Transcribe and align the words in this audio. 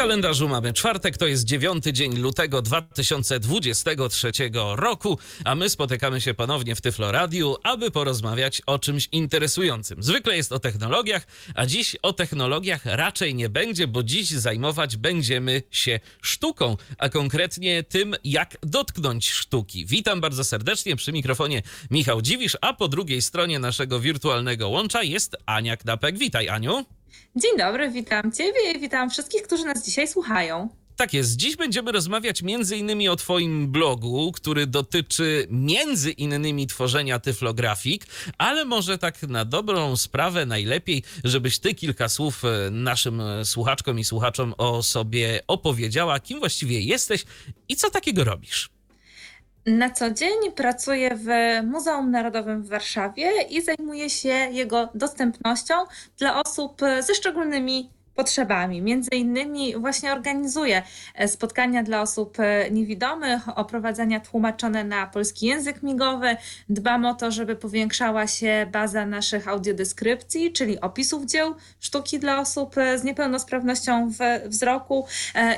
Kalendarzu 0.00 0.48
mamy 0.48 0.72
czwartek, 0.72 1.18
to 1.18 1.26
jest 1.26 1.44
dziewiąty 1.44 1.92
dzień 1.92 2.18
lutego 2.18 2.62
2023 2.62 4.32
roku, 4.74 5.18
a 5.44 5.54
my 5.54 5.70
spotykamy 5.70 6.20
się 6.20 6.34
ponownie 6.34 6.74
w 6.74 6.80
Tyflo 6.80 7.12
Radiu, 7.12 7.56
aby 7.62 7.90
porozmawiać 7.90 8.62
o 8.66 8.78
czymś 8.78 9.08
interesującym. 9.12 10.02
Zwykle 10.02 10.36
jest 10.36 10.52
o 10.52 10.58
technologiach, 10.58 11.26
a 11.54 11.66
dziś 11.66 11.96
o 12.02 12.12
technologiach 12.12 12.82
raczej 12.84 13.34
nie 13.34 13.48
będzie, 13.48 13.86
bo 13.86 14.02
dziś 14.02 14.30
zajmować 14.30 14.96
będziemy 14.96 15.62
się 15.70 16.00
sztuką, 16.22 16.76
a 16.98 17.08
konkretnie 17.08 17.82
tym, 17.82 18.14
jak 18.24 18.56
dotknąć 18.62 19.30
sztuki. 19.30 19.86
Witam 19.86 20.20
bardzo 20.20 20.44
serdecznie 20.44 20.96
przy 20.96 21.12
mikrofonie 21.12 21.62
Michał 21.90 22.22
Dziwisz, 22.22 22.56
a 22.60 22.72
po 22.74 22.88
drugiej 22.88 23.22
stronie 23.22 23.58
naszego 23.58 24.00
wirtualnego 24.00 24.68
łącza 24.68 25.02
jest 25.02 25.36
Ania 25.46 25.76
Knapek. 25.76 26.18
Witaj, 26.18 26.48
Aniu. 26.48 26.99
Dzień 27.36 27.58
dobry, 27.58 27.90
witam 27.90 28.32
Ciebie 28.32 28.72
i 28.76 28.80
witam 28.80 29.10
wszystkich, 29.10 29.42
którzy 29.42 29.64
nas 29.64 29.84
dzisiaj 29.84 30.08
słuchają. 30.08 30.68
Tak 31.00 31.14
jest. 31.14 31.36
Dziś 31.36 31.56
będziemy 31.56 31.92
rozmawiać 31.92 32.42
między 32.42 32.76
innymi 32.76 33.08
o 33.08 33.16
Twoim 33.16 33.72
blogu, 33.72 34.32
który 34.32 34.66
dotyczy 34.66 35.46
między 35.50 36.10
innymi 36.10 36.66
tworzenia 36.66 37.18
tyflografik, 37.18 38.06
ale 38.38 38.64
może 38.64 38.98
tak 38.98 39.22
na 39.22 39.44
dobrą 39.44 39.96
sprawę 39.96 40.46
najlepiej, 40.46 41.02
żebyś 41.24 41.58
Ty 41.58 41.74
kilka 41.74 42.08
słów 42.08 42.44
e, 42.44 42.70
naszym 42.70 43.20
e, 43.20 43.44
słuchaczkom 43.44 43.98
i 43.98 44.04
słuchaczom 44.04 44.54
o 44.58 44.82
sobie 44.82 45.40
opowiedziała, 45.46 46.20
kim 46.20 46.38
właściwie 46.38 46.80
jesteś 46.80 47.24
i 47.68 47.76
co 47.76 47.90
takiego 47.90 48.24
robisz. 48.24 48.70
Na 49.66 49.90
co 49.90 50.10
dzień 50.10 50.52
pracuję 50.54 51.10
w 51.16 51.26
Muzeum 51.66 52.10
Narodowym 52.10 52.62
w 52.62 52.68
Warszawie 52.68 53.30
i 53.50 53.62
zajmuję 53.62 54.10
się 54.10 54.28
jego 54.28 54.88
dostępnością 54.94 55.74
dla 56.18 56.42
osób 56.42 56.80
ze 57.00 57.14
szczególnymi 57.14 57.90
potrzebami. 58.20 58.82
Między 58.82 59.10
innymi 59.10 59.76
właśnie 59.76 60.12
organizuję 60.12 60.82
e, 61.14 61.28
spotkania 61.28 61.82
dla 61.82 62.00
osób 62.00 62.38
e, 62.38 62.70
niewidomych, 62.70 63.58
oprowadzania 63.58 64.20
tłumaczone 64.20 64.84
na 64.84 65.06
polski 65.06 65.46
język 65.46 65.82
migowy. 65.82 66.36
Dbam 66.68 67.04
o 67.04 67.14
to, 67.14 67.30
żeby 67.30 67.56
powiększała 67.56 68.26
się 68.26 68.66
baza 68.72 69.06
naszych 69.06 69.48
audiodeskrypcji, 69.48 70.52
czyli 70.52 70.80
opisów 70.80 71.26
dzieł 71.26 71.54
sztuki 71.80 72.18
dla 72.18 72.40
osób 72.40 72.78
e, 72.78 72.98
z 72.98 73.04
niepełnosprawnością 73.04 74.10
wzroku 74.46 75.06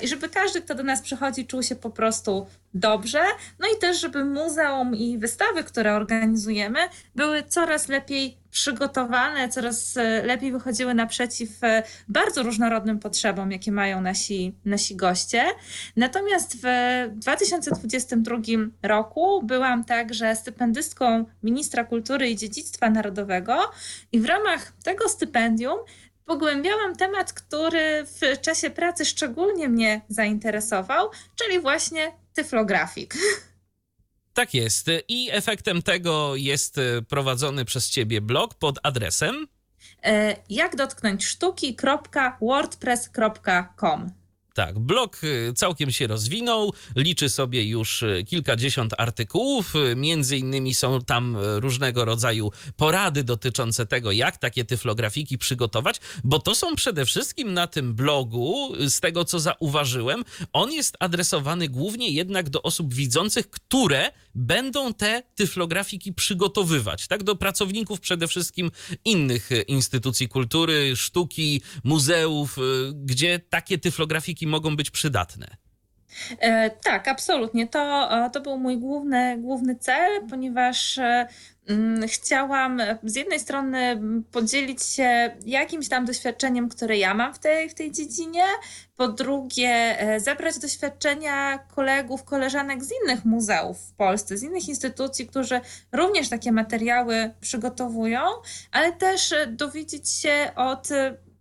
i 0.02 0.08
żeby 0.08 0.28
każdy, 0.28 0.62
kto 0.62 0.74
do 0.74 0.82
nas 0.82 1.00
przychodzi, 1.02 1.46
czuł 1.46 1.62
się 1.62 1.76
po 1.76 1.90
prostu 1.90 2.46
dobrze. 2.74 3.22
No 3.58 3.68
i 3.76 3.78
też, 3.80 4.00
żeby 4.00 4.24
muzeum 4.24 4.94
i 4.94 5.18
wystawy, 5.18 5.64
które 5.64 5.94
organizujemy, 5.94 6.78
były 7.14 7.42
coraz 7.42 7.88
lepiej 7.88 8.41
przygotowane, 8.52 9.48
coraz 9.48 9.96
e, 9.96 10.22
lepiej 10.22 10.52
wychodziły 10.52 10.94
naprzeciw 10.94 11.64
e, 11.64 11.82
bardzo 12.08 12.42
różnorodnym 12.42 12.98
potrzebom, 12.98 13.52
jakie 13.52 13.72
mają 13.72 14.00
nasi, 14.00 14.54
nasi 14.64 14.96
goście. 14.96 15.44
Natomiast 15.96 16.56
w 16.62 16.66
2022 17.12 18.36
roku 18.82 19.42
byłam 19.42 19.84
także 19.84 20.36
stypendystką 20.36 21.24
ministra 21.42 21.84
kultury 21.84 22.30
i 22.30 22.36
dziedzictwa 22.36 22.90
narodowego 22.90 23.70
i 24.12 24.20
w 24.20 24.26
ramach 24.26 24.72
tego 24.84 25.08
stypendium 25.08 25.78
pogłębiałam 26.24 26.96
temat, 26.96 27.32
który 27.32 28.04
w 28.04 28.40
czasie 28.40 28.70
pracy 28.70 29.04
szczególnie 29.04 29.68
mnie 29.68 30.00
zainteresował, 30.08 31.10
czyli 31.34 31.60
właśnie 31.60 32.12
tyflografik. 32.34 33.14
Tak 34.34 34.54
jest. 34.54 34.86
I 35.08 35.28
efektem 35.32 35.82
tego 35.82 36.36
jest 36.36 36.78
e, 36.78 37.02
prowadzony 37.02 37.64
przez 37.64 37.90
ciebie 37.90 38.20
blog 38.20 38.54
pod 38.54 38.78
adresem 38.82 39.46
e, 40.02 40.36
jak 40.48 40.76
dotknąć 40.76 41.24
sztuki.wordpress.com. 41.24 44.22
Tak, 44.54 44.78
blog 44.78 45.24
y, 45.24 45.52
całkiem 45.56 45.90
się 45.90 46.06
rozwinął, 46.06 46.72
liczy 46.96 47.28
sobie 47.28 47.64
już 47.64 48.02
y, 48.02 48.24
kilkadziesiąt 48.28 48.94
artykułów, 48.98 49.76
y, 49.76 49.96
między 49.96 50.36
innymi 50.36 50.74
są 50.74 51.00
tam 51.00 51.36
różnego 51.40 52.04
rodzaju 52.04 52.50
porady 52.76 53.24
dotyczące 53.24 53.86
tego, 53.86 54.12
jak 54.12 54.36
takie 54.36 54.64
tyflografiki 54.64 55.38
przygotować, 55.38 56.00
bo 56.24 56.38
to 56.38 56.54
są 56.54 56.74
przede 56.74 57.04
wszystkim 57.04 57.54
na 57.54 57.66
tym 57.66 57.94
blogu, 57.94 58.72
z 58.88 59.00
tego 59.00 59.24
co 59.24 59.40
zauważyłem, 59.40 60.24
on 60.52 60.72
jest 60.72 60.96
adresowany 61.00 61.68
głównie 61.68 62.08
jednak 62.08 62.50
do 62.50 62.62
osób 62.62 62.94
widzących, 62.94 63.50
które 63.50 64.10
będą 64.34 64.94
te 64.94 65.22
tyflografiki 65.34 66.12
przygotowywać, 66.12 67.06
tak, 67.06 67.22
do 67.22 67.36
pracowników 67.36 68.00
przede 68.00 68.28
wszystkim 68.28 68.70
innych 69.04 69.50
instytucji 69.66 70.28
kultury, 70.28 70.96
sztuki, 70.96 71.62
muzeów, 71.84 72.56
gdzie 72.94 73.38
takie 73.38 73.78
tyflografiki 73.78 74.46
mogą 74.46 74.76
być 74.76 74.90
przydatne. 74.90 75.61
E, 76.38 76.70
tak, 76.70 77.08
absolutnie. 77.08 77.66
To, 77.68 78.12
e, 78.24 78.30
to 78.30 78.40
był 78.40 78.58
mój 78.58 78.78
główny, 78.78 79.38
główny 79.38 79.76
cel, 79.76 80.26
ponieważ 80.30 80.98
e, 80.98 81.28
mm, 81.68 82.08
chciałam 82.08 82.80
z 83.02 83.16
jednej 83.16 83.40
strony 83.40 84.00
podzielić 84.32 84.82
się 84.82 85.36
jakimś 85.46 85.88
tam 85.88 86.04
doświadczeniem, 86.04 86.68
które 86.68 86.98
ja 86.98 87.14
mam 87.14 87.34
w 87.34 87.38
tej, 87.38 87.68
w 87.68 87.74
tej 87.74 87.92
dziedzinie, 87.92 88.44
po 88.96 89.08
drugie 89.08 89.96
zebrać 90.18 90.58
doświadczenia 90.58 91.58
kolegów, 91.58 92.24
koleżanek 92.24 92.84
z 92.84 92.92
innych 93.02 93.24
muzeów 93.24 93.78
w 93.78 93.92
Polsce, 93.92 94.36
z 94.36 94.42
innych 94.42 94.68
instytucji, 94.68 95.26
którzy 95.26 95.60
również 95.92 96.28
takie 96.28 96.52
materiały 96.52 97.30
przygotowują, 97.40 98.20
ale 98.72 98.92
też 98.92 99.34
dowiedzieć 99.48 100.10
się 100.10 100.50
od 100.56 100.88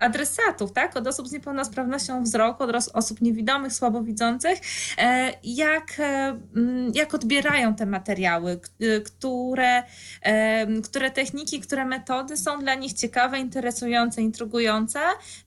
adresatów, 0.01 0.72
tak? 0.73 0.97
od 0.97 1.07
osób 1.07 1.28
z 1.28 1.31
niepełnosprawnością 1.31 2.23
wzroku, 2.23 2.63
od 2.63 2.89
osób 2.94 3.22
niewidomych, 3.22 3.73
słabowidzących, 3.73 4.59
e, 4.97 5.34
jak, 5.44 6.00
e, 6.00 6.38
mm, 6.56 6.91
jak 6.95 7.13
odbierają 7.13 7.75
te 7.75 7.85
materiały, 7.85 8.59
które, 9.06 9.84
e, 10.22 10.81
które 10.81 11.11
techniki, 11.11 11.59
które 11.59 11.85
metody 11.85 12.38
są 12.38 12.59
dla 12.59 12.75
nich 12.75 12.94
ciekawe, 12.94 13.40
interesujące, 13.40 14.22
intrygujące, 14.22 15.00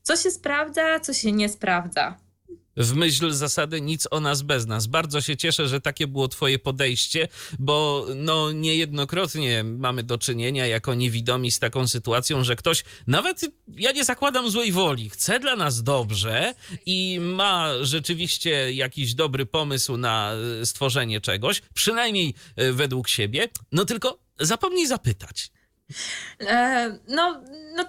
co 0.03 0.17
się 0.17 0.31
sprawdza, 0.31 1.01
co 1.01 1.13
się 1.13 1.33
nie 1.33 1.49
sprawdza 1.49 2.24
w 2.77 2.95
myśl 2.95 3.31
zasady 3.31 3.81
nic 3.81 4.09
o 4.11 4.21
nas 4.21 4.43
bez 4.43 4.67
nas. 4.67 4.87
Bardzo 4.87 5.21
się 5.21 5.37
cieszę, 5.37 5.69
że 5.69 5.81
takie 5.81 6.07
było 6.07 6.29
twoje 6.29 6.59
podejście, 6.59 7.29
bo 7.59 8.07
no 8.15 8.53
niejednokrotnie 8.53 9.65
mamy 9.65 10.03
do 10.03 10.19
czynienia 10.19 10.67
jako 10.67 10.95
niewidomi 10.95 11.51
z 11.51 11.59
taką 11.59 11.89
sytuacją, 11.89 12.45
że 12.45 12.57
ktoś, 12.57 12.85
nawet 13.07 13.41
ja 13.69 13.93
nie 13.93 14.05
zakładam 14.05 14.51
złej 14.51 14.73
woli, 14.73 15.11
chce 15.11 15.41
dla 15.41 15.57
nas 15.57 15.83
dobrze 15.83 16.55
i 16.87 17.19
ma 17.21 17.71
rzeczywiście 17.81 18.73
jakiś 18.73 19.15
dobry 19.15 19.47
pomysł 19.47 19.97
na 19.97 20.33
e, 20.63 20.67
stworzenie 20.67 21.21
czegoś, 21.21 21.63
przynajmniej 21.75 22.35
e, 22.57 22.73
według 22.73 23.09
siebie, 23.09 23.49
no 23.73 23.85
tylko 23.85 24.19
zapomnij 24.41 24.87
zapytać. 24.87 25.51
E, 26.41 26.99
no, 27.09 27.43
no 27.77 27.85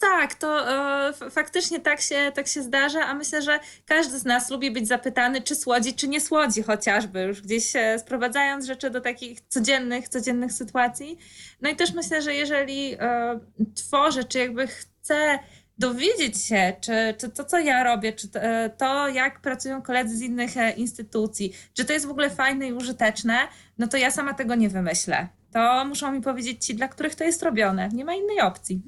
tak, 0.00 0.34
to 0.34 0.70
e, 1.08 1.30
faktycznie 1.30 1.80
tak 1.80 2.00
się, 2.00 2.32
tak 2.34 2.46
się 2.46 2.62
zdarza, 2.62 3.06
a 3.06 3.14
myślę, 3.14 3.42
że 3.42 3.60
każdy 3.86 4.18
z 4.18 4.24
nas 4.24 4.50
lubi 4.50 4.70
być 4.70 4.88
zapytany, 4.88 5.42
czy 5.42 5.56
słodzi, 5.56 5.94
czy 5.94 6.08
nie 6.08 6.20
słodzi 6.20 6.62
chociażby, 6.62 7.22
już 7.22 7.42
gdzieś 7.42 7.76
e, 7.76 7.98
sprowadzając 7.98 8.66
rzeczy 8.66 8.90
do 8.90 9.00
takich 9.00 9.40
codziennych, 9.40 10.08
codziennych 10.08 10.52
sytuacji. 10.52 11.18
No 11.62 11.70
i 11.70 11.76
też 11.76 11.92
myślę, 11.92 12.22
że 12.22 12.34
jeżeli 12.34 12.94
e, 13.00 13.40
tworzę, 13.74 14.24
czy 14.24 14.38
jakby 14.38 14.66
chcę 14.66 15.38
dowiedzieć 15.78 16.44
się, 16.44 16.72
czy, 16.80 17.14
czy 17.18 17.28
to, 17.28 17.44
co 17.44 17.58
ja 17.58 17.84
robię, 17.84 18.12
czy 18.12 18.28
to, 18.28 18.40
e, 18.40 18.70
to, 18.70 19.08
jak 19.08 19.40
pracują 19.40 19.82
koledzy 19.82 20.16
z 20.16 20.20
innych 20.20 20.56
e, 20.56 20.70
instytucji, 20.70 21.52
czy 21.74 21.84
to 21.84 21.92
jest 21.92 22.06
w 22.06 22.10
ogóle 22.10 22.30
fajne 22.30 22.68
i 22.68 22.72
użyteczne, 22.72 23.38
no 23.78 23.88
to 23.88 23.96
ja 23.96 24.10
sama 24.10 24.34
tego 24.34 24.54
nie 24.54 24.68
wymyślę. 24.68 25.28
To 25.52 25.84
muszą 25.84 26.12
mi 26.12 26.20
powiedzieć 26.20 26.66
ci, 26.66 26.74
dla 26.74 26.88
których 26.88 27.14
to 27.14 27.24
jest 27.24 27.42
robione. 27.42 27.88
Nie 27.88 28.04
ma 28.04 28.14
innej 28.14 28.40
opcji. 28.40 28.82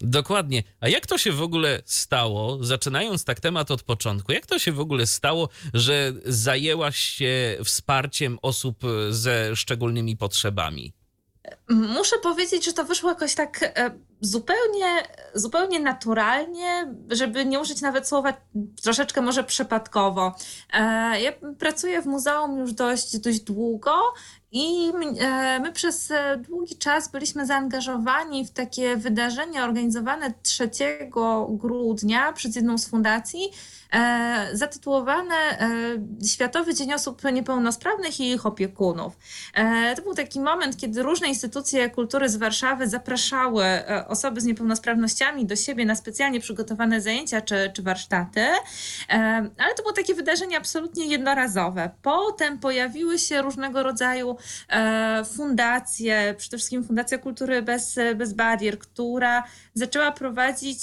Dokładnie. 0.00 0.62
A 0.80 0.88
jak 0.88 1.06
to 1.06 1.18
się 1.18 1.32
w 1.32 1.42
ogóle 1.42 1.82
stało, 1.84 2.64
zaczynając 2.64 3.24
tak 3.24 3.40
temat 3.40 3.70
od 3.70 3.82
początku, 3.82 4.32
jak 4.32 4.46
to 4.46 4.58
się 4.58 4.72
w 4.72 4.80
ogóle 4.80 5.06
stało, 5.06 5.48
że 5.74 6.12
zajęłaś 6.24 6.98
się 6.98 7.58
wsparciem 7.64 8.38
osób 8.42 8.82
ze 9.10 9.56
szczególnymi 9.56 10.16
potrzebami? 10.16 10.92
Muszę 11.68 12.18
powiedzieć, 12.18 12.64
że 12.64 12.72
to 12.72 12.84
wyszło 12.84 13.10
jakoś 13.10 13.34
tak 13.34 13.62
e, 13.62 13.90
zupełnie, 14.20 15.02
zupełnie 15.34 15.80
naturalnie, 15.80 16.94
żeby 17.10 17.44
nie 17.44 17.60
użyć 17.60 17.80
nawet 17.80 18.08
słowa 18.08 18.32
troszeczkę 18.82 19.20
może 19.20 19.44
przypadkowo. 19.44 20.34
E, 20.72 20.80
ja 21.20 21.32
pracuję 21.58 22.02
w 22.02 22.06
muzeum 22.06 22.58
już 22.58 22.72
dość, 22.72 23.18
dość 23.18 23.40
długo 23.40 23.92
I 24.52 24.92
my 25.62 25.72
przez 25.72 26.12
długi 26.48 26.76
czas 26.76 27.10
byliśmy 27.10 27.46
zaangażowani 27.46 28.44
w 28.44 28.50
takie 28.50 28.96
wydarzenie 28.96 29.64
organizowane 29.64 30.34
3 30.42 30.70
grudnia 31.48 32.32
przez 32.32 32.56
jedną 32.56 32.78
z 32.78 32.88
fundacji, 32.88 33.50
E, 33.92 34.48
zatytułowane 34.52 35.34
e, 35.34 35.68
Światowy 36.26 36.74
Dzień 36.74 36.94
Osób 36.94 37.22
Niepełnosprawnych 37.32 38.20
i 38.20 38.30
ich 38.30 38.46
opiekunów. 38.46 39.18
E, 39.54 39.94
to 39.96 40.02
był 40.02 40.14
taki 40.14 40.40
moment, 40.40 40.76
kiedy 40.76 41.02
różne 41.02 41.28
instytucje 41.28 41.90
kultury 41.90 42.28
z 42.28 42.36
Warszawy 42.36 42.88
zapraszały 42.88 43.64
osoby 44.08 44.40
z 44.40 44.44
niepełnosprawnościami 44.44 45.46
do 45.46 45.56
siebie 45.56 45.86
na 45.86 45.94
specjalnie 45.94 46.40
przygotowane 46.40 47.00
zajęcia 47.00 47.40
czy, 47.40 47.72
czy 47.74 47.82
warsztaty, 47.82 48.46
ale 49.58 49.74
to 49.76 49.82
było 49.82 49.92
takie 49.92 50.14
wydarzenie 50.14 50.56
absolutnie 50.56 51.06
jednorazowe. 51.06 51.90
Potem 52.02 52.58
pojawiły 52.58 53.18
się 53.18 53.42
różnego 53.42 53.82
rodzaju 53.82 54.36
fundacje, 55.24 56.34
przede 56.38 56.56
wszystkim 56.56 56.84
Fundacja 56.84 57.18
Kultury 57.18 57.62
Bez, 57.62 57.96
Bez 58.16 58.32
Barier, 58.32 58.78
która 58.78 59.44
zaczęła 59.74 60.12
prowadzić 60.12 60.80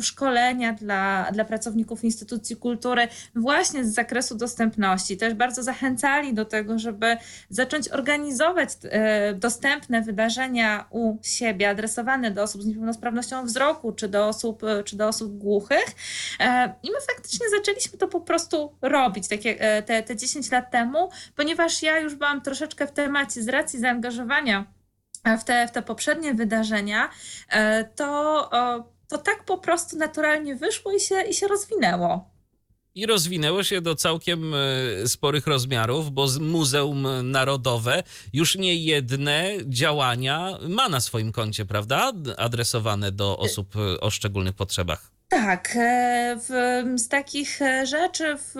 szkolenia 0.00 0.72
dla, 0.72 1.28
dla 1.32 1.44
pracowników 1.44 2.04
instytucji 2.04 2.56
kultury 2.56 3.08
właśnie 3.34 3.84
z 3.84 3.94
zakresu 3.94 4.34
dostępności. 4.34 5.16
Też 5.16 5.34
bardzo 5.34 5.62
zachęcali 5.62 6.34
do 6.34 6.44
tego, 6.44 6.78
żeby 6.78 7.16
zacząć 7.50 7.88
organizować 7.88 8.68
e, 8.82 9.34
dostępne 9.34 10.02
wydarzenia 10.02 10.86
u 10.90 11.16
siebie, 11.22 11.68
adresowane 11.68 12.30
do 12.30 12.42
osób 12.42 12.62
z 12.62 12.66
niepełnosprawnością 12.66 13.44
wzroku, 13.44 13.92
czy 13.92 14.08
do 14.08 14.28
osób, 14.28 14.62
czy 14.84 14.96
do 14.96 15.08
osób 15.08 15.38
głuchych. 15.38 15.86
E, 16.40 16.74
I 16.82 16.90
my 16.90 16.98
faktycznie 17.14 17.46
zaczęliśmy 17.58 17.98
to 17.98 18.08
po 18.08 18.20
prostu 18.20 18.72
robić 18.82 19.28
takie, 19.28 19.60
e, 19.60 19.82
te, 19.82 20.02
te 20.02 20.16
10 20.16 20.50
lat 20.50 20.70
temu, 20.70 21.10
ponieważ 21.36 21.82
ja 21.82 21.98
już 21.98 22.14
byłam 22.14 22.40
troszeczkę 22.40 22.86
w 22.86 22.92
temacie 22.96 23.42
z 23.42 23.48
racji 23.48 23.80
zaangażowania 23.80 24.66
w 25.40 25.44
te, 25.44 25.68
w 25.68 25.72
te 25.72 25.82
poprzednie 25.82 26.34
wydarzenia, 26.34 27.10
e, 27.48 27.84
to, 27.84 28.50
to 29.08 29.18
tak 29.18 29.44
po 29.44 29.58
prostu 29.58 29.96
naturalnie 29.96 30.56
wyszło 30.56 30.92
i 30.92 31.00
się, 31.00 31.22
i 31.22 31.34
się 31.34 31.48
rozwinęło. 31.48 32.36
I 32.94 33.06
rozwinęło 33.06 33.62
się 33.62 33.80
do 33.80 33.94
całkiem 33.94 34.54
e, 34.54 35.08
sporych 35.08 35.46
rozmiarów, 35.46 36.10
bo 36.10 36.26
Muzeum 36.40 37.30
Narodowe 37.30 38.02
już 38.32 38.56
nie 38.56 38.76
jedne 38.76 39.52
działania 39.66 40.58
ma 40.68 40.88
na 40.88 41.00
swoim 41.00 41.32
koncie, 41.32 41.64
prawda? 41.64 42.12
Adresowane 42.36 43.12
do 43.12 43.38
osób 43.38 43.76
e, 43.76 44.00
o 44.00 44.10
szczególnych 44.10 44.54
potrzebach. 44.54 45.15
Tak, 45.28 45.76
e, 45.76 46.36
w, 46.36 46.50
z 47.00 47.08
takich 47.08 47.62
e, 47.62 47.86
rzeczy, 47.86 48.36
w, 48.36 48.54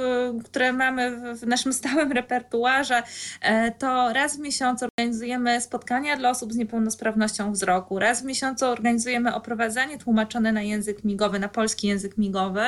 które 0.45 0.73
mamy 0.73 1.35
w 1.35 1.47
naszym 1.47 1.73
stałym 1.83 2.13
repertuarze, 2.13 3.03
e, 3.41 3.73
to 3.73 4.13
raz 4.13 4.37
w 4.37 4.41
miesiącu 4.41 4.85
organizujemy 4.85 5.61
spotkania 5.61 6.17
dla 6.17 6.31
osób 6.31 6.53
z 6.53 6.57
niepełnosprawnością 6.57 7.53
wzroku, 7.53 7.99
raz 7.99 8.23
w 8.23 8.25
miesiącu 8.25 8.67
organizujemy 8.67 9.35
oprowadzanie 9.35 9.99
tłumaczone 9.99 10.53
na 10.53 10.63
język 10.63 11.05
migowy, 11.05 11.39
na 11.39 11.49
polski 11.49 11.89
język 11.89 12.19
migowy. 12.19 12.63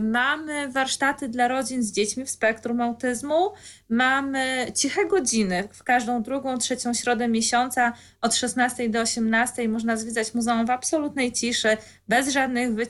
Mamy 0.00 0.68
warsztaty 0.68 1.28
dla 1.28 1.48
rodzin 1.48 1.82
z 1.82 1.92
dziećmi 1.92 2.24
w 2.24 2.30
spektrum 2.30 2.80
autyzmu, 2.80 3.52
mamy 3.88 4.66
ciche 4.74 5.06
godziny 5.06 5.68
w 5.72 5.84
każdą 5.84 6.22
drugą, 6.22 6.58
trzecią 6.58 6.94
środę 6.94 7.28
miesiąca 7.28 7.92
od 8.20 8.34
16 8.34 8.88
do 8.88 9.00
18 9.00 9.68
można 9.68 9.96
zwiedzać 9.96 10.34
muzeum 10.34 10.66
w 10.66 10.70
absolutnej 10.70 11.32
ciszy, 11.32 11.76
bez 12.08 12.28
żadnych 12.28 12.74
wycieczek, 12.74 12.89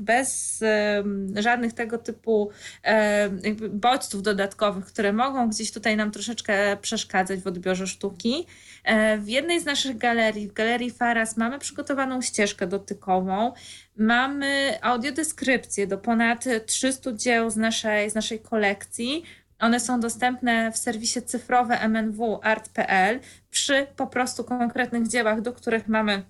bez 0.00 0.60
um, 0.96 1.34
żadnych 1.36 1.72
tego 1.72 1.98
typu 1.98 2.50
bodźców 3.70 4.22
dodatkowych, 4.22 4.86
które 4.86 5.12
mogą 5.12 5.50
gdzieś 5.50 5.72
tutaj 5.72 5.96
nam 5.96 6.10
troszeczkę 6.10 6.76
przeszkadzać 6.76 7.40
w 7.40 7.46
odbiorze 7.46 7.86
sztuki. 7.86 8.46
E, 8.84 9.18
w 9.18 9.28
jednej 9.28 9.60
z 9.60 9.64
naszych 9.64 9.98
galerii, 9.98 10.48
w 10.48 10.52
Galerii 10.52 10.90
Faras, 10.90 11.36
mamy 11.36 11.58
przygotowaną 11.58 12.22
ścieżkę 12.22 12.66
dotykową. 12.66 13.52
Mamy 13.96 14.78
audiodeskrypcję 14.82 15.86
do 15.86 15.98
ponad 15.98 16.44
300 16.66 17.12
dzieł 17.12 17.50
z 17.50 17.56
naszej, 17.56 18.10
z 18.10 18.14
naszej 18.14 18.40
kolekcji, 18.40 19.24
one 19.58 19.80
są 19.80 20.00
dostępne 20.00 20.72
w 20.72 20.76
serwisie 20.76 21.22
cyfrowe 21.22 21.88
mnwart.pl 21.88 23.20
przy 23.50 23.86
po 23.96 24.06
prostu 24.06 24.44
konkretnych 24.44 25.08
dziełach, 25.08 25.40
do 25.40 25.52
których 25.52 25.88
mamy 25.88 26.22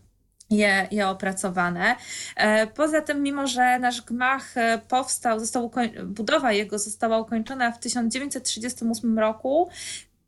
je, 0.50 0.88
je 0.90 1.08
opracowane. 1.08 1.96
E, 2.36 2.66
poza 2.66 3.00
tym, 3.02 3.22
mimo 3.22 3.46
że 3.46 3.78
nasz 3.78 4.02
gmach 4.02 4.56
e, 4.56 4.78
powstał, 4.88 5.40
został 5.40 5.70
budowa 6.04 6.52
jego 6.52 6.78
została 6.78 7.18
ukończona 7.18 7.72
w 7.72 7.78
1938 7.78 9.18
roku, 9.18 9.68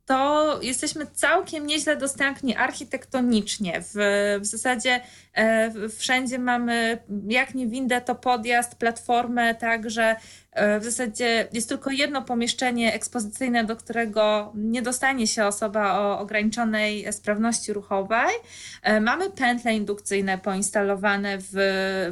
to 0.08 0.58
jesteśmy 0.62 1.06
całkiem 1.06 1.66
nieźle 1.66 1.96
dostępni 1.96 2.56
architektonicznie. 2.56 3.80
W, 3.80 3.94
w 4.40 4.46
zasadzie 4.46 5.00
e, 5.34 5.88
wszędzie 5.88 6.38
mamy, 6.38 6.98
jak 7.28 7.54
nie 7.54 7.66
windę, 7.66 8.00
to 8.00 8.14
podjazd, 8.14 8.74
platformę, 8.74 9.54
także 9.54 10.16
e, 10.52 10.80
w 10.80 10.84
zasadzie 10.84 11.48
jest 11.52 11.68
tylko 11.68 11.90
jedno 11.90 12.22
pomieszczenie 12.22 12.94
ekspozycyjne, 12.94 13.64
do 13.64 13.76
którego 13.76 14.52
nie 14.54 14.82
dostanie 14.82 15.26
się 15.26 15.46
osoba 15.46 16.00
o 16.00 16.18
ograniczonej 16.18 17.12
sprawności 17.12 17.72
ruchowej. 17.72 18.34
E, 18.82 19.00
mamy 19.00 19.30
pętle 19.30 19.74
indukcyjne 19.74 20.38
poinstalowane 20.38 21.38
w, 21.38 21.52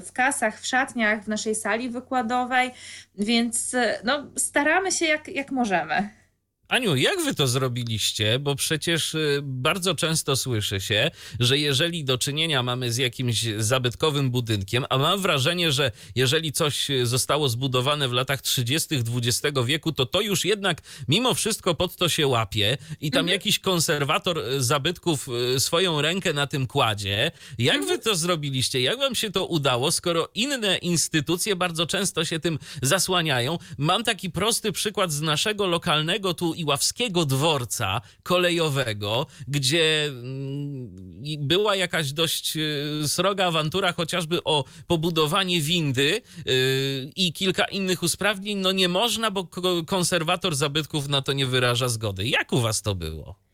w 0.06 0.12
kasach, 0.12 0.60
w 0.60 0.66
szatniach, 0.66 1.25
w 1.25 1.28
naszej 1.28 1.54
sali 1.54 1.90
wykładowej, 1.90 2.70
więc 3.19 3.75
e, 3.75 3.99
no, 4.04 4.26
staramy 4.37 4.92
się 4.92 5.06
jak, 5.06 5.28
jak 5.28 5.50
możemy. 5.50 6.25
Aniu, 6.68 6.96
jak 6.96 7.22
wy 7.22 7.34
to 7.34 7.46
zrobiliście? 7.46 8.38
Bo 8.38 8.54
przecież 8.54 9.14
y, 9.14 9.40
bardzo 9.42 9.94
często 9.94 10.36
słyszy 10.36 10.80
się, 10.80 11.10
że 11.40 11.58
jeżeli 11.58 12.04
do 12.04 12.18
czynienia 12.18 12.62
mamy 12.62 12.92
z 12.92 12.96
jakimś 12.96 13.44
zabytkowym 13.58 14.30
budynkiem, 14.30 14.84
a 14.90 14.98
mam 14.98 15.20
wrażenie, 15.20 15.72
że 15.72 15.92
jeżeli 16.14 16.52
coś 16.52 16.88
zostało 17.02 17.48
zbudowane 17.48 18.08
w 18.08 18.12
latach 18.12 18.42
30. 18.42 18.88
XX 18.94 19.58
wieku, 19.64 19.92
to 19.92 20.06
to 20.06 20.20
już 20.20 20.44
jednak 20.44 20.82
mimo 21.08 21.34
wszystko 21.34 21.74
pod 21.74 21.96
to 21.96 22.08
się 22.08 22.26
łapie 22.26 22.78
i 23.00 23.10
tam 23.10 23.20
mhm. 23.20 23.32
jakiś 23.32 23.58
konserwator 23.58 24.38
y, 24.38 24.62
zabytków 24.62 25.28
y, 25.56 25.60
swoją 25.60 26.02
rękę 26.02 26.32
na 26.32 26.46
tym 26.46 26.66
kładzie. 26.66 27.30
Jak 27.58 27.84
wy 27.84 27.98
to 27.98 28.16
zrobiliście? 28.16 28.80
Jak 28.80 28.98
wam 28.98 29.14
się 29.14 29.30
to 29.30 29.46
udało, 29.46 29.92
skoro 29.92 30.28
inne 30.34 30.78
instytucje 30.78 31.56
bardzo 31.56 31.86
często 31.86 32.24
się 32.24 32.40
tym 32.40 32.58
zasłaniają? 32.82 33.58
Mam 33.78 34.04
taki 34.04 34.30
prosty 34.30 34.72
przykład 34.72 35.12
z 35.12 35.20
naszego 35.20 35.66
lokalnego 35.66 36.34
tu 36.34 36.55
Iławskiego 36.56 37.24
dworca 37.24 38.00
kolejowego, 38.22 39.26
gdzie 39.48 40.04
mm, 40.08 40.90
była 41.38 41.76
jakaś 41.76 42.12
dość 42.12 42.56
y, 42.56 43.08
sroga 43.08 43.46
awantura, 43.46 43.92
chociażby 43.92 44.44
o 44.44 44.64
pobudowanie 44.86 45.60
windy 45.60 46.22
y, 46.46 47.12
i 47.16 47.32
kilka 47.32 47.64
innych 47.64 48.02
usprawnień, 48.02 48.58
no 48.58 48.72
nie 48.72 48.88
można, 48.88 49.30
bo 49.30 49.48
konserwator 49.86 50.56
zabytków 50.56 51.08
na 51.08 51.22
to 51.22 51.32
nie 51.32 51.46
wyraża 51.46 51.88
zgody. 51.88 52.28
Jak 52.28 52.52
u 52.52 52.60
was 52.60 52.82
to 52.82 52.94
było? 52.94 53.45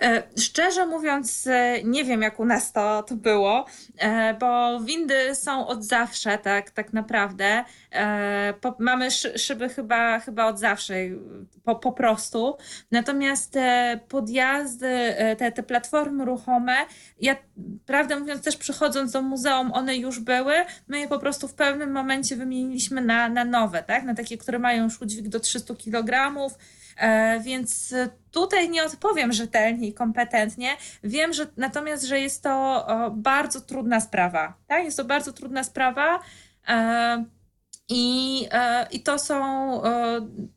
E, 0.00 0.22
szczerze 0.38 0.86
mówiąc, 0.86 1.46
e, 1.46 1.82
nie 1.84 2.04
wiem 2.04 2.22
jak 2.22 2.40
u 2.40 2.44
nas 2.44 2.72
to, 2.72 3.02
to 3.02 3.14
było, 3.14 3.66
e, 3.98 4.34
bo 4.34 4.80
windy 4.80 5.34
są 5.34 5.66
od 5.66 5.84
zawsze, 5.84 6.38
tak, 6.38 6.70
tak 6.70 6.92
naprawdę. 6.92 7.64
mamy 8.78 9.10
szyby 9.36 9.68
chyba, 9.68 10.20
chyba 10.20 10.46
od 10.46 10.58
zawsze, 10.58 10.94
po, 11.64 11.76
po 11.76 11.92
prostu. 11.92 12.56
Natomiast 12.90 13.58
podjazdy, 14.08 15.14
te, 15.38 15.52
te 15.52 15.62
platformy 15.62 16.24
ruchome, 16.24 16.72
ja 17.20 17.36
prawdę 17.86 18.20
mówiąc 18.20 18.42
też 18.42 18.56
przychodząc 18.56 19.12
do 19.12 19.22
muzeum, 19.22 19.72
one 19.72 19.96
już 19.96 20.20
były. 20.20 20.54
My 20.88 21.00
je 21.00 21.08
po 21.08 21.18
prostu 21.18 21.48
w 21.48 21.54
pewnym 21.54 21.92
momencie 21.92 22.36
wymieniliśmy 22.36 23.00
na, 23.00 23.28
na 23.28 23.44
nowe, 23.44 23.82
tak, 23.82 24.04
na 24.04 24.14
takie, 24.14 24.38
które 24.38 24.58
mają 24.58 24.84
już 24.84 25.02
udźwig 25.02 25.28
do 25.28 25.40
300 25.40 25.74
kg 25.74 26.12
E, 26.12 26.58
więc 27.40 27.94
tutaj 28.30 28.70
nie 28.70 28.84
odpowiem 28.84 29.32
rzetelnie 29.32 29.88
i 29.88 29.94
kompetentnie. 29.94 30.76
Wiem, 31.04 31.32
że 31.32 31.46
natomiast, 31.56 32.04
że 32.04 32.20
jest 32.20 32.42
to 32.42 32.86
bardzo 33.12 33.60
trudna 33.60 34.00
sprawa. 34.00 34.54
Tak? 34.66 34.84
Jest 34.84 34.96
to 34.96 35.04
bardzo 35.04 35.32
trudna 35.32 35.64
sprawa. 35.64 36.20
E, 36.68 37.24
I, 37.88 38.46
e, 38.52 38.86
I 38.90 39.02
to 39.02 39.18
są, 39.18 39.82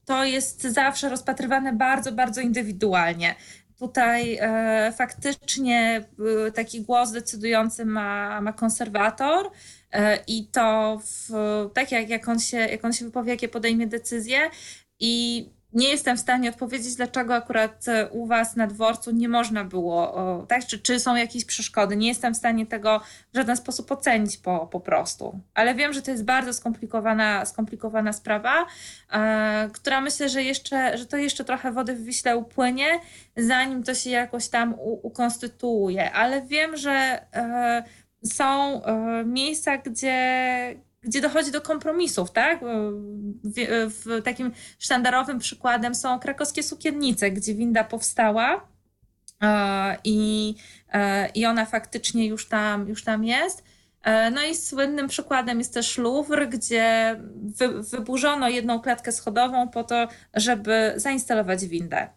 to 0.06 0.24
jest 0.24 0.62
zawsze 0.62 1.10
rozpatrywane 1.10 1.74
bardzo, 1.74 2.12
bardzo 2.12 2.42
indywidualnie. 2.42 3.36
Tutaj 3.80 4.38
e, 4.42 4.94
faktycznie 4.98 6.06
e, 6.48 6.52
taki 6.52 6.82
głos 6.82 7.12
decydujący 7.12 7.86
ma, 7.86 8.42
ma 8.42 8.54
konserwator 8.54 9.52
e, 9.92 10.20
i 10.28 10.48
to 10.48 11.00
w, 11.04 11.30
tak 11.74 11.92
jak, 11.92 12.10
jak, 12.10 12.30
on 12.30 12.40
się, 12.40 12.58
jak 12.58 12.86
on 12.86 12.94
się 12.94 13.06
wypowie, 13.06 13.32
jakie 13.32 13.50
podejmie 13.50 13.88
decyzje. 13.88 14.50
I 15.00 15.46
nie 15.76 15.90
jestem 15.90 16.18
w 16.18 16.20
stanie 16.20 16.50
odpowiedzieć, 16.50 16.96
dlaczego 16.96 17.36
akurat 17.36 17.88
e, 17.88 18.10
u 18.10 18.26
Was 18.26 18.56
na 18.56 18.68
dworcu 18.68 19.12
nie 19.12 19.30
można 19.30 19.64
było, 19.64 20.16
tak? 20.48 20.66
Czy, 20.66 20.80
czy 20.80 21.00
są 21.00 21.16
jakieś 21.16 21.46
przeszkody? 21.46 21.96
Nie 21.98 22.08
jestem 22.08 22.34
w 22.34 22.38
stanie 22.38 22.66
tego 22.66 23.02
w 23.34 23.38
żaden 23.38 23.58
sposób 23.58 23.92
ocenić 23.92 24.38
po, 24.38 24.68
po 24.68 24.80
prostu. 24.80 25.40
Ale 25.54 25.76
wiem, 25.76 25.94
że 25.94 26.02
to 26.02 26.12
jest 26.12 26.26
bardzo 26.26 26.54
skomplikowana, 26.54 27.46
skomplikowana 27.46 28.14
sprawa, 28.14 28.66
e, 29.12 29.70
która 29.74 30.02
myślę, 30.02 30.30
że 30.30 30.44
jeszcze, 30.44 30.98
że 30.98 31.06
to 31.06 31.18
jeszcze 31.18 31.46
trochę 31.46 31.72
wody 31.72 31.96
w 31.96 32.04
Wiśle 32.04 32.38
upłynie, 32.38 32.88
zanim 33.38 33.84
to 33.84 33.96
się 33.96 34.10
jakoś 34.10 34.50
tam 34.50 34.74
u, 34.74 35.08
ukonstytuuje. 35.08 36.12
Ale 36.12 36.42
wiem, 36.42 36.78
że 36.78 37.26
e, 37.34 37.84
są 38.24 38.84
e, 38.84 39.24
miejsca, 39.26 39.78
gdzie, 39.78 40.16
gdzie 41.06 41.22
dochodzi 41.22 41.52
do 41.52 41.62
kompromisów, 41.62 42.32
tak? 42.32 42.60
W, 43.44 43.54
w, 43.90 44.24
takim 44.24 44.52
sztandarowym 44.80 45.40
przykładem 45.40 45.96
są 45.96 46.20
krakowskie 46.20 46.64
sukiennice, 46.64 47.32
gdzie 47.32 47.56
winda 47.56 47.84
powstała 47.84 48.68
e, 49.42 49.98
i, 50.04 50.56
e, 50.94 51.30
i 51.30 51.46
ona 51.46 51.66
faktycznie 51.66 52.28
już 52.28 52.48
tam, 52.48 52.90
już 52.90 53.04
tam 53.04 53.24
jest. 53.24 53.64
E, 54.04 54.32
no 54.32 54.44
i 54.44 54.56
słynnym 54.56 55.08
przykładem 55.08 55.58
jest 55.58 55.74
też 55.74 55.98
Louvre, 55.98 56.48
gdzie 56.48 57.16
wy, 57.36 57.84
wyburzono 57.84 58.50
jedną 58.50 58.80
klatkę 58.80 59.12
schodową 59.12 59.70
po 59.70 59.84
to, 59.84 60.08
żeby 60.34 60.94
zainstalować 60.96 61.66
windę. 61.66 62.10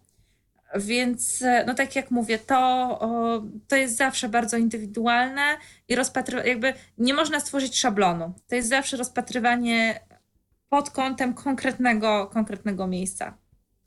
Więc, 0.76 1.44
no 1.66 1.74
tak 1.74 1.96
jak 1.96 2.10
mówię, 2.10 2.38
to, 2.38 2.98
to 3.68 3.76
jest 3.76 3.96
zawsze 3.96 4.28
bardzo 4.28 4.56
indywidualne 4.56 5.42
i 5.88 5.94
rozpatrywanie, 5.94 6.48
jakby 6.48 6.74
nie 6.98 7.14
można 7.14 7.40
stworzyć 7.40 7.78
szablonu. 7.78 8.32
To 8.48 8.54
jest 8.54 8.68
zawsze 8.68 8.96
rozpatrywanie 8.96 10.00
pod 10.68 10.90
kątem 10.90 11.34
konkretnego, 11.34 12.26
konkretnego 12.26 12.86
miejsca. 12.86 13.36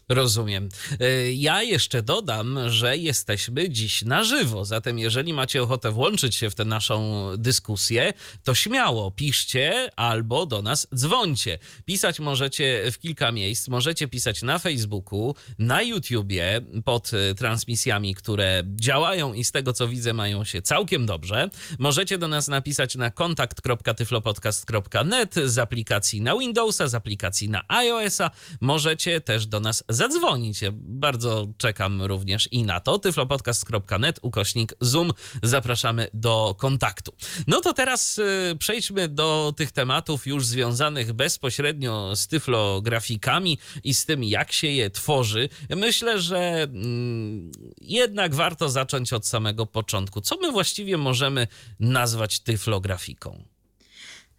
Rozumiem. 0.10 0.70
E, 1.00 1.34
ja 1.34 1.63
jeszcze 1.63 2.03
dodam, 2.03 2.60
że 2.70 2.98
jesteśmy 2.98 3.70
dziś 3.70 4.01
na 4.01 4.24
żywo, 4.24 4.65
zatem 4.65 5.00
jeżeli 5.00 5.34
macie 5.34 5.63
ochotę 5.63 5.91
włączyć 5.91 6.36
się 6.36 6.50
w 6.50 6.55
tę 6.55 6.65
naszą 6.65 7.27
dyskusję, 7.38 8.13
to 8.43 8.55
śmiało 8.55 9.12
piszcie 9.12 9.89
albo 9.96 10.46
do 10.46 10.62
nas 10.62 10.88
dzwońcie. 10.96 11.60
Pisać 11.86 12.20
możecie 12.20 12.91
w 12.91 13.00
kilka 13.00 13.31
miejsc. 13.31 13.67
Możecie 13.67 14.08
pisać 14.08 14.41
na 14.41 14.60
Facebooku, 14.60 15.36
na 15.60 15.81
YouTubie 15.81 16.62
pod 16.86 17.12
e, 17.13 17.36
transmisjami, 17.36 18.15
które 18.15 18.63
działają 18.65 19.34
i 19.34 19.43
z 19.43 19.51
tego 19.51 19.74
co 19.74 19.88
widzę 19.88 20.13
mają 20.13 20.43
się 20.43 20.62
całkiem 20.62 21.05
dobrze. 21.05 21.50
Możecie 21.79 22.17
do 22.17 22.27
nas 22.27 22.48
napisać 22.48 22.96
na 22.96 23.12
kontakt.tyflopodcast.net 23.12 25.36
z 25.46 25.58
aplikacji 25.58 26.22
na 26.22 26.38
Windowsa, 26.38 26.88
z 26.88 26.96
aplikacji 26.96 27.50
na 27.50 27.63
iOS-a. 27.67 28.31
Możecie 28.62 29.22
też 29.22 29.46
do 29.46 29.60
nas 29.60 29.84
zadzwonić. 30.01 30.62
Ja 30.62 30.70
bardzo 30.74 31.48
czekam 31.58 32.01
również 32.01 32.48
i 32.51 32.63
na 32.63 32.79
to. 32.79 33.00
tyflopodcast.net, 33.00 34.20
ukośnik 34.22 34.74
Zoom. 34.81 35.12
Zapraszamy 35.43 36.08
do 36.13 36.55
kontaktu. 36.58 37.13
No 37.48 37.62
to 37.62 37.74
teraz 37.74 38.17
y, 38.17 38.55
przejdźmy 38.60 39.08
do 39.08 39.53
tych 39.58 39.72
tematów 39.72 40.27
już 40.27 40.46
związanych 40.46 41.13
bezpośrednio 41.13 42.15
z 42.15 42.27
tyflografikami 42.27 43.58
i 43.84 43.93
z 43.93 44.05
tym, 44.05 44.24
jak 44.24 44.51
się 44.51 44.67
je 44.67 44.89
tworzy. 44.89 45.50
Myślę, 45.70 46.20
że 46.20 46.39
mm, 46.39 47.51
jednak 47.81 48.36
warto 48.36 48.70
zacząć 48.70 49.13
od 49.13 49.27
samego 49.27 49.65
początku. 49.65 50.22
Co 50.22 50.38
my 50.41 50.51
właściwie 50.51 50.98
możemy 50.98 51.48
nazwać 51.79 52.39
tyflografiką? 52.39 53.43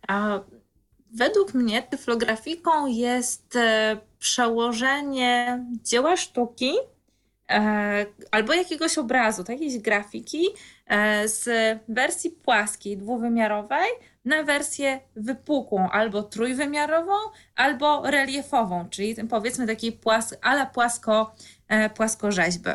A 0.08 0.40
według 1.12 1.54
mnie 1.54 1.82
tyflografiką 1.82 2.86
jest 2.86 3.56
e, 3.56 3.96
przełożenie 4.18 5.64
dzieła 5.82 6.16
sztuki 6.16 6.72
e, 7.50 8.06
albo 8.30 8.54
jakiegoś 8.54 8.98
obrazu, 8.98 9.44
jakiejś 9.48 9.78
grafiki 9.78 10.46
e, 10.86 11.28
z 11.28 11.48
wersji 11.88 12.30
płaskiej, 12.30 12.96
dwuwymiarowej 12.96 13.88
na 14.24 14.42
wersję 14.42 15.00
wypukłą, 15.16 15.90
albo 15.90 16.22
trójwymiarową, 16.22 17.12
albo 17.56 18.10
reliefową, 18.10 18.88
czyli 18.90 19.16
powiedzmy 19.30 19.66
takiej 19.66 19.92
płas 19.92 20.34
ala 20.42 20.66
płasko, 20.66 21.34
płaskorzeźby. 21.94 22.70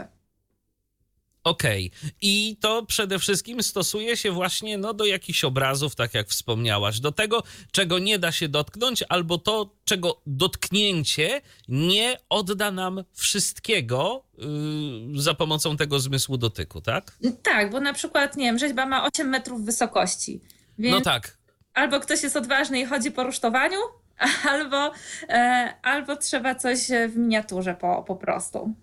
Okej. 1.48 1.92
Okay. 1.98 2.12
I 2.22 2.58
to 2.62 2.86
przede 2.86 3.20
wszystkim 3.20 3.64
stosuje 3.64 4.18
się 4.18 4.32
właśnie 4.32 4.78
no, 4.78 4.94
do 4.94 5.06
jakichś 5.06 5.44
obrazów, 5.44 5.96
tak 5.96 6.14
jak 6.14 6.28
wspomniałaś, 6.28 7.00
do 7.00 7.12
tego, 7.12 7.44
czego 7.72 8.00
nie 8.00 8.20
da 8.20 8.32
się 8.32 8.48
dotknąć, 8.48 9.04
albo 9.10 9.38
to, 9.38 9.76
czego 9.86 10.22
dotknięcie 10.26 11.42
nie 11.68 12.18
odda 12.30 12.72
nam 12.72 13.04
wszystkiego 13.14 14.24
yy, 14.38 15.22
za 15.22 15.34
pomocą 15.34 15.78
tego 15.78 16.00
zmysłu 16.00 16.38
dotyku, 16.38 16.82
tak? 16.82 17.18
Tak, 17.44 17.72
bo 17.72 17.80
na 17.80 17.94
przykład, 17.94 18.38
nie 18.38 18.46
wiem, 18.46 18.60
rzeźba 18.60 18.86
ma 18.86 19.06
8 19.06 19.30
metrów 19.30 19.66
wysokości. 19.66 20.42
no 20.78 21.02
tak. 21.02 21.38
Albo 21.74 22.00
ktoś 22.00 22.24
jest 22.24 22.36
odważny 22.36 22.80
i 22.80 22.86
chodzi 22.86 23.12
po 23.12 23.24
rusztowaniu, 23.24 23.80
albo, 24.52 24.92
e, 25.30 25.74
albo 25.82 26.16
trzeba 26.16 26.56
coś 26.56 26.80
w 27.10 27.18
miniaturze 27.18 27.74
po, 27.74 28.04
po 28.04 28.16
prostu. 28.16 28.76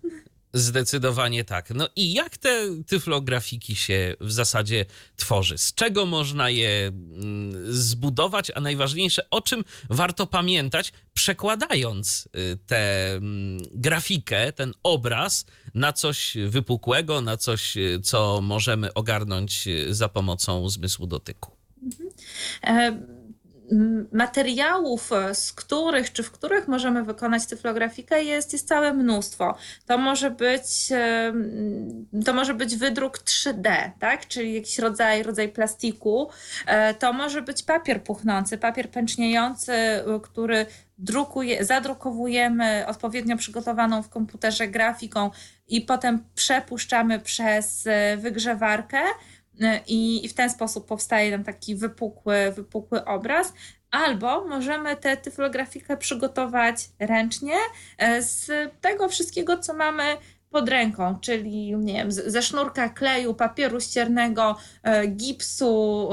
Zdecydowanie 0.55 1.43
tak. 1.43 1.69
No 1.69 1.89
i 1.95 2.13
jak 2.13 2.37
te 2.37 2.83
tyflografiki 2.87 3.75
się 3.75 4.15
w 4.19 4.31
zasadzie 4.31 4.85
tworzy? 5.15 5.57
Z 5.57 5.73
czego 5.73 6.05
można 6.05 6.49
je 6.49 6.87
mm, 6.87 7.73
zbudować, 7.73 8.51
a 8.55 8.61
najważniejsze, 8.61 9.29
o 9.29 9.41
czym 9.41 9.63
warto 9.89 10.27
pamiętać, 10.27 10.93
przekładając 11.13 12.29
y, 12.35 12.57
tę 12.67 13.13
mm, 13.13 13.57
grafikę, 13.71 14.53
ten 14.53 14.73
obraz 14.83 15.45
na 15.73 15.93
coś 15.93 16.37
wypukłego, 16.47 17.21
na 17.21 17.37
coś, 17.37 17.77
y, 17.77 17.99
co 18.03 18.41
możemy 18.41 18.93
ogarnąć 18.93 19.67
y, 19.67 19.93
za 19.93 20.09
pomocą 20.09 20.69
zmysłu 20.69 21.07
dotyku? 21.07 21.51
Mhm. 21.83 22.09
E 22.63 23.14
materiałów, 24.11 25.11
e, 25.11 25.35
z 25.35 25.53
których 25.53 26.13
czy 26.13 26.23
w 26.23 26.31
których 26.31 26.67
możemy 26.67 27.03
wykonać 27.03 27.45
tyflografikę 27.45 28.23
jest, 28.23 28.53
jest 28.53 28.67
całe 28.67 28.93
mnóstwo. 28.93 29.55
To 29.85 29.97
może 29.97 30.31
być, 30.31 30.89
to 32.25 32.33
może 32.33 32.53
być 32.53 32.75
wydruk 32.75 33.17
3D, 33.17 33.91
tak? 33.99 34.27
czyli 34.27 34.53
jakiś 34.53 34.79
rodzaj, 34.79 35.23
rodzaj 35.23 35.49
plastiku. 35.49 36.29
E, 36.65 36.93
to 36.93 37.13
może 37.13 37.41
być 37.41 37.63
papier 37.63 38.03
puchnący, 38.03 38.57
papier 38.57 38.89
pęczniejący, 38.89 39.73
który 40.23 40.65
drukuje, 40.97 41.65
zadrukowujemy 41.65 42.85
odpowiednio 42.87 43.37
przygotowaną 43.37 44.03
w 44.03 44.09
komputerze 44.09 44.67
grafiką 44.67 45.31
i 45.67 45.81
potem 45.81 46.23
przepuszczamy 46.35 47.19
przez 47.19 47.87
e, 47.87 48.17
wygrzewarkę 48.17 48.99
E, 48.99 49.34
i, 49.87 50.25
i 50.25 50.29
w 50.29 50.33
ten 50.33 50.49
sposób 50.49 50.87
powstaje 50.87 51.31
nam 51.31 51.43
taki 51.43 51.75
wypukły, 51.75 52.51
wypukły 52.55 53.05
obraz. 53.05 53.53
Albo 53.91 54.47
możemy 54.47 54.95
tę 54.95 55.17
tyflografikę 55.17 55.97
przygotować 55.97 56.89
ręcznie 56.99 57.55
e, 57.97 58.21
z 58.21 58.51
tego 58.81 59.09
wszystkiego, 59.09 59.57
co 59.57 59.73
mamy 59.73 60.03
pod 60.55 60.69
ręką, 60.69 61.19
czyli 61.21 61.77
nie 61.77 61.93
wiem, 61.93 62.11
ze 62.11 62.41
sznurka 62.41 62.89
kleju, 62.89 63.33
papieru 63.33 63.81
ściernego, 63.81 64.57
e, 64.83 65.07
gipsu, 65.07 66.09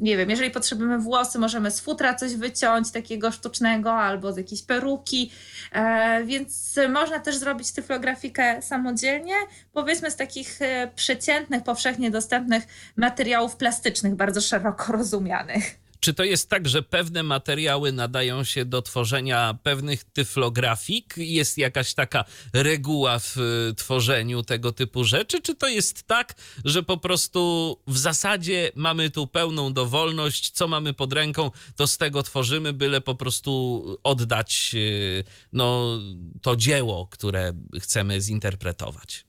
nie 0.00 0.16
wiem, 0.16 0.30
jeżeli 0.30 0.50
potrzebujemy 0.50 0.98
włosy, 0.98 1.38
możemy 1.38 1.70
z 1.70 1.80
futra 1.80 2.14
coś 2.14 2.34
wyciąć 2.34 2.90
takiego 2.90 3.30
sztucznego 3.30 3.92
albo 3.92 4.32
z 4.32 4.36
jakiejś 4.36 4.62
peruki, 4.62 5.30
e, 5.72 6.24
więc 6.24 6.74
można 6.88 7.20
też 7.20 7.36
zrobić 7.36 7.72
tyflografikę 7.72 8.62
samodzielnie, 8.62 9.34
powiedzmy 9.72 10.10
z 10.10 10.16
takich 10.16 10.62
e, 10.62 10.90
przeciętnych, 10.94 11.62
powszechnie 11.62 12.10
dostępnych 12.10 12.66
materiałów 12.96 13.56
plastycznych, 13.56 14.14
bardzo 14.14 14.40
szeroko 14.40 14.92
rozumianych. 14.92 15.85
Czy 16.06 16.14
to 16.14 16.24
jest 16.24 16.50
tak, 16.50 16.68
że 16.68 16.82
pewne 16.82 17.22
materiały 17.22 17.92
nadają 17.92 18.44
się 18.44 18.64
do 18.64 18.82
tworzenia 18.82 19.58
pewnych 19.62 20.04
tyflografik? 20.04 21.14
Jest 21.16 21.58
jakaś 21.58 21.94
taka 21.94 22.24
reguła 22.52 23.18
w 23.18 23.36
y, 23.70 23.74
tworzeniu 23.74 24.42
tego 24.42 24.72
typu 24.72 25.04
rzeczy? 25.04 25.42
Czy 25.42 25.54
to 25.54 25.68
jest 25.68 26.02
tak, 26.02 26.34
że 26.64 26.82
po 26.82 26.96
prostu 26.96 27.76
w 27.86 27.98
zasadzie 27.98 28.72
mamy 28.74 29.10
tu 29.10 29.26
pełną 29.26 29.72
dowolność, 29.72 30.50
co 30.50 30.68
mamy 30.68 30.94
pod 30.94 31.12
ręką, 31.12 31.50
to 31.76 31.86
z 31.86 31.98
tego 31.98 32.22
tworzymy, 32.22 32.72
byle 32.72 33.00
po 33.00 33.14
prostu 33.14 33.84
oddać 34.02 34.70
y, 34.74 35.24
no, 35.52 35.98
to 36.42 36.56
dzieło, 36.56 37.06
które 37.06 37.52
chcemy 37.80 38.20
zinterpretować? 38.20 39.24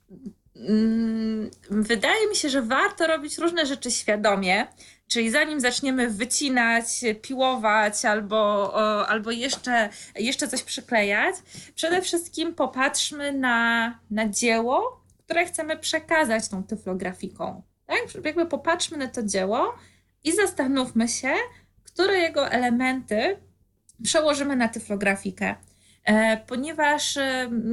Mm, 0.55 1.51
wydaje 1.69 2.27
mi 2.27 2.35
się, 2.35 2.49
że 2.49 2.61
warto 2.61 3.07
robić 3.07 3.37
różne 3.37 3.65
rzeczy 3.65 3.91
świadomie. 3.91 4.67
Czyli 5.07 5.29
zanim 5.29 5.59
zaczniemy 5.59 6.09
wycinać, 6.09 6.85
piłować 7.21 8.05
albo, 8.05 8.73
albo 9.09 9.31
jeszcze, 9.31 9.89
jeszcze 10.15 10.47
coś 10.47 10.63
przyklejać, 10.63 11.35
przede 11.75 12.01
wszystkim 12.01 12.55
popatrzmy 12.55 13.31
na, 13.31 13.99
na 14.11 14.29
dzieło, 14.29 15.01
które 15.25 15.45
chcemy 15.45 15.77
przekazać 15.77 16.47
tą 16.47 16.63
tyflografiką. 16.63 17.61
Tak? 17.85 18.25
Jakby 18.25 18.45
popatrzmy 18.45 18.97
na 18.97 19.07
to 19.07 19.23
dzieło 19.23 19.75
i 20.23 20.35
zastanówmy 20.35 21.07
się, 21.07 21.33
które 21.83 22.17
jego 22.17 22.49
elementy 22.49 23.37
przełożymy 24.03 24.55
na 24.55 24.67
tyflografikę. 24.67 25.55
ponieważ 26.47 27.17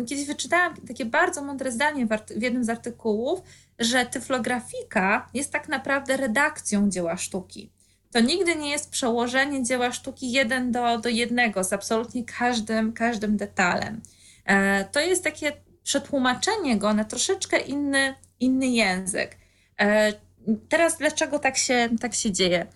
kiedyś 0.09 0.27
wyczytałam 0.27 0.77
takie 0.89 1.05
bardzo 1.05 1.43
mądre 1.43 1.73
zdanie 1.73 2.07
w, 2.07 2.43
jednym 2.43 2.65
z 2.65 2.69
artykułów, 2.69 3.43
że 3.79 4.07
tyflografika 4.07 5.29
jest 5.35 5.53
tak 5.53 5.69
naprawdę 5.69 6.17
redakcją 6.17 6.91
dzieła 6.91 7.17
sztuki. 7.17 7.71
To 8.13 8.21
nigdy 8.21 8.57
nie 8.57 8.71
jest 8.71 8.91
przełożenie 8.91 9.63
dzieła 9.63 9.93
sztuki 9.93 10.33
jeden 10.33 10.73
do, 10.73 10.99
do 10.99 11.09
jednego 11.09 11.65
z 11.65 11.73
absolutnie 11.73 12.25
każdym, 12.25 12.93
każdym 12.93 13.37
detalem. 13.37 14.01
E, 14.45 14.85
to 14.85 15.01
jest 15.01 15.25
takie 15.25 15.53
przetłumaczenie 15.83 16.79
go 16.79 16.95
na 16.95 17.05
troszeczkę 17.05 17.59
inny, 17.59 18.15
inny 18.41 18.67
język. 18.67 19.37
E, 19.81 20.13
teraz 20.69 20.99
dlaczego 20.99 21.39
tak 21.39 21.57
się, 21.57 21.89
tak 22.01 22.15
się 22.15 22.33
dzieje? 22.33 22.67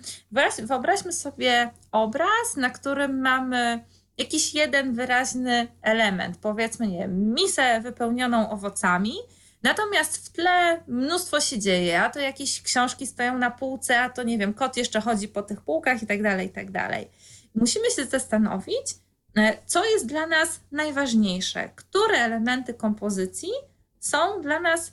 Wyobraźmy 0.62 1.12
sobie 1.12 1.70
obraz, 1.92 2.56
na 2.56 2.70
którym 2.70 3.20
mamy 3.20 3.84
jakiś 4.18 4.54
jeden 4.54 4.94
wyraźny 4.94 5.68
element, 5.82 6.36
powiedzmy, 6.36 6.86
nie 6.88 7.08
misę 7.08 7.80
wypełnioną 7.80 8.50
owocami, 8.50 9.14
Natomiast 9.62 10.26
w 10.26 10.32
tle 10.32 10.82
mnóstwo 10.86 11.40
się 11.40 11.58
dzieje, 11.58 12.02
a 12.02 12.10
to 12.10 12.20
jakieś 12.20 12.62
książki 12.62 13.06
stoją 13.06 13.38
na 13.38 13.50
półce, 13.50 14.00
a 14.00 14.10
to 14.10 14.22
nie 14.22 14.38
wiem, 14.38 14.54
kot 14.54 14.76
jeszcze 14.76 15.00
chodzi 15.00 15.28
po 15.28 15.42
tych 15.42 15.60
półkach 15.60 16.02
i 16.02 16.06
tak 16.06 16.22
dalej, 16.22 16.46
i 16.46 16.50
tak 16.50 16.70
dalej. 16.70 17.08
Musimy 17.54 17.90
się 17.90 18.04
zastanowić, 18.04 18.86
e, 19.36 19.58
co 19.66 19.84
jest 19.84 20.06
dla 20.06 20.26
nas 20.26 20.60
najważniejsze, 20.72 21.70
które 21.76 22.18
elementy 22.18 22.74
kompozycji 22.74 23.50
są 24.00 24.42
dla 24.42 24.60
nas 24.60 24.92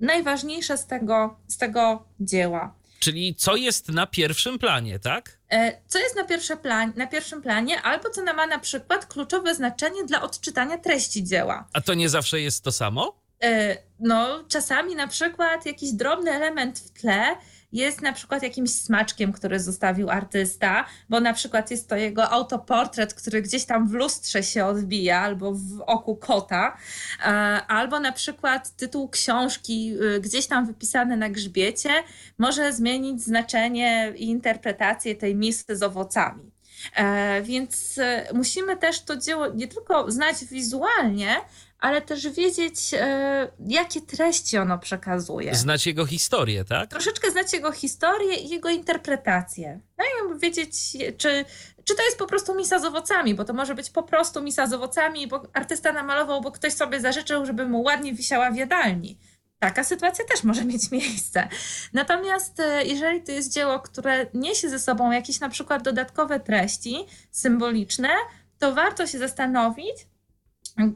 najważniejsze 0.00 0.78
z 0.78 0.86
tego, 0.86 1.36
z 1.48 1.58
tego 1.58 2.08
dzieła. 2.20 2.74
Czyli 2.98 3.34
co 3.34 3.56
jest 3.56 3.88
na 3.88 4.06
pierwszym 4.06 4.58
planie, 4.58 4.98
tak? 4.98 5.38
E, 5.52 5.82
co 5.86 5.98
jest 5.98 6.16
na, 6.16 6.24
pierwsze 6.24 6.56
plan, 6.56 6.92
na 6.96 7.06
pierwszym 7.06 7.42
planie, 7.42 7.82
albo 7.82 8.10
co 8.10 8.24
ma 8.24 8.46
na 8.46 8.58
przykład 8.58 9.06
kluczowe 9.06 9.54
znaczenie 9.54 10.04
dla 10.04 10.22
odczytania 10.22 10.78
treści 10.78 11.24
dzieła. 11.24 11.68
A 11.72 11.80
to 11.80 11.94
nie 11.94 12.08
zawsze 12.08 12.40
jest 12.40 12.64
to 12.64 12.72
samo? 12.72 13.23
E, 13.44 13.76
no, 14.00 14.44
czasami 14.48 14.94
na 14.94 15.08
przykład 15.08 15.66
jakiś 15.66 15.92
drobny 15.92 16.30
element 16.30 16.78
w 16.78 16.90
tle 16.90 17.36
jest 17.72 18.02
na 18.02 18.12
przykład 18.12 18.42
jakimś 18.42 18.70
smaczkiem, 18.70 19.32
który 19.32 19.60
zostawił 19.60 20.10
artysta, 20.10 20.84
bo 21.08 21.20
na 21.20 21.32
przykład 21.32 21.70
jest 21.70 21.88
to 21.88 21.96
jego 21.96 22.30
autoportret, 22.30 23.14
który 23.14 23.42
gdzieś 23.42 23.64
tam 23.64 23.88
w 23.88 23.92
lustrze 23.92 24.42
się 24.42 24.66
odbija, 24.66 25.20
albo 25.20 25.52
w 25.52 25.80
oku 25.86 26.16
kota, 26.16 26.76
e, 27.20 27.26
albo 27.66 28.00
na 28.00 28.12
przykład 28.12 28.76
tytuł 28.76 29.08
książki 29.08 29.96
y, 30.16 30.20
gdzieś 30.20 30.46
tam 30.46 30.66
wypisany 30.66 31.16
na 31.16 31.28
grzbiecie 31.28 31.90
może 32.38 32.72
zmienić 32.72 33.22
znaczenie 33.22 34.12
i 34.16 34.24
interpretację 34.24 35.14
tej 35.14 35.34
misy 35.34 35.76
z 35.76 35.82
owocami. 35.82 36.50
E, 36.96 37.42
więc 37.42 38.00
musimy 38.34 38.76
też 38.76 39.00
to 39.00 39.16
dzieło 39.16 39.46
nie 39.54 39.68
tylko 39.68 40.10
znać 40.10 40.44
wizualnie, 40.44 41.36
ale 41.78 42.02
też 42.02 42.28
wiedzieć, 42.28 42.94
e, 42.94 43.50
jakie 43.66 44.00
treści 44.00 44.58
ono 44.58 44.78
przekazuje. 44.78 45.54
Znać 45.54 45.86
jego 45.86 46.06
historię, 46.06 46.64
tak? 46.64 46.90
Troszeczkę 46.90 47.30
znać 47.30 47.52
jego 47.52 47.72
historię 47.72 48.34
i 48.34 48.48
jego 48.48 48.68
interpretację. 48.68 49.80
No 49.98 50.04
i 50.04 50.38
wiedzieć, 50.40 50.92
czy, 51.18 51.44
czy 51.84 51.94
to 51.94 52.04
jest 52.04 52.18
po 52.18 52.26
prostu 52.26 52.54
misa 52.54 52.78
z 52.78 52.84
owocami, 52.84 53.34
bo 53.34 53.44
to 53.44 53.52
może 53.52 53.74
być 53.74 53.90
po 53.90 54.02
prostu 54.02 54.42
misa 54.42 54.66
z 54.66 54.72
owocami, 54.72 55.26
bo 55.26 55.42
artysta 55.52 55.92
namalował, 55.92 56.40
bo 56.40 56.52
ktoś 56.52 56.72
sobie 56.72 57.00
zażyczył, 57.00 57.46
żeby 57.46 57.66
mu 57.66 57.82
ładnie 57.82 58.14
wisiała 58.14 58.50
w 58.50 58.56
jadalni. 58.56 59.18
Taka 59.58 59.84
sytuacja 59.84 60.24
też 60.24 60.44
może 60.44 60.64
mieć 60.64 60.90
miejsce. 60.90 61.48
Natomiast 61.92 62.60
e, 62.60 62.84
jeżeli 62.84 63.22
to 63.22 63.32
jest 63.32 63.52
dzieło, 63.52 63.80
które 63.80 64.26
niesie 64.34 64.68
ze 64.68 64.78
sobą 64.78 65.10
jakieś 65.10 65.40
na 65.40 65.48
przykład 65.48 65.82
dodatkowe 65.82 66.40
treści 66.40 67.06
symboliczne, 67.30 68.08
to 68.58 68.74
warto 68.74 69.06
się 69.06 69.18
zastanowić, 69.18 70.06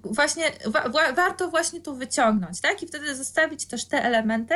właśnie 0.05 0.45
wa, 0.67 0.89
wa, 0.89 1.13
warto 1.13 1.49
właśnie 1.51 1.81
tu 1.81 1.97
wyciągnąć, 1.97 2.61
tak? 2.61 2.83
I 2.83 2.87
wtedy 2.87 3.17
zostawić 3.17 3.67
też 3.67 3.85
te 3.85 4.05
elementy, 4.05 4.55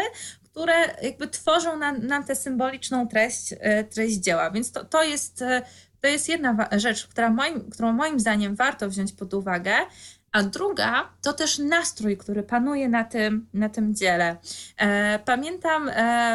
które 0.50 0.74
jakby 1.02 1.28
tworzą 1.28 1.76
nam, 1.76 2.06
nam 2.06 2.24
tę 2.24 2.36
symboliczną 2.36 3.08
treść, 3.08 3.54
e, 3.60 3.84
treść 3.84 4.16
dzieła. 4.16 4.50
Więc 4.50 4.72
to, 4.72 4.84
to, 4.84 5.02
jest, 5.02 5.42
e, 5.42 5.62
to 6.00 6.06
jest 6.08 6.28
jedna 6.28 6.68
rzecz, 6.72 7.06
która 7.06 7.30
moim, 7.30 7.70
którą 7.70 7.92
moim 7.92 8.20
zdaniem 8.20 8.56
warto 8.56 8.88
wziąć 8.88 9.12
pod 9.12 9.34
uwagę. 9.34 9.72
A 10.32 10.42
druga 10.42 11.08
to 11.22 11.32
też 11.32 11.58
nastrój, 11.58 12.16
który 12.16 12.42
panuje 12.42 12.88
na 12.88 13.04
tym, 13.04 13.46
na 13.54 13.68
tym 13.68 13.94
dziele. 13.94 14.36
E, 14.76 15.18
pamiętam 15.18 15.90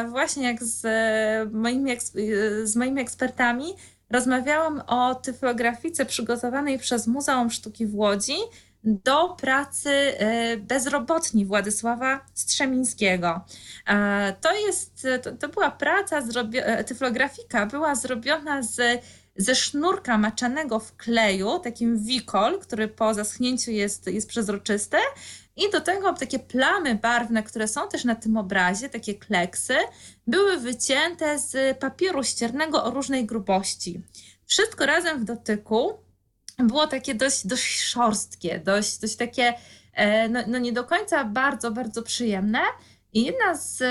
właśnie 0.10 0.44
jak 0.44 0.64
z 0.64 0.84
moimi, 1.54 1.92
z 2.64 2.76
moimi 2.76 3.02
ekspertami 3.02 3.74
rozmawiałam 4.10 4.82
o 4.88 5.16
typografice 5.16 6.06
przygotowanej 6.06 6.80
przez 6.80 7.08
Muzeum 7.08 7.50
Sztuki 7.50 7.88
w 7.88 7.96
Łodzi 7.96 8.38
do 8.88 9.30
pracy 9.30 9.90
e, 9.90 10.58
bezrobotni 10.58 11.46
Władysława 11.46 12.26
Strzemińskiego. 12.34 13.42
E, 13.88 14.36
to 14.42 14.56
jest, 14.56 15.08
to, 15.24 15.32
to 15.32 15.50
była 15.50 15.72
praca, 15.72 16.22
e, 16.54 16.84
tyflografika 16.84 17.66
była 17.66 17.96
zrobiona 17.96 18.64
z, 18.64 19.04
ze 19.36 19.56
sznurka 19.56 20.18
maczanego 20.18 20.80
w 20.80 20.96
kleju, 20.96 21.60
takim 21.60 22.04
wikol, 22.04 22.60
który 22.60 22.88
po 22.88 23.14
zaschnięciu 23.14 23.72
jest, 23.72 24.08
jest 24.08 24.30
przezroczysty 24.30 24.98
i 25.56 25.72
do 25.72 25.82
tego 25.82 26.14
takie 26.14 26.40
plamy 26.40 26.96
barwne, 26.96 27.44
które 27.44 27.68
są 27.68 27.88
też 27.88 28.06
na 28.06 28.16
tym 28.16 28.38
obrazie, 28.38 28.90
takie 28.90 29.16
kleksy, 29.16 29.76
były 30.28 30.58
wycięte 30.58 31.40
z 31.40 31.78
papieru 31.78 32.24
ściernego 32.24 32.84
o 32.84 32.92
różnej 32.92 33.26
grubości. 33.26 34.02
Wszystko 34.46 34.86
razem 34.86 35.20
w 35.20 35.24
dotyku 35.24 36.07
było 36.64 36.88
takie 36.88 37.16
dość, 37.16 37.48
dość 37.48 37.82
szorstkie, 37.84 38.60
dość, 38.60 39.00
dość 39.00 39.16
takie 39.16 39.54
e, 39.94 40.30
no, 40.30 40.40
no 40.48 40.58
nie 40.60 40.72
do 40.74 40.84
końca 40.84 41.26
bardzo, 41.26 41.72
bardzo 41.72 42.04
przyjemne. 42.04 42.60
I 43.14 43.26
jedna 43.26 43.56
z, 43.56 43.84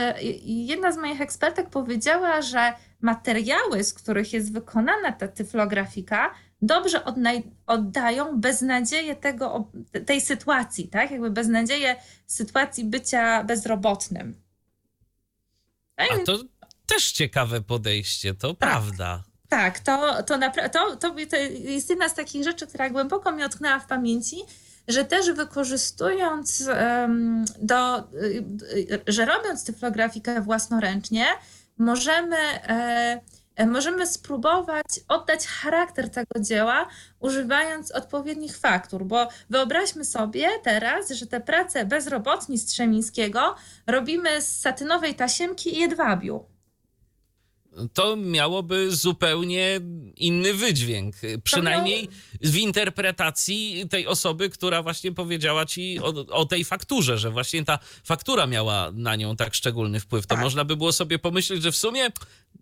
jedna 0.42 0.92
z 0.92 0.96
moich 0.96 1.20
ekspertek 1.20 1.70
powiedziała, 1.70 2.42
że 2.42 2.72
materiały, 3.00 3.85
z 3.85 3.94
których 3.94 4.33
jest 4.33 4.52
wykonana 4.52 5.12
ta 5.12 5.29
tyflografika, 5.29 6.35
dobrze 6.62 7.02
oddają 7.66 8.40
beznadzieję 8.40 9.16
tego, 9.16 9.70
tej 10.07 10.20
sytuacji, 10.20 10.88
tak? 10.88 11.11
Jakby 11.11 11.31
beznadzieję 11.31 11.96
sytuacji 12.26 12.85
bycia 12.85 13.44
bezrobotnym. 13.44 14.35
A 15.96 16.05
to 16.26 16.38
też 16.87 17.12
ciekawe 17.12 17.61
podejście, 17.61 18.35
to 18.35 18.48
tak. 18.48 18.70
prawda. 18.70 19.24
Tak, 19.48 19.80
to, 19.80 20.22
to, 20.22 20.38
to, 20.72 20.96
to, 20.96 21.14
jest 21.50 21.90
jedna 21.90 22.09
z 22.09 22.14
takich 22.14 22.44
rzeczy, 22.44 22.66
która 22.66 22.90
głęboko 22.90 23.32
mi 23.32 23.44
utknęła 23.44 23.78
w 23.78 23.87
pamięci, 23.87 24.37
że 24.88 25.04
też 25.04 25.30
wykorzystując 25.30 26.68
do, 27.59 27.98
y, 27.98 29.02
że 29.06 29.24
robiąc 29.24 29.64
tyflografikę 29.64 30.40
własnoręcznie, 30.40 31.26
możemy, 31.78 32.37
e, 33.56 33.66
możemy 33.66 34.06
spróbować 34.06 34.87
oddać 35.09 35.46
charakter 35.46 36.11
tego 36.11 36.40
dzieła, 36.40 36.87
używając 37.20 37.92
odpowiednich 37.92 38.59
faktur, 38.59 39.04
bo 39.04 39.28
wyobraźmy 39.50 40.04
sobie 40.04 40.48
teraz, 40.62 41.11
że 41.11 41.26
te 41.26 41.40
prace 41.40 41.85
bezrobotni 41.85 42.59
Strzemińskiego 42.59 43.54
robimy 43.87 44.42
z 44.42 44.61
satynowej 44.61 45.14
tasiemki 45.14 45.76
i 45.76 45.80
jedwabiu 45.80 46.56
to 47.95 48.17
miałoby 48.17 48.97
zupełnie 48.97 49.81
inny 50.17 50.55
wydźwięk. 50.55 51.15
Przynajmniej 51.45 52.09
w 52.41 52.57
interpretacji 52.57 53.87
tej 53.91 54.07
osoby, 54.07 54.51
która 54.51 54.83
właśnie 54.83 55.12
powiedziała 55.12 55.67
ci 55.67 55.99
o, 56.01 56.27
o, 56.31 56.45
tej 56.45 56.65
fakturze, 56.65 57.19
że 57.19 57.31
właśnie 57.31 57.65
ta 57.65 57.79
faktura 58.05 58.47
miała 58.47 58.93
na 58.95 59.17
nią 59.17 59.37
tak 59.37 59.55
szczególny 59.55 60.01
wpływ. 60.01 60.27
To 60.27 60.35
tak. 60.35 60.45
można 60.45 60.65
by 60.65 60.77
było 60.77 60.93
sobie 60.93 61.19
pomyśleć, 61.19 61.62
że 61.62 61.73
w 61.73 61.77
sumie 61.77 62.11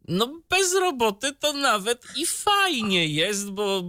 no 0.09 0.41
bez 0.51 0.75
roboty 0.75 1.33
to 1.33 1.53
nawet 1.53 2.03
i 2.17 2.27
fajnie 2.27 3.07
jest, 3.07 3.51
bo 3.51 3.83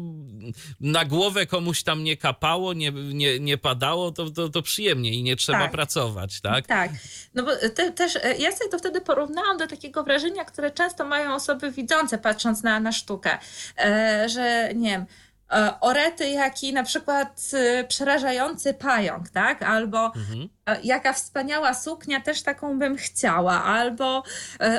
na 0.80 1.06
głowę 1.06 1.46
komuś 1.46 1.84
tam 1.84 2.04
nie 2.04 2.18
kapało, 2.18 2.74
nie, 2.74 2.92
nie, 2.92 3.40
nie 3.40 3.58
padało, 3.58 4.12
to, 4.12 4.30
to, 4.30 4.50
to 4.50 4.62
przyjemnie 4.62 5.14
i 5.14 5.24
nie 5.24 5.36
trzeba 5.36 5.60
tak. 5.60 5.72
pracować, 5.72 6.42
tak? 6.42 6.68
Tak. 6.68 6.92
No 7.34 7.44
bo 7.44 7.52
te, 7.76 7.92
też 7.92 8.16
e, 8.16 8.38
ja 8.38 8.52
sobie 8.52 8.70
to 8.70 8.80
wtedy 8.80 9.02
porównałam 9.02 9.58
do 9.58 9.68
takiego 9.68 10.04
wrażenia, 10.04 10.46
które 10.46 10.72
często 10.72 11.06
mają 11.16 11.34
osoby 11.34 11.72
widzące, 11.72 12.18
patrząc 12.18 12.64
na, 12.64 12.80
na 12.80 12.92
sztukę, 12.92 13.38
e, 13.78 14.30
że 14.30 14.70
nie 14.76 14.90
wiem, 14.90 15.06
E, 15.52 15.80
orety, 15.82 16.30
jaki 16.30 16.74
na 16.74 16.84
przykład 16.84 17.52
e, 17.54 17.84
przerażający 17.84 18.74
pająk, 18.74 19.30
tak? 19.30 19.64
Albo 19.64 20.06
mhm. 20.06 20.50
Jaka 20.84 21.14
wspaniała 21.14 21.74
suknia, 21.74 22.22
też 22.22 22.44
taką 22.44 22.80
bym 22.80 22.96
chciała. 22.96 23.64
Albo 23.64 24.24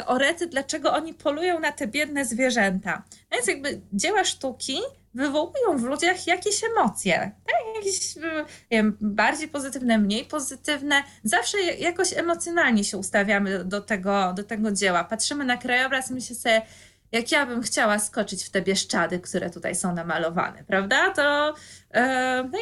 orety, 0.07 0.46
dlaczego 0.46 0.92
oni 0.92 1.14
polują 1.14 1.61
na 1.61 1.72
te 1.72 1.87
biedne 1.87 2.25
zwierzęta. 2.25 3.03
No 3.31 3.37
więc 3.37 3.46
jakby 3.49 3.81
dzieła 3.92 4.25
sztuki 4.25 4.79
wywołują 5.16 5.79
w 5.79 5.83
ludziach 5.83 6.26
jakieś 6.26 6.64
emocje, 6.64 7.33
tak? 7.46 7.57
jakieś 7.76 8.16
nie 8.16 8.44
wiem, 8.70 8.96
bardziej 9.00 9.48
pozytywne, 9.48 9.98
mniej 9.98 10.24
pozytywne. 10.24 11.02
Zawsze 11.24 11.59
jakoś 11.62 12.12
emocjonalnie 12.12 12.85
się 12.85 12.96
ustawiamy 12.98 13.64
do 13.64 13.81
tego, 13.81 14.33
do 14.33 14.44
tego 14.44 14.72
dzieła. 14.72 15.05
Patrzymy 15.05 15.44
na 15.44 15.57
krajobraz 15.57 16.11
i 16.11 16.14
myślimy 16.14 16.40
sobie, 16.40 16.62
jak 17.12 17.33
ja 17.33 17.46
bym 17.46 17.62
chciała 17.62 17.98
skoczyć 17.98 18.44
w 18.44 18.50
te 18.50 18.62
bieszczady, 18.62 19.20
które 19.20 19.50
tutaj 19.50 19.74
są 19.74 19.94
namalowane, 19.94 20.64
prawda? 20.64 21.11
To 21.11 21.55
e, 21.90 22.48
no 22.52 22.59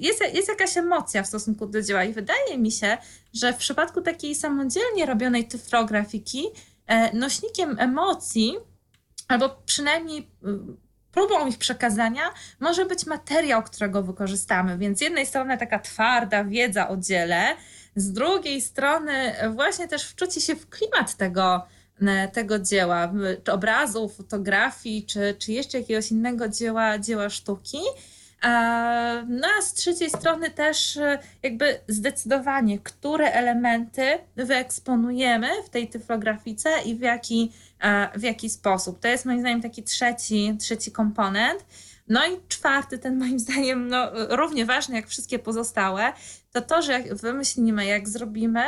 jest, 0.00 0.22
jest 0.32 0.48
jakaś 0.48 0.76
emocja 0.76 1.22
w 1.22 1.26
stosunku 1.26 1.66
do 1.66 1.82
dzieła 1.82 2.04
i 2.04 2.12
wydaje 2.12 2.58
mi 2.58 2.72
się, 2.72 2.98
że 3.34 3.52
w 3.52 3.56
przypadku 3.56 4.00
takiej 4.00 4.34
samodzielnie 4.34 5.06
robionej 5.06 5.48
tyflografiki 5.48 6.44
e, 6.86 7.16
nośnikiem 7.16 7.76
emocji, 7.78 8.56
albo 9.28 9.48
przynajmniej 9.66 10.30
próbą 11.14 11.46
ich 11.46 11.58
przekazania 11.58 12.22
może 12.60 12.84
być 12.84 13.06
materiał, 13.06 13.62
którego 13.62 14.02
wykorzystamy. 14.02 14.78
Więc 14.78 14.98
z 14.98 15.00
jednej 15.00 15.26
strony 15.26 15.58
taka 15.58 15.78
twarda 15.78 16.44
wiedza 16.44 16.88
o 16.88 16.96
dziele, 16.96 17.56
z 17.96 18.12
drugiej 18.12 18.60
strony 18.60 19.34
właśnie 19.50 19.88
też 19.88 20.04
wczucie 20.04 20.40
się 20.40 20.56
w 20.56 20.68
klimat 20.68 21.14
tego, 21.16 21.66
e, 22.02 22.28
tego 22.28 22.58
dzieła, 22.58 23.12
czy 23.44 23.52
obrazu, 23.52 24.08
fotografii, 24.08 25.06
czy, 25.06 25.36
czy 25.38 25.52
jeszcze 25.52 25.78
jakiegoś 25.80 26.10
innego 26.10 26.48
dzieła, 26.48 26.98
dzieła 26.98 27.30
sztuki. 27.30 27.78
No 29.28 29.48
a 29.58 29.62
z 29.62 29.74
trzeciej 29.74 30.10
strony 30.10 30.50
też 30.50 30.96
e, 30.96 31.18
jakby 31.42 31.80
zdecydowanie, 31.88 32.78
które 32.78 33.32
elementy 33.32 34.18
wyeksponujemy 34.36 35.48
w 35.66 35.68
tej 35.70 35.88
tyflografice 35.88 36.70
i 36.84 36.94
w 36.94 37.00
jaki, 37.00 37.52
e, 37.80 38.18
w 38.18 38.22
jaki 38.22 38.50
sposób. 38.50 39.00
To 39.00 39.08
jest 39.08 39.24
moim 39.24 39.40
zdaniem 39.40 39.62
taki 39.62 39.82
trzeci, 39.82 40.56
trzeci 40.60 40.92
komponent. 40.92 41.64
No 42.08 42.26
i 42.26 42.40
czwarty, 42.48 42.98
ten 42.98 43.18
moim 43.18 43.38
zdaniem 43.44 43.88
no, 43.88 44.10
równie 44.28 44.66
ważny 44.66 44.96
jak 44.96 45.08
wszystkie 45.08 45.38
pozostałe, 45.38 46.12
to 46.52 46.60
to, 46.60 46.82
że 46.82 46.92
jak 46.92 47.14
wymyślimy, 47.14 47.86
jak 47.86 48.08
zrobimy, 48.08 48.62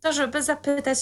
to 0.00 0.12
żeby 0.12 0.42
zapytać 0.42 0.98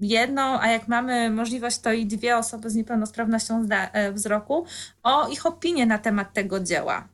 jedną, 0.00 0.60
a 0.60 0.66
jak 0.66 0.88
mamy 0.88 1.30
możliwość, 1.30 1.78
to 1.78 1.92
i 1.92 2.06
dwie 2.06 2.36
osoby 2.36 2.70
z 2.70 2.74
niepełnosprawnością 2.74 3.66
e, 3.70 4.12
wzroku 4.12 4.66
o 5.02 5.28
ich 5.28 5.46
opinię 5.46 5.86
na 5.86 5.98
temat 5.98 6.32
tego 6.32 6.60
dzieła. 6.60 7.08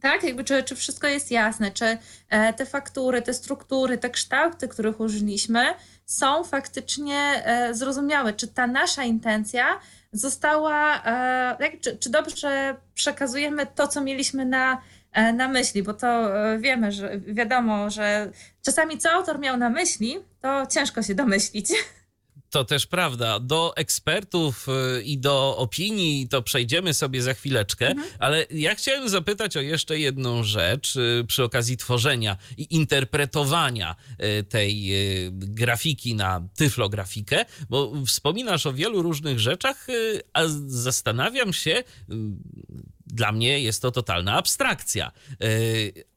Tak, 0.00 0.24
jakby 0.24 0.44
czy, 0.44 0.62
czy 0.62 0.76
wszystko 0.76 1.06
jest 1.06 1.30
jasne, 1.30 1.70
czy 1.70 1.98
e, 2.28 2.52
te 2.52 2.66
faktury, 2.66 3.22
te 3.22 3.34
struktury, 3.34 3.98
te 3.98 4.10
kształty, 4.10 4.68
których 4.68 5.00
użyliśmy, 5.00 5.64
są 6.06 6.44
faktycznie 6.44 7.16
e, 7.16 7.74
zrozumiałe, 7.74 8.32
czy 8.32 8.48
ta 8.48 8.66
nasza 8.66 9.04
intencja 9.04 9.80
została, 10.12 11.02
e, 11.04 11.78
czy, 11.80 11.96
czy 11.96 12.10
dobrze 12.10 12.76
przekazujemy 12.94 13.66
to, 13.66 13.88
co 13.88 14.00
mieliśmy 14.00 14.46
na, 14.46 14.80
na 15.34 15.48
myśli, 15.48 15.82
bo 15.82 15.94
to 15.94 16.30
wiemy, 16.58 16.92
że 16.92 17.20
wiadomo, 17.20 17.90
że 17.90 18.30
czasami 18.62 18.98
co 18.98 19.10
autor 19.10 19.38
miał 19.38 19.56
na 19.56 19.70
myśli, 19.70 20.18
to 20.40 20.66
ciężko 20.66 21.02
się 21.02 21.14
domyślić. 21.14 21.72
To 22.50 22.64
też 22.64 22.86
prawda. 22.86 23.40
Do 23.40 23.76
ekspertów 23.76 24.66
y, 24.68 25.02
i 25.02 25.18
do 25.18 25.56
opinii 25.56 26.28
to 26.28 26.42
przejdziemy 26.42 26.94
sobie 26.94 27.22
za 27.22 27.34
chwileczkę, 27.34 27.88
mhm. 27.88 28.08
ale 28.18 28.46
ja 28.50 28.74
chciałem 28.74 29.08
zapytać 29.08 29.56
o 29.56 29.60
jeszcze 29.60 29.98
jedną 29.98 30.44
rzecz 30.44 30.96
y, 30.96 31.24
przy 31.28 31.44
okazji 31.44 31.76
tworzenia 31.76 32.36
i 32.56 32.74
interpretowania 32.74 33.96
y, 34.38 34.44
tej 34.44 34.90
grafiki 35.32 36.14
na 36.14 36.48
tyflografikę, 36.56 37.44
bo 37.68 37.92
wspominasz 38.06 38.66
o 38.66 38.72
wielu 38.72 39.02
różnych 39.02 39.40
rzeczach, 39.40 39.86
a 40.32 40.42
zastanawiam 40.66 41.52
się, 41.52 41.84
dla 43.06 43.32
mnie 43.32 43.60
jest 43.60 43.82
to 43.82 43.90
totalna 43.90 44.32
abstrakcja. 44.32 45.12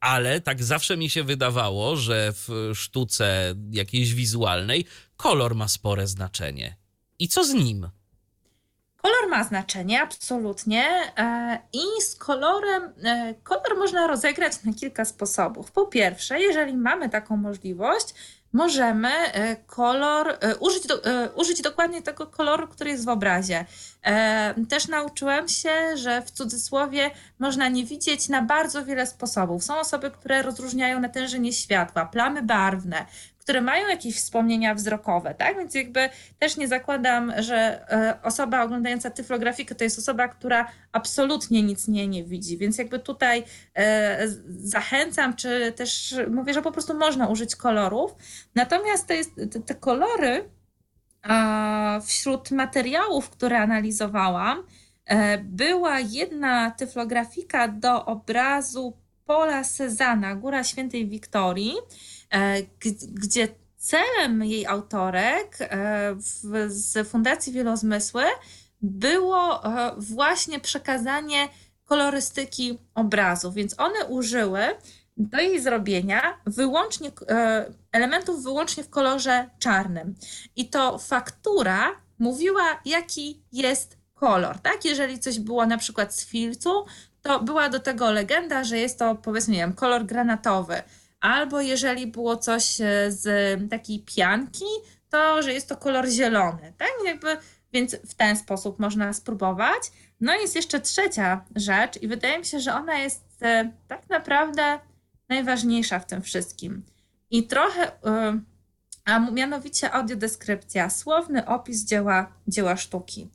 Ale 0.00 0.40
tak 0.40 0.64
zawsze 0.64 0.96
mi 0.96 1.10
się 1.10 1.24
wydawało, 1.24 1.96
że 1.96 2.32
w 2.32 2.70
sztuce 2.74 3.54
jakiejś 3.70 4.14
wizualnej 4.14 4.84
kolor 5.16 5.54
ma 5.54 5.68
spore 5.68 6.06
znaczenie. 6.06 6.76
I 7.18 7.28
co 7.28 7.44
z 7.44 7.54
nim? 7.54 7.88
Kolor 9.04 9.28
ma 9.28 9.44
znaczenie, 9.44 10.02
absolutnie. 10.02 10.84
E, 11.18 11.58
I 11.72 12.02
z 12.02 12.14
kolorem, 12.14 12.82
e, 13.04 13.34
kolor 13.42 13.78
można 13.78 14.06
rozegrać 14.06 14.62
na 14.64 14.72
kilka 14.72 15.04
sposobów. 15.04 15.72
Po 15.72 15.86
pierwsze, 15.86 16.40
jeżeli 16.40 16.76
mamy 16.76 17.08
taką 17.08 17.36
możliwość, 17.36 18.14
możemy 18.52 19.08
e, 19.08 19.56
kolor, 19.56 20.38
użyć, 20.60 20.82
użyć 21.34 21.62
dokładnie 21.62 22.02
tego 22.02 22.26
koloru, 22.26 22.68
który 22.68 22.90
jest 22.90 23.04
w 23.04 23.08
obrazie. 23.08 23.64
Też 24.68 24.88
nauczyłem 24.88 25.48
się, 25.48 25.96
że 25.96 26.22
w 26.22 26.30
cudzysłowie 26.30 27.10
można 27.38 27.68
nie 27.68 27.84
widzieć 27.84 28.28
na 28.28 28.42
bardzo 28.42 28.84
wiele 28.84 29.06
sposobów. 29.06 29.64
Są 29.64 29.78
osoby, 29.78 30.10
które 30.10 30.42
rozróżniają 30.42 31.00
natężenie 31.00 31.52
światła, 31.52 32.06
plamy 32.06 32.42
barwne, 32.42 33.06
które 33.44 33.60
mają 33.60 33.88
jakieś 33.88 34.16
wspomnienia 34.16 34.74
wzrokowe, 34.74 35.34
tak? 35.34 35.58
Więc 35.58 35.74
jakby 35.74 36.08
też 36.38 36.56
nie 36.56 36.68
zakładam, 36.68 37.32
że 37.38 37.56
e, 37.92 38.18
osoba 38.22 38.62
oglądająca 38.62 39.10
tyflografikę 39.10 39.74
to 39.74 39.84
jest 39.84 39.98
osoba, 39.98 40.28
która 40.28 40.70
absolutnie 40.92 41.62
nic 41.62 41.88
nie, 41.88 42.08
nie 42.08 42.24
widzi. 42.24 42.58
Więc 42.58 42.78
jakby 42.78 42.98
tutaj 42.98 43.44
e, 43.74 44.28
zachęcam, 44.48 45.36
czy 45.36 45.72
też 45.76 46.14
mówię, 46.30 46.54
że 46.54 46.62
po 46.62 46.72
prostu 46.72 46.94
można 46.94 47.28
użyć 47.28 47.56
kolorów. 47.56 48.14
Natomiast 48.54 49.06
to 49.06 49.14
jest, 49.14 49.30
te, 49.52 49.60
te 49.60 49.74
kolory 49.74 50.48
wśród 52.02 52.50
materiałów, 52.50 53.30
które 53.30 53.58
analizowałam, 53.58 54.62
e, 55.04 55.38
była 55.38 56.00
jedna 56.00 56.70
tyflografika 56.70 57.68
do 57.68 58.04
obrazu 58.04 58.96
Pola 59.26 59.64
Cezana, 59.64 60.34
Góra 60.34 60.64
Świętej 60.64 61.08
Wiktorii, 61.08 61.74
gdzie 63.00 63.48
celem 63.76 64.44
jej 64.44 64.66
autorek 64.66 65.56
e, 65.60 66.14
z 66.66 67.08
Fundacji 67.08 67.52
Wielozmysły 67.52 68.24
było 68.82 69.64
e, 69.64 69.94
właśnie 69.98 70.60
przekazanie 70.60 71.48
kolorystyki 71.84 72.78
obrazu, 72.94 73.52
więc 73.52 73.80
one 73.80 74.06
użyły 74.06 74.60
do 75.16 75.38
jej 75.38 75.60
zrobienia 75.60 76.40
wyłącznie 76.46 77.10
elementów 77.92 78.42
wyłącznie 78.42 78.84
w 78.84 78.90
kolorze 78.90 79.50
czarnym. 79.58 80.14
I 80.56 80.68
to 80.68 80.98
faktura 80.98 81.90
mówiła, 82.18 82.80
jaki 82.84 83.42
jest 83.52 83.96
kolor. 84.14 84.58
Tak? 84.58 84.84
Jeżeli 84.84 85.18
coś 85.18 85.38
było 85.38 85.66
na 85.66 85.78
przykład 85.78 86.14
z 86.14 86.26
filcu, 86.26 86.84
to 87.22 87.40
była 87.40 87.68
do 87.68 87.80
tego 87.80 88.10
legenda, 88.10 88.64
że 88.64 88.78
jest 88.78 88.98
to 88.98 89.14
powiedzmy, 89.14 89.52
nie 89.52 89.60
wiem, 89.60 89.72
kolor 89.72 90.04
granatowy 90.04 90.82
albo 91.24 91.60
jeżeli 91.60 92.06
było 92.06 92.36
coś 92.36 92.80
e, 92.80 92.84
z 93.08 93.26
takiej 93.70 94.04
pianki, 94.16 94.64
to 95.10 95.42
że 95.42 95.52
jest 95.52 95.68
to 95.68 95.76
kolor 95.76 96.08
zielony, 96.08 96.72
tak? 96.78 96.90
Jakby, 97.04 97.36
więc 97.72 97.96
w 97.96 98.14
ten 98.14 98.36
sposób 98.36 98.78
można 98.78 99.12
spróbować. 99.12 99.92
No 100.20 100.36
i 100.36 100.40
jest 100.40 100.56
jeszcze 100.56 100.80
trzecia 100.80 101.44
rzecz 101.56 102.02
i 102.02 102.08
wydaje 102.08 102.38
mi 102.38 102.44
się, 102.44 102.60
że 102.60 102.74
ona 102.74 102.98
jest 102.98 103.42
e, 103.42 103.72
tak 103.88 104.10
naprawdę 104.10 104.78
najważniejsza 105.28 105.98
w 105.98 106.06
tym 106.06 106.22
wszystkim. 106.22 106.82
I 107.30 107.46
trochę, 107.46 107.92
e, 108.04 108.40
a 109.04 109.18
mianowicie 109.18 109.92
audiodeskrypcja, 109.92 110.90
słowny 110.90 111.46
opis 111.46 111.84
dzieła, 111.84 112.32
dzieła 112.48 112.76
sztuki. 112.76 113.30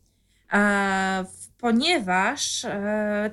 Ponieważ, 1.58 2.66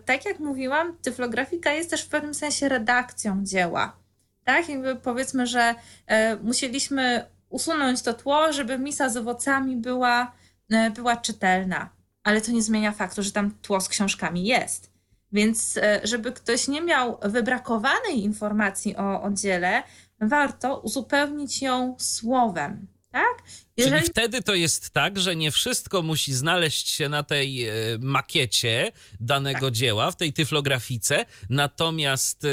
tak 0.05 0.25
jak 0.25 0.39
mówiłam, 0.39 0.97
tyflografika 1.03 1.73
jest 1.73 1.91
też 1.91 2.05
w 2.05 2.09
pewnym 2.09 2.35
sensie 2.35 2.69
redakcją 2.69 3.45
dzieła 3.45 4.06
tak? 4.47 4.69
Jakby 4.69 4.97
powiedzmy, 4.97 5.47
że 5.47 5.75
e, 6.07 6.37
musieliśmy 6.37 7.27
usunąć 7.49 8.03
to 8.03 8.15
tło, 8.15 8.53
żeby 8.53 8.79
misa 8.79 9.09
z 9.09 9.17
owocami 9.17 9.77
była, 9.77 10.33
e, 10.71 10.91
była 10.91 11.17
czytelna. 11.17 11.91
Ale 12.23 12.41
to 12.41 12.53
nie 12.53 12.63
zmienia 12.63 12.93
faktu, 12.93 13.23
że 13.23 13.33
tam 13.33 13.51
tło 13.63 13.81
z 13.81 13.89
książkami 13.89 14.45
jest. 14.45 14.91
Więc 15.33 15.77
e, 15.77 16.01
żeby 16.05 16.33
ktoś 16.33 16.69
nie 16.69 16.83
miał 16.83 17.19
wybrakowanej 17.23 18.25
informacji 18.25 18.97
o, 18.97 19.23
o 19.23 19.31
dziele, 19.31 19.83
warto 20.21 20.79
uzupełnić 20.81 21.63
ją 21.63 21.97
słowem. 21.99 22.87
Tak? 23.11 23.43
Jeżeli... 23.77 24.01
Czyli 24.01 24.11
wtedy 24.11 24.43
to 24.43 24.55
jest 24.55 24.91
tak, 24.91 25.19
że 25.19 25.37
nie 25.37 25.51
wszystko 25.51 26.03
musi 26.03 26.35
znaleźć 26.35 26.89
się 26.89 27.09
na 27.09 27.23
tej 27.23 27.67
makiecie 28.01 28.93
danego 29.21 29.67
tak. 29.67 29.75
dzieła, 29.75 30.11
w 30.11 30.17
tej 30.17 30.33
tyflografice, 30.33 31.25
natomiast 31.51 32.47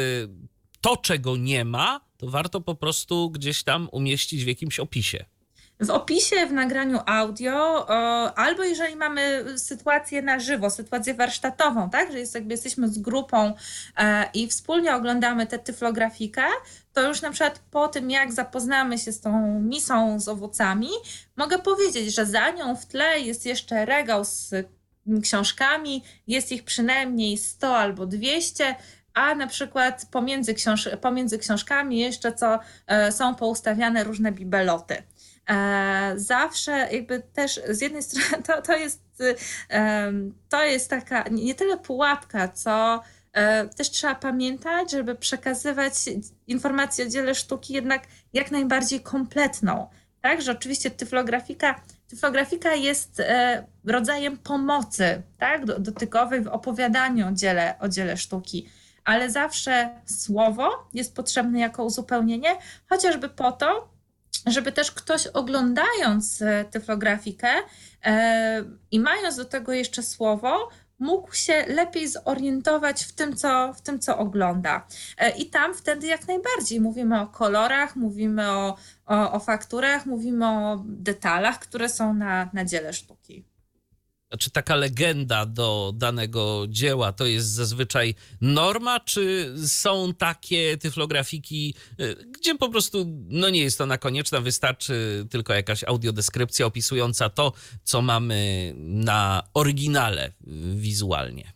to, 0.83 0.97
czego 0.97 1.37
nie 1.37 1.65
ma, 1.65 2.01
to 2.17 2.27
warto 2.27 2.61
po 2.61 2.75
prostu 2.75 3.29
gdzieś 3.29 3.63
tam 3.63 3.89
umieścić 3.91 4.43
w 4.43 4.47
jakimś 4.47 4.79
opisie. 4.79 5.25
W 5.79 5.89
opisie, 5.89 6.45
w 6.45 6.51
nagraniu 6.51 6.99
audio, 7.05 7.89
albo 8.37 8.63
jeżeli 8.63 8.95
mamy 8.95 9.45
sytuację 9.57 10.21
na 10.21 10.39
żywo, 10.39 10.69
sytuację 10.69 11.13
warsztatową, 11.13 11.89
tak, 11.89 12.11
że 12.11 12.19
jest, 12.19 12.35
jakby 12.35 12.53
jesteśmy 12.53 12.89
z 12.89 12.99
grupą 12.99 13.53
e, 13.97 14.29
i 14.33 14.47
wspólnie 14.47 14.95
oglądamy 14.95 15.47
tę 15.47 15.59
tyflografikę, 15.59 16.43
to 16.93 17.07
już 17.07 17.21
na 17.21 17.31
przykład 17.31 17.59
po 17.71 17.87
tym, 17.87 18.11
jak 18.11 18.33
zapoznamy 18.33 18.97
się 18.97 19.11
z 19.11 19.21
tą 19.21 19.59
misą 19.61 20.19
z 20.19 20.27
owocami, 20.27 20.89
mogę 21.35 21.59
powiedzieć, 21.59 22.15
że 22.15 22.25
za 22.25 22.51
nią 22.51 22.75
w 22.75 22.85
tle 22.85 23.19
jest 23.19 23.45
jeszcze 23.45 23.85
regał 23.85 24.25
z 24.25 24.51
książkami, 25.23 26.03
jest 26.27 26.51
ich 26.51 26.63
przynajmniej 26.63 27.37
100 27.37 27.77
albo 27.77 28.05
200, 28.05 28.75
a 29.13 29.35
na 29.35 29.47
przykład 29.47 30.05
pomiędzy, 30.11 30.53
książ 30.53 30.89
pomiędzy 31.01 31.37
książkami 31.37 31.99
jeszcze 31.99 32.33
co 32.33 32.59
e, 32.87 33.11
są 33.11 33.35
poustawiane 33.35 34.03
różne 34.03 34.31
bibeloty. 34.31 35.03
E, 35.49 36.13
zawsze 36.15 36.71
jakby 36.71 37.19
też 37.33 37.61
z 37.69 37.81
jednej 37.81 38.03
strony 38.07 38.43
to, 38.43 38.61
to 38.61 38.77
jest 38.77 39.03
jest, 39.19 39.41
to 40.49 40.63
jest 40.63 40.89
taka 40.89 41.23
nie 41.31 41.55
tyle 41.55 41.77
pułapka, 41.77 42.47
co 42.47 43.01
e, 43.33 43.67
też 43.67 43.89
trzeba 43.89 44.15
pamiętać, 44.15 44.91
żeby 44.91 45.15
przekazywać 45.15 45.93
informację 46.47 47.05
o 47.05 47.09
dziele 47.09 47.35
sztuki 47.35 47.73
jednak 47.73 48.03
jak 48.33 48.51
najbardziej 48.51 49.01
kompletną. 49.01 49.87
Tak, 50.21 50.41
że 50.41 50.51
oczywiście 50.51 50.91
tyflografika, 50.91 51.81
tyflografika 52.07 52.75
jest 52.75 53.19
e, 53.19 53.65
rodzajem 53.85 54.37
pomocy 54.37 55.21
tak, 55.37 55.65
dotykowej 55.65 56.41
w 56.41 56.47
opowiadaniu 56.47 57.27
o 57.27 57.31
dziele, 57.31 57.75
o 57.79 57.89
dziele 57.89 58.17
sztuki 58.17 58.69
ale 59.05 59.31
zawsze 59.31 59.89
słowo 60.05 60.89
jest 60.93 61.15
potrzebne 61.15 61.59
jako 61.59 61.83
uzupełnienie, 61.83 62.57
chociażby 62.89 63.29
po 63.29 63.51
to, 63.51 63.93
żeby 64.45 64.71
też 64.71 64.91
ktoś 64.91 65.27
oglądając 65.27 66.41
e, 66.41 66.65
tyflografikę 66.65 67.49
e, 68.05 68.63
i 68.91 68.99
mając 68.99 69.35
do 69.35 69.45
tego 69.45 69.73
jeszcze 69.73 70.03
słowo, 70.03 70.69
mógł 70.99 71.33
się 71.33 71.65
lepiej 71.67 72.07
zorientować 72.07 73.03
w 73.03 73.11
tym, 73.11 73.35
co, 73.35 73.73
w 73.73 73.81
tym, 73.81 73.99
co 73.99 74.17
ogląda. 74.17 74.87
E, 75.17 75.29
I 75.29 75.49
tam 75.49 75.73
wtedy 75.75 76.07
jak 76.07 76.27
najbardziej 76.27 76.81
mówimy 76.81 77.21
o 77.21 77.27
kolorach, 77.27 77.95
mówimy 77.95 78.51
o, 78.51 78.77
o, 79.05 79.31
o 79.31 79.39
fakturach, 79.39 80.05
mówimy 80.05 80.47
o 80.47 80.83
detalach, 80.85 81.59
które 81.59 81.89
są 81.89 82.13
na, 82.13 82.49
na 82.53 82.65
dziele 82.65 82.93
sztuki 82.93 83.52
czy 84.39 84.51
taka 84.51 84.75
legenda 84.75 85.45
do 85.45 85.93
danego 85.95 86.65
dzieła 86.69 87.13
to 87.13 87.25
jest 87.25 87.47
zazwyczaj 87.47 88.15
norma, 88.41 88.99
czy 88.99 89.55
są 89.67 90.13
takie 90.13 90.77
tyflografiki, 90.77 91.75
y, 91.99 92.15
gdzie 92.31 92.55
po 92.55 92.69
prostu 92.69 93.05
no 93.29 93.49
nie 93.49 93.61
jest 93.61 93.81
ona 93.81 93.97
konieczna, 93.97 94.41
wystarczy 94.41 95.27
tylko 95.29 95.53
jakaś 95.53 95.83
audiodeskrypcja 95.83 96.65
opisująca 96.65 97.29
to, 97.29 97.53
co 97.83 98.01
mamy 98.01 98.73
na 98.77 99.43
oryginale 99.53 100.27
y, 100.27 100.31
wizualnie? 100.75 101.53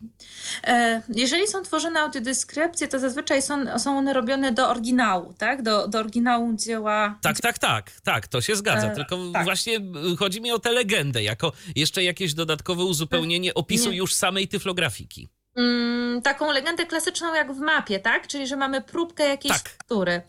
E, 0.66 1.02
jeżeli 1.08 1.48
są 1.48 1.62
tworzone 1.62 2.00
audiodeskrypcje, 2.00 2.88
to 2.88 2.98
zazwyczaj 2.98 3.42
są, 3.42 3.78
są 3.78 3.98
one 3.98 4.12
robione 4.12 4.52
do 4.52 4.68
oryginału, 4.68 5.34
tak? 5.38 5.62
Do, 5.62 5.88
do 5.88 5.98
oryginału 5.98 6.52
dzieła. 6.54 7.18
Tak, 7.22 7.40
tak, 7.40 7.58
tak, 7.58 7.90
tak, 8.04 8.28
to 8.28 8.40
się 8.40 8.56
zgadza. 8.56 8.86
E, 8.86 8.94
Tylko 8.94 9.18
tak. 9.32 9.44
właśnie 9.44 9.76
y, 10.12 10.16
chodzi 10.18 10.40
mi 10.40 10.52
o 10.52 10.58
tę 10.58 10.72
legendę, 10.72 11.22
jako 11.22 11.52
jeszcze 11.76 12.04
jakieś 12.04 12.34
dodatkowe 12.34 12.84
uzupełnienie 12.84 13.54
opisu 13.54 13.90
Nie. 13.90 13.96
już 13.96 14.14
samej 14.14 14.48
tyflografiki. 14.48 15.28
Mm, 15.58 16.22
taką 16.22 16.52
legendę 16.52 16.86
klasyczną 16.86 17.34
jak 17.34 17.52
w 17.52 17.58
mapie, 17.58 17.98
tak? 18.00 18.26
Czyli, 18.26 18.46
że 18.46 18.56
mamy 18.56 18.80
próbkę 18.80 19.28
jakiejś 19.28 19.54
tak. 19.54 19.68
faktury. 19.68 20.22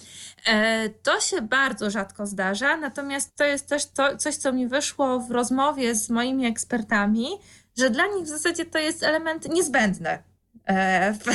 E, 0.45 0.89
to 0.89 1.21
się 1.21 1.41
bardzo 1.41 1.89
rzadko 1.89 2.27
zdarza, 2.27 2.77
natomiast 2.77 3.35
to 3.35 3.43
jest 3.43 3.69
też 3.69 3.85
to, 3.85 4.17
coś, 4.17 4.35
co 4.35 4.53
mi 4.53 4.67
wyszło 4.67 5.19
w 5.19 5.31
rozmowie 5.31 5.95
z 5.95 6.09
moimi 6.09 6.45
ekspertami, 6.45 7.27
że 7.79 7.89
dla 7.89 8.07
nich 8.07 8.25
w 8.25 8.29
zasadzie 8.29 8.65
to 8.65 8.79
jest 8.79 9.03
element 9.03 9.49
niezbędny. 9.49 10.23
E, 10.69 11.13
w, 11.13 11.27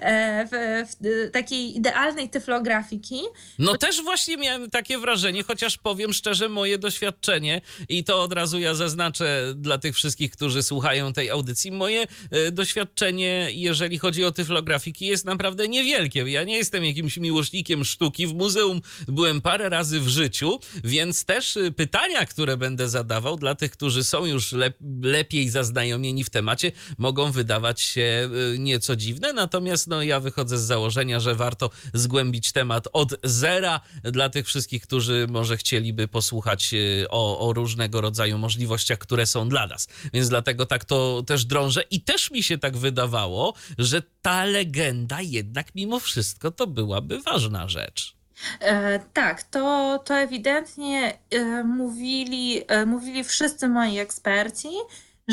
e, 0.00 0.46
w, 0.46 0.86
w, 0.90 1.30
takiej 1.30 1.76
idealnej 1.76 2.28
tyflografiki. 2.28 3.20
No 3.58 3.76
też 3.76 4.02
właśnie 4.02 4.36
miałem 4.36 4.70
takie 4.70 4.98
wrażenie, 4.98 5.42
chociaż 5.42 5.78
powiem 5.78 6.12
szczerze, 6.12 6.48
moje 6.48 6.78
doświadczenie 6.78 7.60
i 7.88 8.04
to 8.04 8.22
od 8.22 8.32
razu 8.32 8.58
ja 8.58 8.74
zaznaczę 8.74 9.54
dla 9.56 9.78
tych 9.78 9.94
wszystkich, 9.94 10.30
którzy 10.30 10.62
słuchają 10.62 11.12
tej 11.12 11.30
audycji, 11.30 11.72
moje 11.72 12.06
e, 12.30 12.50
doświadczenie, 12.50 13.48
jeżeli 13.50 13.98
chodzi 13.98 14.24
o 14.24 14.32
tyflografiki, 14.32 15.06
jest 15.06 15.24
naprawdę 15.24 15.68
niewielkie. 15.68 16.20
Ja 16.20 16.44
nie 16.44 16.56
jestem 16.56 16.84
jakimś 16.84 17.16
miłośnikiem 17.16 17.84
sztuki. 17.84 18.26
W 18.26 18.34
muzeum 18.34 18.80
byłem 19.08 19.40
parę 19.40 19.68
razy 19.68 20.00
w 20.00 20.08
życiu, 20.08 20.60
więc 20.84 21.24
też 21.24 21.58
pytania, 21.76 22.26
które 22.26 22.56
będę 22.56 22.88
zadawał 22.88 23.36
dla 23.36 23.54
tych, 23.54 23.70
którzy 23.70 24.04
są 24.04 24.26
już 24.26 24.52
lep 24.52 24.76
lepiej 25.02 25.48
zaznajomieni 25.48 26.24
w 26.24 26.30
temacie, 26.30 26.72
mogą 26.98 27.32
wydawać 27.32 27.80
się 27.80 28.31
nieco 28.58 28.96
dziwne, 28.96 29.32
natomiast 29.32 29.86
no, 29.86 30.02
ja 30.02 30.20
wychodzę 30.20 30.58
z 30.58 30.62
założenia, 30.62 31.20
że 31.20 31.34
warto 31.34 31.70
zgłębić 31.94 32.52
temat 32.52 32.88
od 32.92 33.14
zera 33.24 33.80
dla 34.02 34.28
tych 34.28 34.46
wszystkich, 34.46 34.82
którzy 34.82 35.26
może 35.30 35.56
chcieliby 35.56 36.08
posłuchać 36.08 36.74
y, 36.74 37.06
o, 37.10 37.48
o 37.48 37.52
różnego 37.52 38.00
rodzaju 38.00 38.38
możliwościach, 38.38 38.98
które 38.98 39.26
są 39.26 39.48
dla 39.48 39.66
nas. 39.66 39.88
Więc 40.12 40.28
dlatego 40.28 40.66
tak 40.66 40.84
to 40.84 41.22
też 41.26 41.44
drążę 41.44 41.82
i 41.90 42.00
też 42.00 42.30
mi 42.30 42.42
się 42.42 42.58
tak 42.58 42.76
wydawało, 42.76 43.54
że 43.78 44.02
ta 44.22 44.44
legenda 44.44 45.20
jednak 45.20 45.74
mimo 45.74 46.00
wszystko 46.00 46.50
to 46.50 46.66
byłaby 46.66 47.20
ważna 47.20 47.68
rzecz. 47.68 48.14
E, 48.60 49.00
tak, 49.12 49.42
to, 49.42 49.98
to 50.04 50.14
ewidentnie 50.14 51.18
e, 51.30 51.64
mówili, 51.64 52.62
e, 52.68 52.86
mówili 52.86 53.24
wszyscy 53.24 53.68
moi 53.68 53.98
eksperci 53.98 54.68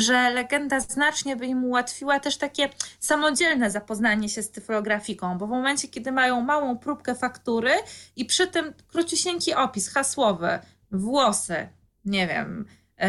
że 0.00 0.30
legenda 0.30 0.80
znacznie 0.80 1.36
by 1.36 1.46
im 1.46 1.64
ułatwiła 1.64 2.20
też 2.20 2.36
takie 2.36 2.68
samodzielne 3.00 3.70
zapoznanie 3.70 4.28
się 4.28 4.42
z 4.42 4.50
tyflografiką, 4.50 5.38
bo 5.38 5.46
w 5.46 5.50
momencie, 5.50 5.88
kiedy 5.88 6.12
mają 6.12 6.40
małą 6.40 6.78
próbkę 6.78 7.14
faktury 7.14 7.70
i 8.16 8.24
przy 8.24 8.46
tym 8.46 8.74
króciusieńki 8.88 9.54
opis 9.54 9.92
hasłowy, 9.92 10.58
włosy, 10.92 11.68
nie 12.04 12.26
wiem, 12.26 12.66
yy, 12.98 13.06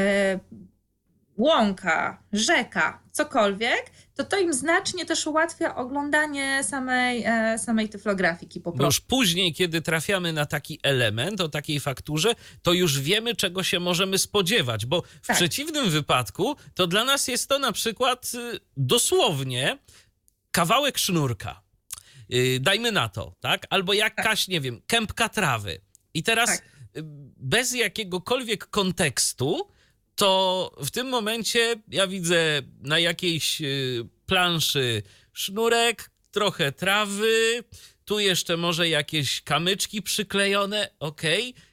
łąka, 1.38 2.24
rzeka, 2.34 3.00
cokolwiek, 3.12 3.86
to 4.24 4.30
to 4.30 4.40
im 4.40 4.54
znacznie 4.54 5.06
też 5.06 5.28
ułatwia 5.28 5.76
oglądanie 5.76 6.64
samej, 6.64 7.24
e, 7.26 7.60
samej 7.60 7.90
tyflografiki 7.90 8.62
po 8.62 8.72
prostu. 8.72 8.78
Bo 8.78 8.86
już 8.86 9.00
później, 9.00 9.54
kiedy 9.54 9.82
trafiamy 9.82 10.34
na 10.34 10.46
taki 10.46 10.80
element 10.84 11.42
o 11.42 11.50
takiej 11.50 11.80
fakturze, 11.80 12.36
to 12.62 12.74
już 12.74 13.00
wiemy, 13.00 13.36
czego 13.36 13.64
się 13.64 13.80
możemy 13.80 14.18
spodziewać, 14.18 14.86
bo 14.86 15.02
w 15.22 15.28
tak. 15.28 15.36
przeciwnym 15.36 15.90
wypadku 15.90 16.56
to 16.74 16.88
dla 16.88 17.04
nas 17.04 17.28
jest 17.28 17.50
to 17.50 17.60
na 17.60 17.72
przykład 17.72 18.32
y, 18.36 18.60
dosłownie 18.78 19.78
kawałek 20.52 20.98
sznurka. 20.98 21.62
Y, 22.34 22.60
dajmy 22.60 22.92
na 22.92 23.10
to, 23.10 23.36
tak? 23.40 23.68
Albo 23.70 23.94
jakaś, 23.94 24.46
tak. 24.46 24.48
nie 24.48 24.62
wiem, 24.62 24.82
kępka 24.88 25.30
trawy. 25.30 25.82
I 26.14 26.24
teraz 26.24 26.50
tak. 26.50 26.66
Y, 26.98 27.04
bez 27.38 27.76
jakiegokolwiek 27.76 28.68
kontekstu 28.70 29.68
to 30.16 30.72
w 30.78 30.92
tym 30.92 31.10
momencie 31.10 31.76
ja 31.88 32.08
widzę 32.08 32.62
na 32.80 33.00
jakiejś 33.00 33.62
y, 33.62 34.08
planszy 34.26 35.04
sznurek, 35.34 36.12
trochę 36.32 36.72
trawy, 36.72 37.64
tu 38.06 38.20
jeszcze 38.20 38.58
może 38.58 38.90
jakieś 38.90 39.42
kamyczki 39.42 40.02
przyklejone, 40.02 40.90
ok. 41.00 41.22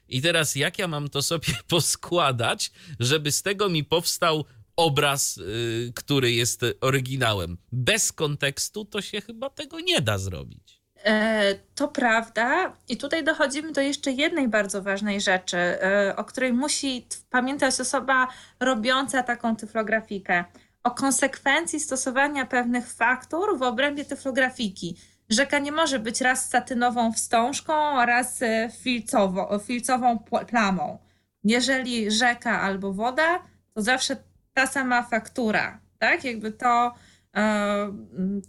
I 0.07 0.21
teraz 0.21 0.55
jak 0.55 0.79
ja 0.79 0.87
mam 0.87 1.09
to 1.09 1.21
sobie 1.21 1.53
poskładać, 1.67 2.71
żeby 2.99 3.31
z 3.31 3.41
tego 3.41 3.69
mi 3.69 3.83
powstał 3.83 4.45
obraz, 4.75 5.37
yy, 5.37 5.93
który 5.95 6.31
jest 6.31 6.65
oryginałem? 6.81 7.57
Bez 7.71 8.11
kontekstu 8.11 8.85
to 8.85 9.01
się 9.01 9.21
chyba 9.21 9.49
tego 9.49 9.79
nie 9.79 10.01
da 10.01 10.17
zrobić. 10.17 10.78
E, 11.05 11.55
to 11.75 11.87
prawda. 11.87 12.73
I 12.89 12.97
tutaj 12.97 13.23
dochodzimy 13.23 13.71
do 13.71 13.81
jeszcze 13.81 14.11
jednej 14.11 14.47
bardzo 14.47 14.81
ważnej 14.81 15.21
rzeczy, 15.21 15.57
e, 15.57 16.13
o 16.15 16.23
której 16.23 16.53
musi 16.53 17.07
pamiętać 17.29 17.81
osoba 17.81 18.27
robiąca 18.59 19.23
taką 19.23 19.55
tyflografikę. 19.55 20.43
O 20.83 20.91
konsekwencji 20.91 21.79
stosowania 21.79 22.45
pewnych 22.45 22.87
faktur 22.91 23.57
w 23.57 23.61
obrębie 23.61 24.05
tyflografiki. 24.05 24.97
Rzeka 25.29 25.59
nie 25.59 25.71
może 25.71 25.99
być 25.99 26.21
raz 26.21 26.49
satynową 26.49 27.13
wstążką, 27.13 28.05
raz 28.05 28.41
e, 28.41 28.69
filcowo, 28.83 29.59
filcową 29.59 30.19
plamą. 30.47 30.97
Jeżeli 31.43 32.11
rzeka 32.11 32.61
albo 32.61 32.93
woda, 32.93 33.39
to 33.73 33.81
zawsze 33.81 34.15
ta 34.53 34.67
sama 34.67 35.03
faktura. 35.03 35.79
Tak? 35.99 36.23
Jakby 36.23 36.51
to 36.51 36.93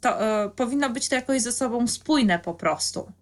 to 0.00 0.22
e, 0.44 0.50
powinno 0.50 0.90
być 0.90 1.08
to 1.08 1.14
jakoś 1.14 1.42
ze 1.42 1.52
sobą 1.52 1.88
spójne 1.88 2.38
po 2.38 2.54
prostu. 2.54 3.12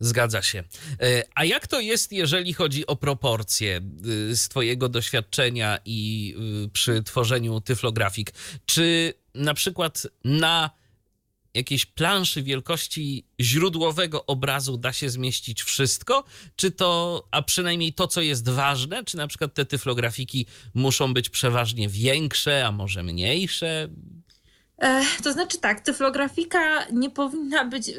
Zgadza 0.00 0.42
się. 0.42 0.64
E, 1.00 1.22
a 1.34 1.44
jak 1.44 1.66
to 1.66 1.80
jest, 1.80 2.12
jeżeli 2.12 2.52
chodzi 2.52 2.86
o 2.86 2.96
proporcje 2.96 3.80
z 4.32 4.48
Twojego 4.48 4.88
doświadczenia 4.88 5.78
i 5.84 6.34
przy 6.72 7.02
tworzeniu 7.02 7.60
tyflografik? 7.60 8.32
Czy 8.66 9.14
na 9.34 9.54
przykład 9.54 10.06
na 10.24 10.70
jakiejś 11.56 11.86
planszy 11.86 12.42
wielkości 12.42 13.24
źródłowego 13.40 14.26
obrazu 14.26 14.76
da 14.76 14.92
się 14.92 15.10
zmieścić 15.10 15.62
wszystko? 15.62 16.24
Czy 16.56 16.70
to, 16.70 17.22
a 17.30 17.42
przynajmniej 17.42 17.92
to, 17.92 18.06
co 18.06 18.20
jest 18.20 18.48
ważne, 18.48 19.04
czy 19.04 19.16
na 19.16 19.26
przykład 19.26 19.54
te 19.54 19.64
tyflografiki 19.64 20.46
muszą 20.74 21.14
być 21.14 21.28
przeważnie 21.28 21.88
większe, 21.88 22.66
a 22.66 22.72
może 22.72 23.02
mniejsze? 23.02 23.88
To 25.22 25.32
znaczy 25.32 25.58
tak, 25.58 25.80
tyflografika 25.80 26.60
nie 26.92 27.10
powinna 27.10 27.64
być, 27.64 27.88
e, 27.88 27.94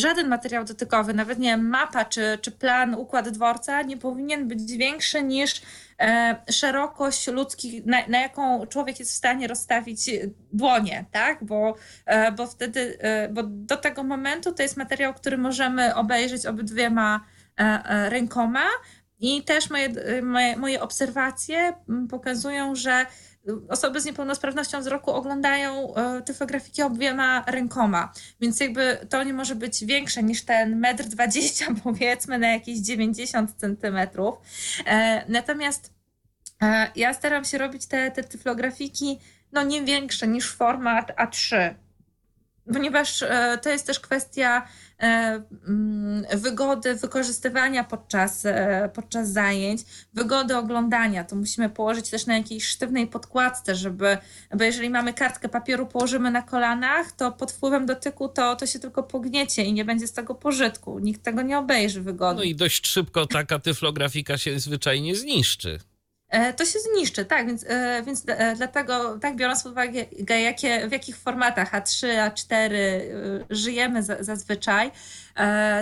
żaden 0.00 0.28
materiał 0.28 0.64
dotykowy, 0.64 1.14
nawet 1.14 1.38
nie 1.38 1.56
mapa 1.56 2.04
czy, 2.04 2.38
czy 2.42 2.50
plan, 2.50 2.94
układ 2.94 3.28
dworca 3.28 3.82
nie 3.82 3.96
powinien 3.96 4.48
być 4.48 4.76
większy 4.76 5.22
niż 5.22 5.62
e, 6.00 6.36
szerokość 6.50 7.26
ludzkich, 7.26 7.86
na, 7.86 8.06
na 8.08 8.20
jaką 8.20 8.66
człowiek 8.66 8.98
jest 8.98 9.12
w 9.12 9.14
stanie 9.14 9.46
rozstawić 9.46 10.10
dłonie, 10.52 11.04
tak? 11.12 11.44
Bo, 11.44 11.74
e, 12.06 12.32
bo 12.32 12.46
wtedy, 12.46 12.98
bo 13.30 13.42
do 13.42 13.76
tego 13.76 14.04
momentu 14.04 14.52
to 14.52 14.62
jest 14.62 14.76
materiał, 14.76 15.14
który 15.14 15.38
możemy 15.38 15.94
obejrzeć 15.94 16.46
obydwiema 16.46 17.24
rękoma 18.08 18.64
I 19.20 19.42
też 19.42 19.70
moje, 19.70 19.88
moje, 20.22 20.56
moje 20.56 20.80
obserwacje 20.80 21.74
pokazują, 22.10 22.74
że 22.74 23.06
osoby 23.68 24.00
z 24.00 24.04
niepełnosprawnością 24.04 24.80
wzroku 24.80 25.10
oglądają 25.10 25.94
e, 25.94 26.22
tyflografiki 26.22 26.82
obiema 26.82 27.44
rękoma, 27.46 28.12
więc 28.40 28.60
jakby 28.60 28.98
to 29.08 29.22
nie 29.22 29.34
może 29.34 29.54
być 29.54 29.84
większe 29.84 30.22
niż 30.22 30.44
ten 30.44 30.78
metr 30.78 31.04
dwadzieścia 31.04 31.66
powiedzmy 31.84 32.38
na 32.38 32.48
jakieś 32.52 32.78
90 32.78 33.54
centymetrów. 33.56 34.34
E, 34.86 35.24
natomiast 35.28 35.92
e, 36.62 36.90
ja 36.96 37.14
staram 37.14 37.44
się 37.44 37.58
robić 37.58 37.86
te, 37.86 38.10
te 38.10 38.24
tyflografiki 38.24 39.18
no 39.52 39.62
nie 39.62 39.82
większe 39.82 40.28
niż 40.28 40.52
format 40.52 41.12
A3, 41.16 41.74
ponieważ 42.72 43.24
to 43.62 43.70
jest 43.70 43.86
też 43.86 44.00
kwestia 44.00 44.68
E, 44.91 44.91
wygody 46.34 46.94
wykorzystywania 46.94 47.84
podczas, 47.84 48.46
e, 48.46 48.90
podczas 48.94 49.32
zajęć, 49.32 49.82
wygody 50.14 50.56
oglądania. 50.56 51.24
To 51.24 51.36
musimy 51.36 51.70
położyć 51.70 52.10
też 52.10 52.26
na 52.26 52.36
jakiejś 52.36 52.64
sztywnej 52.64 53.06
podkładce, 53.06 53.74
żeby, 53.74 54.18
bo 54.56 54.64
jeżeli 54.64 54.90
mamy 54.90 55.14
kartkę 55.14 55.48
papieru, 55.48 55.86
położymy 55.86 56.30
na 56.30 56.42
kolanach, 56.42 57.12
to 57.12 57.32
pod 57.32 57.52
wpływem 57.52 57.86
dotyku 57.86 58.28
to, 58.28 58.56
to 58.56 58.66
się 58.66 58.78
tylko 58.78 59.02
pogniecie 59.02 59.64
i 59.64 59.72
nie 59.72 59.84
będzie 59.84 60.06
z 60.06 60.12
tego 60.12 60.34
pożytku. 60.34 60.98
Nikt 60.98 61.22
tego 61.22 61.42
nie 61.42 61.58
obejrzy 61.58 62.00
wygodnie. 62.00 62.38
No 62.38 62.44
i 62.44 62.54
dość 62.54 62.86
szybko 62.86 63.26
taka 63.26 63.58
tyflografika 63.58 64.38
się 64.38 64.60
zwyczajnie 64.60 65.16
zniszczy. 65.16 65.78
E, 66.32 66.52
to 66.52 66.64
się 66.64 66.78
zniszczy, 66.78 67.24
tak, 67.24 67.46
więc, 67.46 67.64
e, 67.68 68.02
więc 68.06 68.24
e, 68.28 68.54
dlatego, 68.56 69.18
tak 69.18 69.36
biorąc 69.36 69.62
pod 69.62 69.72
uwagę, 69.72 70.04
jakie, 70.28 70.88
w 70.88 70.92
jakich 70.92 71.16
formatach 71.16 71.72
A3, 71.72 72.06
A4 72.06 72.70
żyjemy 73.50 74.02
zazwyczaj, 74.02 74.90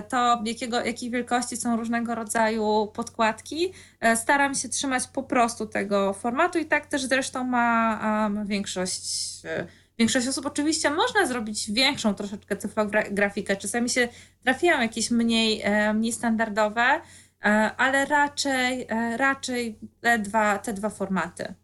to 0.08 0.42
jakiego, 0.44 0.84
jakiej 0.84 1.10
wielkości 1.10 1.56
są 1.56 1.76
różnego 1.76 2.14
rodzaju 2.14 2.90
podkładki, 2.94 3.72
staram 4.14 4.54
się 4.54 4.68
trzymać 4.68 5.06
po 5.06 5.22
prostu 5.22 5.66
tego 5.66 6.12
formatu 6.12 6.58
i 6.58 6.64
tak 6.64 6.86
też 6.86 7.04
zresztą 7.04 7.44
ma, 7.44 8.30
większość 8.44 9.02
większość 9.98 10.28
osób. 10.28 10.46
Oczywiście 10.46 10.90
można 10.90 11.26
zrobić 11.26 11.72
większą 11.72 12.14
troszeczkę 12.14 12.56
cyfrografikę. 12.56 13.56
Czasami 13.56 13.90
się 13.90 14.08
trafiają 14.44 14.80
jakieś 14.80 15.10
mniej, 15.10 15.64
mniej 15.94 16.12
standardowe, 16.12 17.00
ale 17.76 18.06
raczej, 18.06 18.86
e, 18.88 19.16
raczej 19.16 19.78
te 20.00 20.18
dwa, 20.18 20.58
te 20.58 20.72
dwa 20.72 20.90
formaty. 20.90 21.54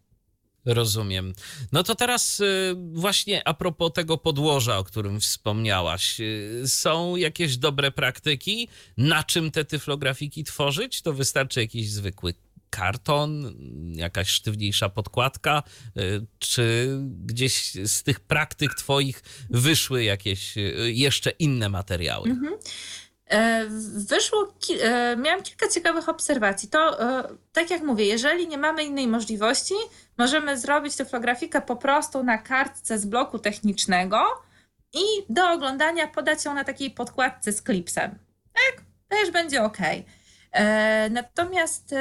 Rozumiem. 0.66 1.34
No 1.72 1.82
to 1.82 1.94
teraz 1.94 2.40
y, 2.40 2.74
właśnie 2.92 3.48
a 3.48 3.54
propos 3.54 3.92
tego 3.92 4.18
podłoża, 4.18 4.78
o 4.78 4.84
którym 4.84 5.20
wspomniałaś. 5.20 6.20
Y, 6.20 6.62
są 6.66 7.16
jakieś 7.16 7.56
dobre 7.56 7.90
praktyki, 7.90 8.68
na 8.96 9.24
czym 9.24 9.50
te 9.50 9.64
tyflografiki 9.64 10.44
tworzyć? 10.44 11.02
To 11.02 11.12
wystarczy 11.12 11.60
jakiś 11.60 11.90
zwykły 11.90 12.34
karton, 12.70 13.56
jakaś 13.94 14.28
sztywniejsza 14.28 14.88
podkładka, 14.88 15.62
y, 15.96 16.26
czy 16.38 16.88
gdzieś 17.24 17.72
z 17.84 18.02
tych 18.02 18.20
praktyk 18.20 18.74
twoich 18.74 19.22
wyszły 19.50 20.04
jakieś 20.04 20.54
jeszcze 20.84 21.30
inne 21.30 21.68
materiały? 21.68 22.30
Mhm. 22.30 22.54
E, 23.30 23.64
wyszło, 24.08 24.52
e, 24.82 25.16
miałam 25.16 25.42
kilka 25.42 25.68
ciekawych 25.68 26.08
obserwacji. 26.08 26.68
To, 26.68 27.00
e, 27.00 27.28
tak 27.52 27.70
jak 27.70 27.82
mówię, 27.82 28.04
jeżeli 28.04 28.48
nie 28.48 28.58
mamy 28.58 28.84
innej 28.84 29.06
możliwości, 29.08 29.74
możemy 30.18 30.58
zrobić 30.58 30.96
typografikę 30.96 31.60
po 31.60 31.76
prostu 31.76 32.24
na 32.24 32.38
kartce 32.38 32.98
z 32.98 33.06
bloku 33.06 33.38
technicznego 33.38 34.18
i 34.94 35.04
do 35.28 35.50
oglądania 35.50 36.06
podać 36.06 36.44
ją 36.44 36.54
na 36.54 36.64
takiej 36.64 36.90
podkładce 36.90 37.52
z 37.52 37.62
klipsem. 37.62 38.18
Tak, 38.52 38.84
też 39.08 39.30
będzie 39.30 39.62
ok. 39.62 39.78
Natomiast 41.10 41.94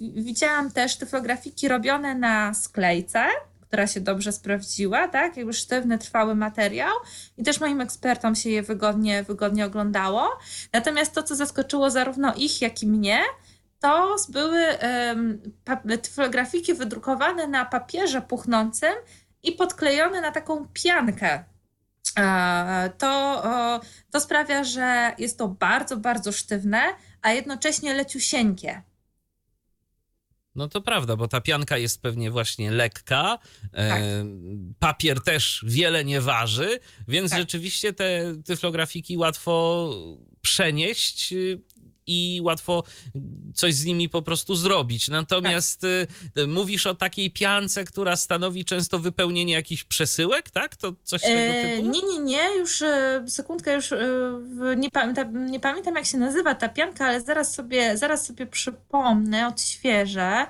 widziałam 0.00 0.70
też 0.70 0.96
typografiki 0.96 1.68
robione 1.68 2.14
na 2.14 2.54
sklejce, 2.54 3.24
która 3.74 3.86
się 3.86 4.00
dobrze 4.00 4.32
sprawdziła, 4.32 5.08
tak? 5.08 5.36
Jakby 5.36 5.52
sztywny, 5.52 5.98
trwały 5.98 6.34
materiał 6.34 6.92
i 7.36 7.42
też 7.42 7.60
moim 7.60 7.80
ekspertom 7.80 8.34
się 8.34 8.50
je 8.50 8.62
wygodnie, 8.62 9.22
wygodnie 9.22 9.66
oglądało. 9.66 10.38
Natomiast 10.72 11.12
to, 11.14 11.22
co 11.22 11.34
zaskoczyło 11.36 11.90
zarówno 11.90 12.34
ich, 12.34 12.62
jak 12.62 12.82
i 12.82 12.86
mnie, 12.86 13.20
to 13.80 14.16
były 14.28 14.64
um, 14.82 15.42
grafiki 16.30 16.74
wydrukowane 16.74 17.46
na 17.46 17.64
papierze 17.64 18.22
puchnącym 18.22 18.92
i 19.42 19.52
podklejone 19.52 20.20
na 20.20 20.30
taką 20.30 20.68
piankę. 20.72 21.44
To, 22.98 23.42
to 24.10 24.20
sprawia, 24.20 24.64
że 24.64 25.12
jest 25.18 25.38
to 25.38 25.48
bardzo, 25.48 25.96
bardzo 25.96 26.32
sztywne, 26.32 26.82
a 27.22 27.32
jednocześnie 27.32 27.94
leciusieńkie. 27.94 28.82
No 30.54 30.68
to 30.68 30.80
prawda, 30.80 31.16
bo 31.16 31.28
ta 31.28 31.40
pianka 31.40 31.78
jest 31.78 32.02
pewnie 32.02 32.30
właśnie 32.30 32.70
lekka. 32.70 33.38
E, 33.72 33.88
tak. 33.88 34.02
papier 34.78 35.20
też 35.20 35.64
wiele 35.68 36.04
nie 36.04 36.20
waży, 36.20 36.78
więc 37.08 37.30
tak. 37.30 37.40
rzeczywiście 37.40 37.92
te 37.92 38.34
tyflografiki 38.44 39.16
łatwo 39.16 39.90
przenieść 40.40 41.32
y, 41.32 41.60
i 42.06 42.40
łatwo 42.42 42.82
coś 43.54 43.74
z 43.74 43.84
nimi 43.84 44.08
po 44.08 44.22
prostu 44.22 44.54
zrobić. 44.54 45.08
Natomiast 45.08 45.80
tak. 46.34 46.46
mówisz 46.48 46.86
o 46.86 46.94
takiej 46.94 47.30
piance, 47.30 47.84
która 47.84 48.16
stanowi 48.16 48.64
często 48.64 48.98
wypełnienie 48.98 49.54
jakichś 49.54 49.84
przesyłek, 49.84 50.50
tak? 50.50 50.76
To 50.76 50.92
coś 51.02 51.22
tego 51.22 51.34
e, 51.34 51.76
typu? 51.76 51.88
Nie, 51.88 52.02
nie, 52.02 52.18
nie, 52.18 52.56
już 52.58 52.82
e, 52.82 53.24
sekundkę, 53.28 53.74
już 53.74 53.94
nie, 54.76 54.90
pamiętam, 54.90 55.46
nie 55.46 55.60
pamiętam 55.60 55.94
jak 55.94 56.06
się 56.06 56.18
nazywa 56.18 56.54
ta 56.54 56.68
pianka, 56.68 57.06
ale 57.06 57.20
zaraz 57.20 57.54
sobie, 57.54 57.96
zaraz 57.96 58.26
sobie 58.26 58.46
przypomnę, 58.46 59.48
odświeżę 59.48 60.46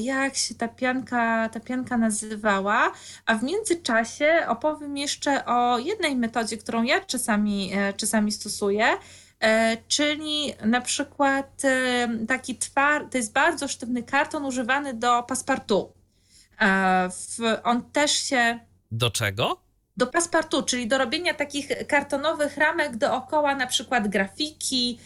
jak 0.00 0.36
się 0.36 0.54
ta 0.54 0.68
pianka, 0.68 1.48
ta 1.48 1.60
pianka 1.60 1.96
nazywała, 1.96 2.92
a 3.26 3.34
w 3.34 3.42
międzyczasie 3.42 4.44
opowiem 4.48 4.96
jeszcze 4.96 5.44
o 5.44 5.78
jednej 5.78 6.16
metodzie, 6.16 6.56
którą 6.56 6.82
ja 6.82 7.00
czasami, 7.00 7.72
czasami 7.96 8.32
stosuję, 8.32 8.86
E, 8.86 8.98
czyli 9.88 10.54
na 10.64 10.80
przykład 10.80 11.64
e, 11.64 12.08
taki 12.28 12.56
twardy, 12.56 13.10
to 13.10 13.18
jest 13.18 13.32
bardzo 13.32 13.68
sztywny 13.68 14.02
karton 14.02 14.44
używany 14.44 14.94
do 14.94 15.22
paspartu. 15.22 15.92
E, 16.60 17.08
on 17.64 17.90
też 17.90 18.12
się... 18.12 18.58
Do 18.90 19.10
czego? 19.10 19.60
Do 19.96 20.06
paspartu, 20.06 20.62
czyli 20.62 20.88
do 20.88 20.98
robienia 20.98 21.34
takich 21.34 21.68
kartonowych 21.86 22.56
ramek 22.56 22.96
dookoła 22.96 23.54
na 23.54 23.66
przykład 23.66 24.08
grafiki 24.08 24.98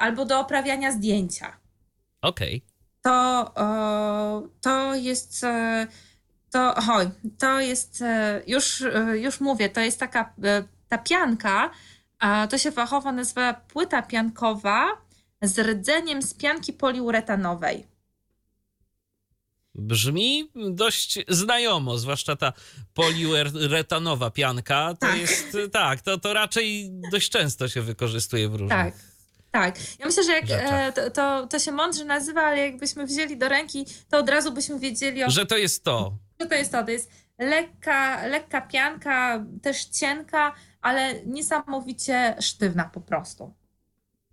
albo 0.00 0.24
do 0.24 0.40
oprawiania 0.40 0.92
zdjęcia. 0.92 1.56
Okej. 2.22 2.56
Okay. 2.56 2.72
To, 3.02 4.44
to 4.60 4.94
jest 4.94 5.46
to, 6.50 6.74
oj, 6.90 7.10
to 7.38 7.60
jest, 7.60 8.04
już, 8.46 8.84
już 9.14 9.40
mówię, 9.40 9.68
to 9.68 9.80
jest 9.80 10.00
taka 10.00 10.34
ta 10.88 10.98
pianka, 10.98 11.70
to 12.50 12.58
się 12.58 12.72
fachowo 12.72 13.12
nazywa 13.12 13.54
płyta 13.54 14.02
piankowa 14.02 14.86
z 15.42 15.58
rdzeniem 15.58 16.22
z 16.22 16.34
pianki 16.34 16.72
poliuretanowej. 16.72 17.86
Brzmi 19.74 20.50
dość 20.54 21.18
znajomo, 21.28 21.98
zwłaszcza 21.98 22.36
ta 22.36 22.52
poliuretanowa 22.94 24.30
pianka. 24.30 24.94
To 25.00 25.06
tak. 25.06 25.18
jest 25.18 25.56
tak, 25.72 26.00
to, 26.00 26.18
to 26.18 26.32
raczej 26.32 26.90
dość 27.12 27.30
często 27.30 27.68
się 27.68 27.82
wykorzystuje 27.82 28.48
w 28.48 28.54
różnych. 28.54 28.70
Tak. 28.70 28.94
Tak, 29.52 29.76
ja 29.98 30.06
myślę, 30.06 30.24
że 30.24 30.32
jak 30.32 30.44
e, 30.48 30.92
to, 30.92 31.10
to, 31.10 31.46
to, 31.46 31.58
się 31.58 31.72
mądrze 31.72 32.04
nazywa, 32.04 32.42
ale 32.42 32.58
jakbyśmy 32.58 33.06
wzięli 33.06 33.36
do 33.36 33.48
ręki, 33.48 33.86
to 34.10 34.18
od 34.18 34.28
razu 34.28 34.52
byśmy 34.52 34.78
wiedzieli, 34.78 35.24
o... 35.24 35.30
że 35.30 35.46
to 35.46 35.56
jest 35.56 35.84
to. 35.84 36.18
Że 36.40 36.46
to 36.46 36.54
jest 36.54 36.72
to. 36.72 36.84
To 36.84 36.90
jest 36.90 37.10
lekka, 37.38 38.26
lekka 38.26 38.60
pianka, 38.60 39.44
też 39.62 39.84
cienka, 39.84 40.54
ale 40.82 41.22
niesamowicie 41.26 42.36
sztywna 42.40 42.84
po 42.84 43.00
prostu. 43.00 43.54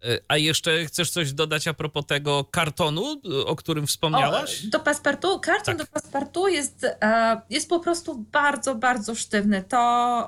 E, 0.04 0.20
a 0.28 0.38
jeszcze 0.38 0.86
chcesz 0.86 1.12
coś 1.12 1.34
dodać 1.34 1.68
a 1.68 1.74
propos 1.74 2.06
tego 2.06 2.44
kartonu, 2.44 3.22
o 3.46 3.56
którym 3.56 3.88
wspomniałaś? 3.88 4.66
O, 4.66 4.70
do 4.70 4.80
paspartu? 4.80 5.40
Karton 5.40 5.78
tak. 5.78 5.78
do 5.78 5.94
paspartu 5.94 6.48
jest, 6.48 6.84
e, 6.84 7.42
jest 7.50 7.70
po 7.70 7.80
prostu 7.80 8.18
bardzo, 8.18 8.76
bardzo 8.76 9.16
sztywny. 9.16 9.64
To, 9.64 10.28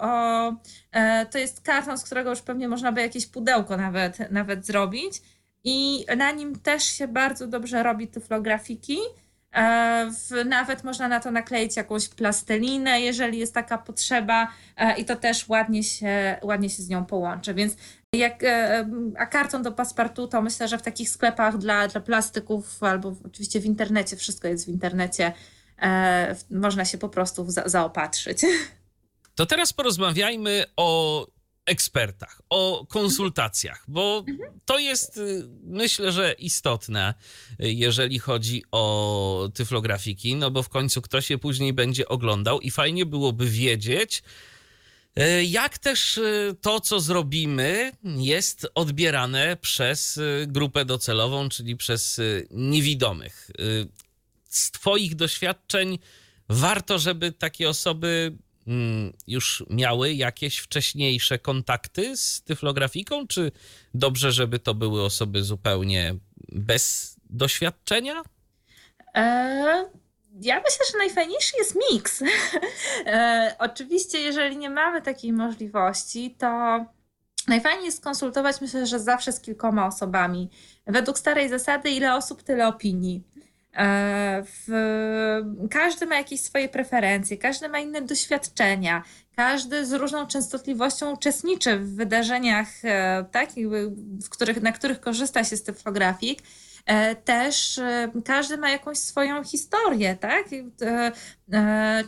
e, 0.92 1.26
to 1.26 1.38
jest 1.38 1.62
karton, 1.62 1.98
z 1.98 2.04
którego 2.04 2.30
już 2.30 2.42
pewnie 2.42 2.68
można 2.68 2.92
by 2.92 3.02
jakieś 3.02 3.28
pudełko 3.28 3.78
nawet, 3.78 4.32
nawet 4.32 4.66
zrobić. 4.66 5.22
I 5.64 6.06
na 6.18 6.32
nim 6.32 6.60
też 6.60 6.84
się 6.84 7.08
bardzo 7.08 7.48
dobrze 7.48 7.84
robi 7.84 8.08
tyflografiki. 8.08 8.98
E, 9.54 10.12
w, 10.12 10.46
nawet 10.46 10.84
można 10.84 11.08
na 11.08 11.20
to 11.20 11.32
nakleić 11.32 11.78
jakąś 11.78 12.10
plastelinę, 12.10 13.02
jeżeli 13.02 13.40
jest 13.40 13.54
taka 13.54 13.78
potrzeba, 13.78 14.48
e, 14.78 15.00
i 15.00 15.06
to 15.06 15.16
też 15.16 15.50
ładnie 15.50 15.84
się, 15.84 16.38
ładnie 16.42 16.70
się 16.70 16.84
z 16.84 16.90
nią 16.90 17.06
połączy. 17.06 17.54
Więc 17.54 17.76
jak, 18.16 18.44
e, 18.44 18.90
a 19.18 19.26
karton 19.26 19.64
do 19.64 19.72
paspartu, 19.72 20.28
to 20.28 20.42
myślę, 20.42 20.68
że 20.68 20.78
w 20.78 20.82
takich 20.82 21.10
sklepach 21.10 21.58
dla, 21.58 21.88
dla 21.88 22.02
plastyków, 22.02 22.84
albo 22.84 23.16
oczywiście 23.26 23.60
w 23.60 23.66
internecie, 23.66 24.18
wszystko 24.18 24.48
jest 24.48 24.66
w 24.66 24.70
internecie, 24.70 25.34
można 26.52 26.86
się 26.86 26.98
po 26.98 27.10
prostu 27.10 27.52
za, 27.52 27.64
zaopatrzyć. 27.66 28.42
To 29.36 29.46
teraz 29.46 29.74
porozmawiajmy 29.74 30.66
o 30.78 31.28
ekspertach, 31.72 32.42
o 32.50 32.86
konsultacjach, 32.90 33.84
bo 33.88 34.26
to 34.66 34.80
jest 34.80 35.18
y, 35.18 35.48
myślę, 35.64 36.12
że 36.12 36.34
istotne, 36.34 37.14
y, 37.64 37.72
jeżeli 37.72 38.20
chodzi 38.20 38.64
o 38.72 39.50
tyflografiki, 39.54 40.36
no 40.36 40.52
bo 40.52 40.64
w 40.64 40.70
końcu 40.70 41.02
ktoś 41.02 41.30
je 41.30 41.38
później 41.38 41.74
będzie 41.74 42.08
oglądał 42.08 42.62
i 42.62 42.72
fajnie 42.72 43.06
byłoby 43.06 43.46
wiedzieć, 43.50 44.24
y, 45.20 45.46
jak 45.46 45.78
też 45.78 46.20
to, 46.62 46.80
co 46.80 47.00
zrobimy, 47.00 47.92
jest 48.04 48.68
odbierane 48.76 49.58
przez 49.62 50.20
grupę 50.48 50.86
docelową, 50.86 51.50
czyli 51.50 51.76
przez 51.76 52.22
niewidomych. 52.52 53.52
Z 54.50 54.72
Twoich 54.72 55.16
doświadczeń 55.16 56.00
warto, 56.50 57.00
żeby 57.00 57.32
takie 57.32 57.70
osoby 57.70 58.38
już 59.28 59.64
miały 59.70 60.14
jakieś 60.14 60.58
wcześniejsze 60.58 61.40
kontakty 61.40 62.18
z 62.18 62.42
tyflografiką, 62.42 63.28
czy 63.28 63.52
dobrze, 63.94 64.32
żeby 64.32 64.60
to 64.60 64.74
były 64.74 65.04
osoby 65.04 65.44
zupełnie 65.44 66.16
bez 66.52 67.16
doświadczenia? 67.30 68.22
E, 69.16 69.86
ja 70.42 70.56
myślę, 70.56 70.86
że 70.92 70.98
najfajniejszy 70.98 71.54
jest 71.58 71.78
miks. 71.92 72.22
E, 73.06 73.56
oczywiście, 73.60 74.20
jeżeli 74.20 74.58
nie 74.58 74.70
mamy 74.70 75.02
takiej 75.02 75.34
możliwości, 75.34 76.36
to 76.40 76.48
najfajniej 77.48 77.86
jest 77.86 78.04
konsultować, 78.04 78.62
myślę, 78.62 78.88
że 78.88 79.00
zawsze 79.00 79.32
z 79.32 79.42
kilkoma 79.42 79.88
osobami. 79.88 80.50
Według 80.88 81.20
starej 81.20 81.50
zasady, 81.50 81.90
ile 81.90 82.16
osób, 82.16 82.44
tyle 82.44 82.68
opinii. 82.68 83.24
E, 83.78 84.44
w, 84.46 84.68
każdy 85.72 86.06
ma 86.06 86.16
jakieś 86.16 86.42
swoje 86.42 86.70
preferencje, 86.70 87.38
każdy 87.38 87.70
ma 87.70 87.80
inne 87.80 88.02
doświadczenia, 88.02 89.04
każdy 89.36 89.86
z 89.86 89.94
różną 89.94 90.28
częstotliwością 90.28 91.12
uczestniczy 91.12 91.78
w 91.78 91.96
wydarzeniach, 91.96 92.68
e, 92.84 93.26
tak, 93.32 93.50
w 94.24 94.30
których, 94.30 94.62
na 94.62 94.72
których 94.72 95.00
korzysta 95.00 95.44
się 95.44 95.58
z 95.58 95.64
typografik. 95.64 96.40
E, 96.86 97.16
też 97.16 97.80
każdy 98.26 98.58
ma 98.58 98.70
jakąś 98.70 98.98
swoją 98.98 99.44
historię, 99.44 100.16
tak? 100.16 100.46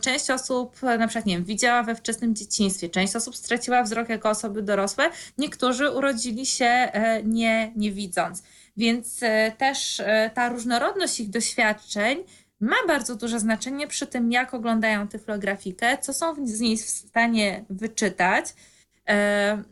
Część 0.01 0.29
osób 0.29 0.81
na 0.81 1.07
przykład, 1.07 1.25
nie 1.25 1.35
wiem, 1.35 1.45
widziała 1.45 1.83
we 1.83 1.95
wczesnym 1.95 2.35
dzieciństwie, 2.35 2.89
część 2.89 3.15
osób 3.15 3.35
straciła 3.35 3.83
wzrok 3.83 4.09
jako 4.09 4.29
osoby 4.29 4.61
dorosłe, 4.61 5.09
niektórzy 5.37 5.91
urodzili 5.91 6.45
się 6.45 6.91
nie, 7.23 7.71
nie 7.75 7.91
widząc. 7.91 8.43
Więc 8.77 9.23
e, 9.23 9.51
też 9.57 9.99
e, 9.99 10.31
ta 10.33 10.49
różnorodność 10.49 11.19
ich 11.19 11.29
doświadczeń 11.29 12.23
ma 12.59 12.75
bardzo 12.87 13.15
duże 13.15 13.39
znaczenie 13.39 13.87
przy 13.87 14.07
tym, 14.07 14.31
jak 14.31 14.53
oglądają 14.53 15.07
tyflografikę, 15.07 15.97
co 15.97 16.13
są 16.13 16.47
z 16.47 16.59
niej 16.59 16.77
w 16.77 16.81
stanie 16.81 17.65
wyczytać 17.69 18.45
e, 19.07 19.63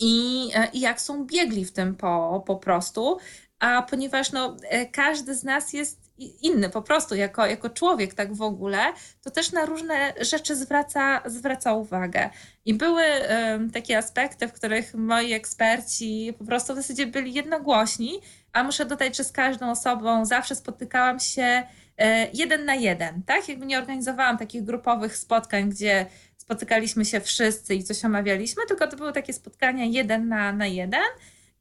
i, 0.00 0.48
i 0.72 0.80
jak 0.80 1.00
są 1.00 1.26
biegli 1.26 1.64
w 1.64 1.72
tym 1.72 1.96
po, 1.96 2.42
po 2.46 2.56
prostu. 2.56 3.18
A 3.58 3.82
ponieważ 3.82 4.32
no, 4.32 4.56
każdy 4.92 5.34
z 5.34 5.44
nas 5.44 5.72
jest 5.72 6.01
inny 6.22 6.70
po 6.70 6.82
prostu 6.82 7.14
jako, 7.14 7.46
jako 7.46 7.70
człowiek 7.70 8.14
tak 8.14 8.34
w 8.34 8.42
ogóle, 8.42 8.78
to 9.22 9.30
też 9.30 9.52
na 9.52 9.64
różne 9.64 10.14
rzeczy 10.20 10.56
zwraca, 10.56 11.22
zwraca 11.26 11.74
uwagę. 11.74 12.30
I 12.64 12.74
były 12.74 13.02
um, 13.02 13.70
takie 13.70 13.98
aspekty, 13.98 14.48
w 14.48 14.52
których 14.52 14.94
moi 14.94 15.32
eksperci 15.32 16.34
po 16.38 16.44
prostu 16.44 16.72
w 16.72 16.76
zasadzie 16.76 17.06
byli 17.06 17.34
jednogłośni, 17.34 18.20
a 18.52 18.64
muszę 18.64 18.84
dodać, 18.84 19.16
że 19.16 19.24
z 19.24 19.32
każdą 19.32 19.70
osobą 19.70 20.24
zawsze 20.24 20.54
spotykałam 20.54 21.20
się 21.20 21.62
e, 21.98 22.28
jeden 22.32 22.64
na 22.64 22.74
jeden, 22.74 23.22
tak? 23.22 23.48
Jakby 23.48 23.66
nie 23.66 23.78
organizowałam 23.78 24.38
takich 24.38 24.64
grupowych 24.64 25.16
spotkań, 25.16 25.70
gdzie 25.70 26.06
spotykaliśmy 26.36 27.04
się 27.04 27.20
wszyscy 27.20 27.74
i 27.74 27.84
coś 27.84 28.04
omawialiśmy, 28.04 28.62
tylko 28.68 28.86
to 28.86 28.96
były 28.96 29.12
takie 29.12 29.32
spotkania 29.32 29.84
jeden 29.84 30.28
na, 30.28 30.52
na 30.52 30.66
jeden 30.66 31.02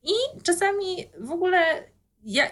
i 0.03 0.41
czasami 0.43 1.09
w 1.20 1.32
ogóle 1.32 1.84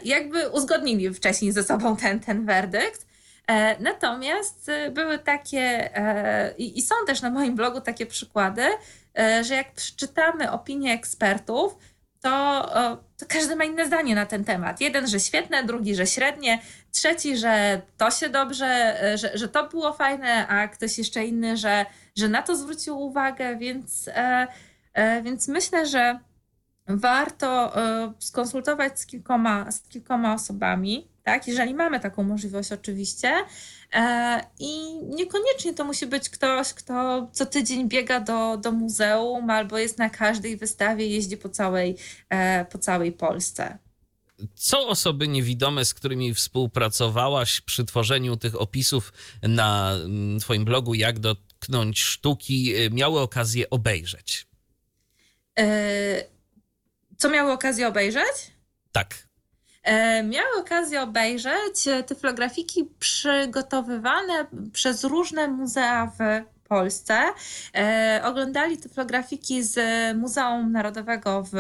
jakby 0.04 0.50
uzgodnili 0.50 1.14
wcześniej 1.14 1.52
ze 1.52 1.64
sobą 1.64 1.96
ten, 1.98 2.20
ten 2.20 2.46
werdykt. 2.46 3.10
E, 3.50 3.80
natomiast 3.80 4.70
e, 4.70 4.92
były 4.92 5.20
takie, 5.20 5.96
e, 5.96 6.54
i 6.58 6.82
są 6.82 6.96
też 7.08 7.22
na 7.22 7.30
moim 7.30 7.56
blogu 7.56 7.82
takie 7.82 8.06
przykłady, 8.06 8.62
że 9.42 9.56
jak 9.56 9.74
przeczytamy 9.74 10.52
opinie 10.52 10.94
ekspertów, 10.94 11.78
to, 12.22 12.30
to 13.18 13.26
każdy 13.28 13.56
ma 13.56 13.64
inne 13.64 13.86
zdanie 13.86 14.16
na 14.16 14.26
ten 14.26 14.44
temat. 14.44 14.82
Jeden, 14.82 15.08
że 15.08 15.20
świetne, 15.20 15.64
drugi, 15.64 15.96
że 15.96 16.08
średnie, 16.08 16.60
trzeci, 16.92 17.38
że 17.38 17.82
to 17.98 18.12
się 18.12 18.30
dobrze, 18.30 18.98
że, 19.16 19.38
że 19.38 19.50
to 19.50 19.68
było 19.70 19.94
fajne, 19.94 20.48
a 20.48 20.68
ktoś 20.68 20.98
jeszcze 20.98 21.26
inny, 21.26 21.58
że, 21.58 21.86
że 22.16 22.28
na 22.28 22.42
to 22.42 22.56
zwrócił 22.56 23.02
uwagę, 23.02 23.58
więc, 23.58 24.10
więc 25.24 25.48
myślę, 25.48 25.86
że 25.86 26.20
warto 26.90 27.78
e, 27.78 28.14
skonsultować 28.20 29.00
z 29.00 29.06
kilkoma, 29.06 29.72
z 29.72 29.82
kilkoma 29.82 30.34
osobami, 30.34 31.08
tak? 31.24 31.48
jeżeli 31.48 31.74
mamy 31.74 32.00
taką 32.00 32.24
możliwość 32.24 32.72
oczywiście. 32.72 33.34
E, 33.94 34.44
I 34.60 34.96
niekoniecznie 35.04 35.74
to 35.74 35.86
musi 35.86 36.08
być 36.08 36.30
ktoś, 36.30 36.74
kto 36.74 37.28
co 37.32 37.46
tydzień 37.46 37.90
biega 37.90 38.20
do, 38.20 38.58
do 38.58 38.72
muzeum 38.72 39.50
albo 39.50 39.78
jest 39.78 39.98
na 39.98 40.10
każdej 40.10 40.58
wystawie, 40.58 41.08
jeździ 41.08 41.38
po 41.38 41.50
całej, 41.50 41.96
e, 42.30 42.66
po 42.66 42.78
całej 42.78 43.12
Polsce. 43.12 43.78
Co 44.56 44.88
osoby 44.88 45.28
niewidome, 45.28 45.86
z 45.86 45.94
którymi 45.94 46.34
współpracowałaś 46.34 47.62
przy 47.62 47.86
tworzeniu 47.86 48.36
tych 48.36 48.62
opisów 48.62 49.14
na 49.44 49.92
mm, 49.92 50.40
Twoim 50.40 50.66
blogu, 50.66 50.94
jak 50.94 51.20
dotknąć 51.20 52.00
sztuki, 52.00 52.74
miały 52.92 53.22
okazję 53.22 53.70
obejrzeć? 53.70 54.48
Co 57.20 57.30
miały 57.30 57.52
okazję 57.52 57.88
obejrzeć? 57.88 58.52
Tak. 58.92 59.16
E, 59.84 60.24
miały 60.24 60.60
okazję 60.60 61.02
obejrzeć 61.02 61.86
tyflografiki 62.08 62.90
przygotowywane 63.00 64.46
przez 64.74 65.04
różne 65.04 65.48
muzea 65.48 66.12
w 66.20 66.44
Polsce. 66.68 67.20
E, 67.76 68.22
oglądali 68.24 68.78
tyflografiki 68.78 69.64
z 69.64 69.78
Muzeum 70.18 70.72
Narodowego 70.72 71.44
w 71.44 71.56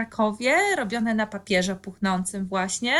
Krakowie, 0.00 0.56
robione 0.76 1.14
na 1.14 1.26
papierze 1.26 1.76
puchnącym 1.76 2.46
właśnie. 2.46 2.94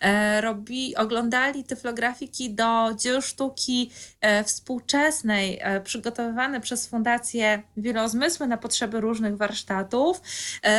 E, 0.00 0.40
robi, 0.40 0.96
oglądali 0.96 1.64
tyflografiki 1.64 2.54
do 2.54 2.94
dzieł 2.96 3.22
sztuki 3.22 3.90
e, 4.20 4.44
współczesnej, 4.44 5.58
e, 5.60 5.80
przygotowywane 5.80 6.60
przez 6.60 6.86
Fundację 6.86 7.62
Wielozmysły 7.76 8.46
na 8.46 8.56
potrzeby 8.56 9.00
różnych 9.00 9.36
warsztatów. 9.36 10.22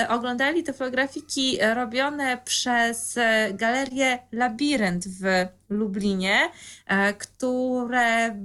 Oglądali 0.10 0.64
tyflografiki 0.64 1.58
robione 1.76 2.38
przez 2.46 3.16
Galerię 3.54 4.20
Labirynt 4.32 5.06
w 5.08 5.46
Lublinie, 5.70 6.50
które 7.18 8.36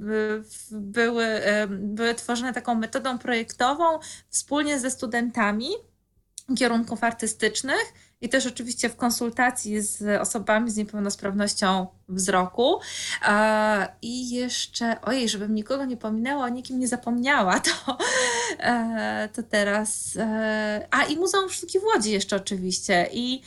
były, 0.70 1.26
były 1.68 2.14
tworzone 2.14 2.52
taką 2.52 2.74
metodą 2.74 3.18
projektową 3.18 3.84
wspólnie 4.30 4.78
ze 4.78 4.90
studentami 4.90 5.68
kierunków 6.58 7.04
artystycznych 7.04 7.94
i 8.20 8.28
też 8.28 8.46
oczywiście 8.46 8.88
w 8.88 8.96
konsultacji 8.96 9.80
z 9.80 10.20
osobami 10.20 10.70
z 10.70 10.76
niepełnosprawnością 10.76 11.86
wzroku. 12.08 12.80
I 14.02 14.30
jeszcze, 14.30 15.00
ojej, 15.00 15.28
żebym 15.28 15.54
nikogo 15.54 15.84
nie 15.84 15.96
pominęła, 15.96 16.44
o 16.44 16.48
nikim 16.48 16.78
nie 16.78 16.88
zapomniała, 16.88 17.60
to, 17.68 17.98
e, 18.58 19.28
to 19.32 19.42
teraz. 19.42 20.16
E, 20.16 20.86
a 20.90 21.04
i 21.04 21.16
Muzeum 21.16 21.50
Sztuki 21.50 21.80
w 21.80 21.84
Łodzi 21.84 22.12
jeszcze 22.12 22.36
oczywiście. 22.36 23.08
I 23.12 23.42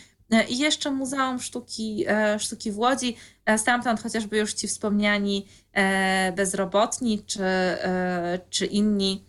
i 0.50 0.58
jeszcze 0.58 0.92
Muzeum 0.92 1.40
Sztuki, 1.40 2.06
e, 2.08 2.40
Sztuki 2.40 2.72
w 2.72 2.80
Łodzi, 2.80 3.18
stamtąd 3.58 4.02
chociażby 4.02 4.38
już 4.38 4.54
ci 4.54 4.68
wspomniani 4.68 5.48
bezrobotni, 6.36 7.24
czy, 7.24 7.44
czy 8.50 8.66
inni, 8.66 9.26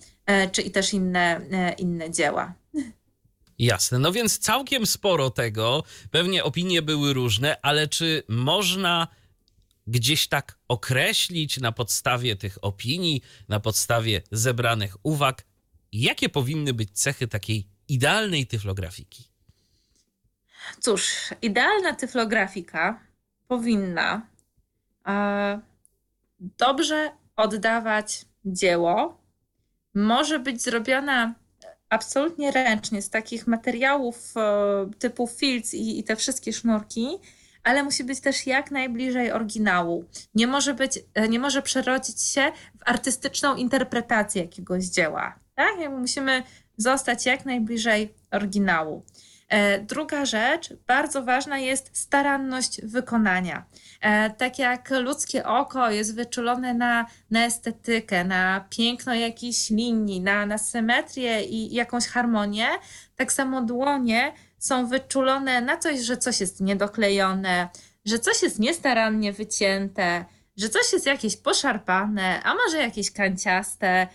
czy 0.53 0.63
i 0.63 0.71
też 0.71 0.95
inne, 0.95 1.41
inne 1.79 2.11
dzieła. 2.11 2.55
Jasne, 3.59 3.99
no 3.99 4.13
więc 4.13 4.39
całkiem 4.39 4.87
sporo 4.87 5.31
tego, 5.31 5.85
pewnie 6.11 6.45
opinie 6.45 6.83
były 6.83 7.13
różne, 7.13 7.57
ale 7.63 7.89
czy 7.89 8.23
można 8.29 9.09
gdzieś 9.87 10.29
tak 10.29 10.59
określić 10.69 11.61
na 11.61 11.73
podstawie 11.73 12.37
tych 12.37 12.59
opinii, 12.63 13.23
na 13.49 13.61
podstawie 13.61 14.23
zebranych 14.33 14.97
uwag, 15.03 15.45
jakie 15.93 16.29
powinny 16.29 16.75
być 16.75 16.91
cechy 17.01 17.29
takiej 17.29 17.69
idealnej 17.89 18.47
tyflografiki? 18.47 19.25
Cóż, 20.81 21.13
idealna 21.43 21.95
tyflografika 21.95 23.01
powinna 23.49 24.27
e, 25.07 25.61
dobrze 26.41 27.11
oddawać 27.37 28.25
dzieło, 28.45 29.21
może 29.95 30.39
być 30.39 30.63
zrobiona 30.63 31.35
absolutnie 31.89 32.51
ręcznie 32.51 33.03
z 33.03 33.11
takich 33.11 33.47
materiałów 33.47 34.35
e, 34.37 34.91
typu 34.99 35.27
filc 35.27 35.75
i, 35.75 35.99
i 35.99 36.05
te 36.05 36.17
wszystkie 36.17 36.53
sznurki, 36.53 37.09
ale 37.65 37.83
musi 37.83 38.05
być 38.05 38.21
też 38.21 38.47
jak 38.47 38.71
najbliżej 38.71 39.33
oryginału. 39.33 40.05
Nie 40.35 40.47
może 40.47 40.75
być, 40.75 40.99
e, 41.15 41.29
nie 41.29 41.39
może 41.39 41.63
przerodzić 41.63 42.23
się 42.23 42.53
w 42.79 42.89
artystyczną 42.89 43.57
interpretację 43.57 44.43
jakiegoś 44.43 44.85
dzieła. 44.85 45.39
Tak? 45.55 45.75
Musimy 45.91 46.43
zostać 46.77 47.27
jak 47.27 47.45
najbliżej 47.45 48.15
oryginału. 48.31 49.03
E, 49.49 49.79
druga 49.79 50.25
rzecz, 50.25 50.73
bardzo 50.87 51.23
ważna 51.23 51.59
jest 51.59 51.97
staranność 51.97 52.81
wykonania. 52.85 53.65
E, 54.01 54.31
tak 54.31 54.59
jak 54.59 54.91
ludzkie 54.91 55.47
oko 55.47 55.91
jest 55.91 56.15
wyczulone 56.15 56.75
na, 56.75 57.07
na 57.31 57.45
estetykę, 57.47 58.25
na 58.25 58.67
piękno 58.71 59.15
jakiejś 59.15 59.71
linii, 59.71 60.21
na, 60.21 60.47
na 60.47 60.59
symetrię 60.59 61.45
i 61.45 61.75
jakąś 61.75 62.07
harmonię, 62.07 62.69
tak 63.17 63.33
samo 63.33 63.63
dłonie 63.63 64.33
są 64.59 64.87
wyczulone 64.87 65.61
na 65.61 65.77
coś, 65.77 66.01
że 66.01 66.17
coś 66.17 66.41
jest 66.41 66.61
niedoklejone, 66.61 67.69
że 68.05 68.19
coś 68.19 68.43
jest 68.43 68.59
niestarannie 68.59 69.33
wycięte, 69.33 70.25
że 70.57 70.69
coś 70.69 70.93
jest 70.93 71.07
jakieś 71.07 71.37
poszarpane, 71.37 72.43
a 72.43 72.55
może 72.55 72.77
jakieś 72.77 73.11
kanciaste 73.11 74.09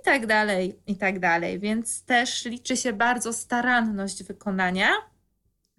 i 0.00 0.04
tak 0.04 0.26
dalej, 0.26 0.78
i 0.86 0.96
tak 0.96 1.18
dalej. 1.18 1.58
Więc 1.58 2.02
też 2.02 2.44
liczy 2.44 2.76
się 2.76 2.92
bardzo 2.92 3.32
staranność 3.32 4.24
wykonania 4.24 4.88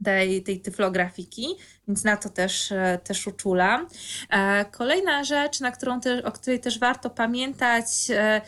tej, 0.03 0.43
tej 0.43 0.61
tyflografiki, 0.61 1.47
więc 1.87 2.03
na 2.03 2.17
to 2.17 2.29
też, 2.29 2.71
e, 2.71 2.99
też 3.03 3.27
uczulam. 3.27 3.87
E, 4.29 4.65
kolejna 4.65 5.23
rzecz, 5.23 5.59
na 5.59 5.71
którą 5.71 6.01
te, 6.01 6.23
o 6.23 6.31
której 6.31 6.59
też 6.59 6.79
warto 6.79 7.09
pamiętać, 7.09 7.85
e, 8.09 8.41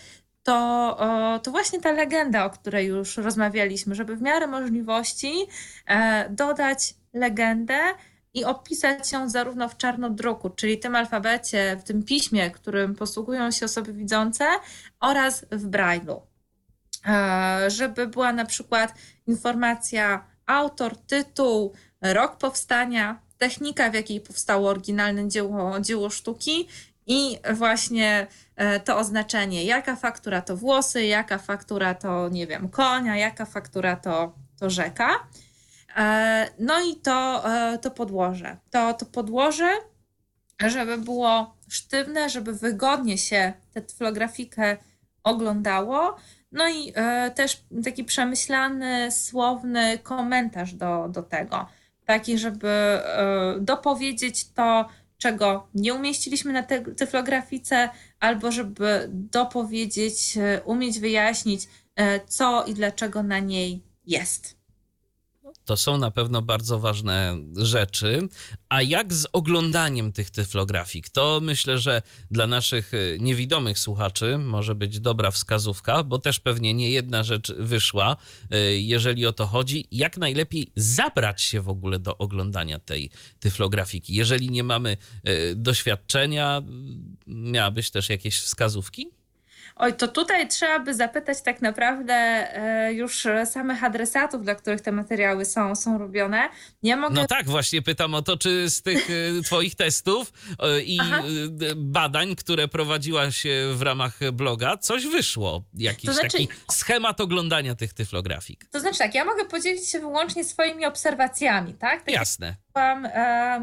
to, 0.43 1.39
to 1.43 1.51
właśnie 1.51 1.81
ta 1.81 1.91
legenda, 1.91 2.45
o 2.45 2.49
której 2.49 2.87
już 2.87 3.17
rozmawialiśmy, 3.17 3.95
żeby 3.95 4.15
w 4.15 4.21
miarę 4.21 4.47
możliwości 4.47 5.33
dodać 6.29 6.93
legendę, 7.13 7.79
i 8.33 8.45
opisać 8.45 9.11
ją 9.11 9.29
zarówno 9.29 9.69
w 9.69 9.77
czarnodruku, 9.77 10.49
czyli 10.49 10.79
tym 10.79 10.95
alfabecie, 10.95 11.77
w 11.79 11.83
tym 11.83 12.03
piśmie, 12.03 12.51
którym 12.51 12.95
posługują 12.95 13.51
się 13.51 13.65
osoby 13.65 13.93
widzące, 13.93 14.45
oraz 14.99 15.45
w 15.51 15.67
brajlu. 15.67 16.21
E, 17.07 17.65
żeby 17.67 18.07
była 18.07 18.33
na 18.33 18.45
przykład 18.45 18.93
informacja 19.27 20.25
autor, 20.45 20.97
tytuł, 20.97 21.73
rok 22.01 22.37
powstania, 22.37 23.19
technika, 23.37 23.89
w 23.89 23.93
jakiej 23.93 24.21
powstało 24.21 24.69
oryginalne 24.69 25.27
dzieło, 25.27 25.79
dzieło 25.79 26.09
sztuki 26.09 26.67
i 27.07 27.37
właśnie 27.53 28.27
e, 28.55 28.79
to 28.79 28.97
oznaczenie, 28.97 29.65
jaka 29.65 29.95
faktura 29.95 30.41
to 30.41 30.57
włosy, 30.57 31.05
jaka 31.05 31.37
faktura 31.37 31.93
to, 31.93 32.29
nie 32.29 32.47
wiem, 32.47 32.69
konia, 32.69 33.17
jaka 33.17 33.45
faktura 33.45 33.95
to, 33.95 34.33
to 34.59 34.69
rzeka. 34.69 35.09
E, 35.97 36.49
no 36.59 36.81
i 36.81 36.95
to, 36.95 37.43
e, 37.53 37.77
to 37.77 37.91
podłoże. 37.91 38.57
To, 38.69 38.93
to 38.93 39.05
podłoże, 39.05 39.69
żeby 40.67 40.97
było 40.97 41.55
sztywne, 41.69 42.29
żeby 42.29 42.53
wygodnie 42.53 43.17
się 43.17 43.53
tę 43.73 43.81
tyflografikę 43.81 44.77
oglądało. 45.23 46.15
No 46.51 46.69
i 46.69 46.93
e, 46.95 47.31
też 47.31 47.63
taki 47.83 48.03
przemyślany, 48.03 49.11
słowny 49.11 49.97
komentarz 49.97 50.73
do, 50.73 51.09
do 51.09 51.23
tego. 51.23 51.67
Taki, 52.05 52.37
żeby 52.37 52.99
dopowiedzieć 53.59 54.53
to, 54.53 54.89
czego 55.17 55.67
nie 55.73 55.93
umieściliśmy 55.93 56.53
na 56.53 56.63
tyflografice, 56.97 57.89
albo 58.19 58.51
żeby 58.51 59.09
dopowiedzieć, 59.09 60.37
umieć 60.65 60.99
wyjaśnić, 60.99 61.67
co 62.27 62.63
i 62.63 62.73
dlaczego 62.73 63.23
na 63.23 63.39
niej 63.39 63.83
jest. 64.05 64.58
To 65.69 65.77
są 65.77 65.97
na 65.97 66.11
pewno 66.11 66.41
bardzo 66.41 66.79
ważne 66.79 67.37
rzeczy. 67.55 68.27
A 68.69 68.81
jak 68.81 69.13
z 69.13 69.27
oglądaniem 69.33 70.11
tych 70.13 70.29
tyflografik? 70.29 71.09
To 71.09 71.39
myślę, 71.41 71.77
że 71.77 72.01
dla 72.31 72.47
naszych 72.47 72.93
y, 72.93 73.17
niewidomych 73.21 73.79
słuchaczy 73.79 74.37
może 74.37 74.75
być 74.75 74.99
dobra 74.99 75.31
wskazówka, 75.31 76.03
bo 76.03 76.19
też 76.19 76.39
pewnie 76.39 76.73
nie 76.73 76.91
jedna 76.91 77.23
rzecz 77.23 77.53
wyszła, 77.53 78.17
y, 78.53 78.79
jeżeli 78.79 79.25
o 79.25 79.33
to 79.33 79.45
chodzi. 79.45 79.87
Jak 79.91 80.17
najlepiej 80.17 80.71
zabrać 80.75 81.41
się 81.41 81.61
w 81.61 81.69
ogóle 81.69 81.99
do 81.99 82.17
oglądania 82.17 82.79
tej 82.79 83.09
tyflografiki? 83.39 84.15
Jeżeli 84.15 84.49
nie 84.49 84.63
mamy 84.63 84.97
y, 85.27 85.55
doświadczenia, 85.55 86.61
miałabyś 87.27 87.91
też 87.91 88.09
jakieś 88.09 88.39
wskazówki? 88.39 89.18
Oj, 89.79 89.93
to 89.93 90.07
tutaj 90.07 90.47
trzeba 90.47 90.79
by 90.79 90.93
zapytać 90.93 91.41
tak 91.41 91.61
naprawdę 91.61 92.13
e, 92.13 92.93
już 92.93 93.27
samych 93.45 93.83
adresatów, 93.83 94.43
dla 94.43 94.55
których 94.55 94.81
te 94.81 94.91
materiały 94.91 95.45
są, 95.45 95.75
są 95.75 95.97
robione. 95.97 96.49
Nie 96.83 96.97
mogę... 96.97 97.15
No 97.15 97.27
tak, 97.27 97.49
właśnie 97.49 97.81
pytam 97.81 98.13
o 98.13 98.21
to, 98.21 98.37
czy 98.37 98.69
z 98.69 98.81
tych 98.81 99.09
e, 99.09 99.13
twoich 99.47 99.75
testów 99.75 100.33
e, 100.59 100.81
i 100.81 100.99
Aha. 101.01 101.23
badań, 101.75 102.35
które 102.35 102.67
prowadziłaś 102.67 103.43
w 103.73 103.81
ramach 103.81 104.31
bloga, 104.33 104.77
coś 104.77 105.07
wyszło? 105.07 105.63
Jakiś 105.73 106.05
to 106.05 106.13
znaczy... 106.13 106.29
taki 106.29 106.47
schemat 106.71 107.21
oglądania 107.21 107.75
tych 107.75 107.93
tyflografik? 107.93 108.65
To 108.71 108.79
znaczy 108.79 108.97
tak, 108.97 109.15
ja 109.15 109.25
mogę 109.25 109.45
podzielić 109.45 109.89
się 109.89 109.99
wyłącznie 109.99 110.43
swoimi 110.43 110.85
obserwacjami, 110.85 111.73
tak? 111.73 112.03
tak 112.03 112.13
Jasne 112.13 112.55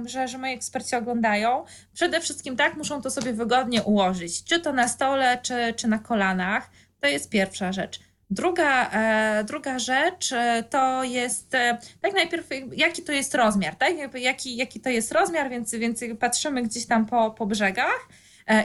że, 0.07 0.28
że 0.28 0.38
moi 0.38 0.52
eksperci 0.52 0.96
oglądają, 0.96 1.64
przede 1.92 2.20
wszystkim 2.20 2.57
tak 2.57 2.76
muszą 2.76 3.02
to 3.02 3.11
sobie 3.11 3.32
wygodnie 3.32 3.82
ułożyć, 3.82 4.44
czy 4.44 4.61
to 4.61 4.72
na 4.72 4.88
stole, 4.88 5.38
czy, 5.42 5.74
czy 5.76 5.88
na 5.88 5.98
kolanach. 5.98 6.70
To 7.00 7.09
jest 7.09 7.30
pierwsza 7.30 7.72
rzecz. 7.72 8.00
Druga, 8.30 8.90
e, 8.90 9.44
druga 9.44 9.78
rzecz 9.78 10.32
e, 10.32 10.64
to 10.70 11.04
jest, 11.04 11.54
e, 11.54 11.78
tak 12.00 12.14
najpierw, 12.14 12.48
jaki 12.72 13.02
to 13.02 13.12
jest 13.12 13.34
rozmiar, 13.34 13.76
tak? 13.76 13.92
Jaki, 14.14 14.57
jaki 14.57 14.80
to 14.80 14.90
jest 14.90 15.12
rozmiar, 15.12 15.50
więc, 15.50 15.74
więc 15.74 16.00
patrzymy 16.20 16.62
gdzieś 16.62 16.86
tam 16.86 17.07
po, 17.07 17.30
po 17.30 17.46
brzegach 17.46 18.09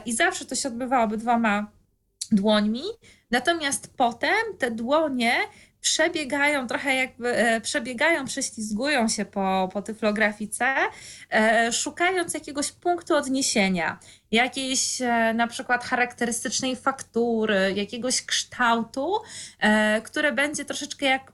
i 0.06 0.14
zawsze 0.14 0.46
to 0.46 0.56
się 0.56 0.70
odbywało 0.70 1.08
dwoma 1.08 1.72
dłońmi. 2.32 2.84
Natomiast 3.32 3.94
potem 3.98 4.58
te 4.60 4.72
dłonie 4.72 5.34
przebiegają 5.82 6.68
trochę 6.68 6.96
jakby, 6.96 7.36
e, 7.36 7.62
przebiegają, 7.62 8.26
prześlizgują 8.26 9.08
się 9.08 9.26
po, 9.26 9.70
po 9.74 9.82
tyflografice, 9.82 10.76
e, 11.32 11.72
szukając 11.72 12.34
jakiegoś 12.34 12.72
punktu 12.72 13.16
odniesienia, 13.16 14.00
jakiejś 14.32 15.02
e, 15.02 15.34
na 15.34 15.48
przykład 15.48 15.84
charakterystycznej 15.84 16.76
faktury, 16.76 17.74
jakiegoś 17.76 18.26
kształtu, 18.26 19.14
które 20.04 20.32
będzie 20.32 20.66
troszeczkę 20.66 21.06
jak 21.06 21.34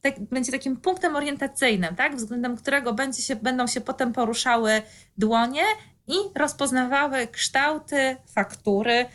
tak, 0.00 0.20
będzie 0.20 0.52
takim 0.52 0.76
punktem 0.76 1.16
orientacyjnym, 1.16 1.96
tak, 1.96 2.16
względem 2.16 2.56
którego 2.56 2.92
będzie 2.92 3.22
się, 3.22 3.36
będą 3.36 3.66
się 3.66 3.80
potem 3.80 4.12
poruszały 4.12 4.82
dłonie 5.18 5.62
i 6.06 6.14
rozpoznawały 6.34 7.26
kształty, 7.26 8.16
faktury, 8.34 9.06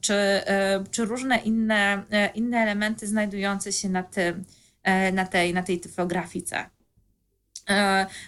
czy, 0.00 0.14
e, 0.14 0.84
czy 0.90 1.04
różne 1.04 1.38
inne, 1.38 2.02
e, 2.10 2.30
inne 2.34 2.58
elementy 2.58 3.06
znajdujące 3.06 3.72
się 3.72 3.88
na, 3.88 4.02
tym, 4.02 4.44
na, 5.12 5.26
tej, 5.26 5.54
na 5.54 5.62
tej 5.62 5.80
typografice. 5.80 6.70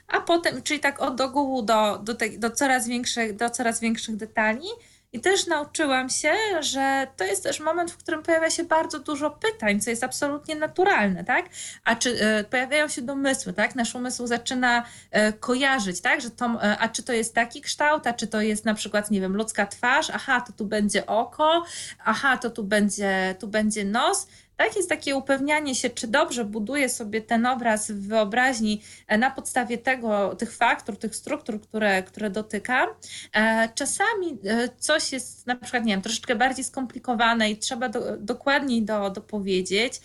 A 0.09 0.21
potem, 0.21 0.63
czyli 0.63 0.81
tak 0.81 1.03
od 1.03 1.21
ogółu 1.21 1.63
do, 1.63 1.99
do, 1.99 2.15
tej, 2.15 2.39
do, 2.39 2.51
coraz 2.51 2.89
większych, 2.89 3.37
do 3.37 3.51
coraz 3.51 3.81
większych 3.81 4.17
detali, 4.17 4.67
i 5.13 5.21
też 5.21 5.47
nauczyłam 5.47 6.11
się, 6.11 6.33
że 6.61 7.07
to 7.17 7.25
jest 7.25 7.43
też 7.43 7.61
moment, 7.61 7.91
w 7.91 7.97
którym 7.97 8.23
pojawia 8.23 8.51
się 8.51 8.65
bardzo 8.65 8.99
dużo 8.99 9.31
pytań, 9.31 9.81
co 9.81 9.91
jest 9.91 10.05
absolutnie 10.05 10.55
naturalne, 10.55 11.25
tak? 11.25 11.47
A 11.85 11.97
czy 11.97 12.11
y, 12.41 12.45
pojawiają 12.45 12.89
się 12.89 13.03
domysły, 13.03 13.53
tak? 13.53 13.75
Nasz 13.75 13.95
umysł 13.95 14.27
zaczyna 14.27 14.83
y, 14.83 15.33
kojarzyć, 15.33 16.01
tak? 16.01 16.21
Że 16.21 16.31
to, 16.31 16.47
y, 16.47 16.59
a 16.79 16.89
czy 16.89 17.03
to 17.03 17.13
jest 17.13 17.35
taki 17.35 17.61
kształt, 17.61 18.07
a 18.07 18.13
czy 18.13 18.27
to 18.27 18.41
jest 18.41 18.65
na 18.65 18.75
przykład, 18.75 19.11
nie 19.11 19.21
wiem, 19.21 19.37
ludzka 19.37 19.67
twarz, 19.67 20.11
aha, 20.11 20.41
to 20.41 20.53
tu 20.53 20.67
będzie 20.67 21.07
oko, 21.07 21.65
aha, 22.05 22.37
to 22.37 22.51
tu 22.51 22.65
będzie, 22.65 23.35
tu 23.41 23.49
będzie 23.49 23.85
nos 23.85 24.27
tak? 24.65 24.77
Jest 24.77 24.89
takie 24.89 25.17
upewnianie 25.17 25.75
się, 25.75 25.91
czy 25.91 26.07
dobrze 26.07 26.45
buduję 26.45 26.89
sobie 26.89 27.21
ten 27.21 27.47
obraz 27.47 27.91
w 27.91 28.09
wyobraźni 28.09 28.83
e, 29.07 29.19
na 29.19 29.31
podstawie 29.31 29.79
tego, 29.79 30.35
tych 30.35 30.57
faktur, 30.57 30.97
tych 30.97 31.17
struktur, 31.17 31.61
które, 31.61 32.03
które 32.03 32.31
dotykam. 32.31 32.89
E, 33.35 33.69
czasami 33.75 34.39
e, 34.45 34.69
coś 34.79 35.13
jest 35.13 35.47
na 35.47 35.57
przykład, 35.57 35.85
nie 35.85 35.93
wiem, 35.93 36.03
troszeczkę 36.03 36.35
bardziej 36.35 36.65
skomplikowane 36.65 37.51
i 37.51 37.57
trzeba 37.57 37.89
do, 37.89 38.17
dokładniej 38.17 38.83
do, 38.83 39.11
dopowiedzieć. 39.11 40.01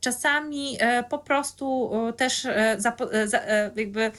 Czasami 0.00 0.78
po 1.10 1.18
prostu 1.18 1.90
też 2.16 2.46
jakby 3.76 4.10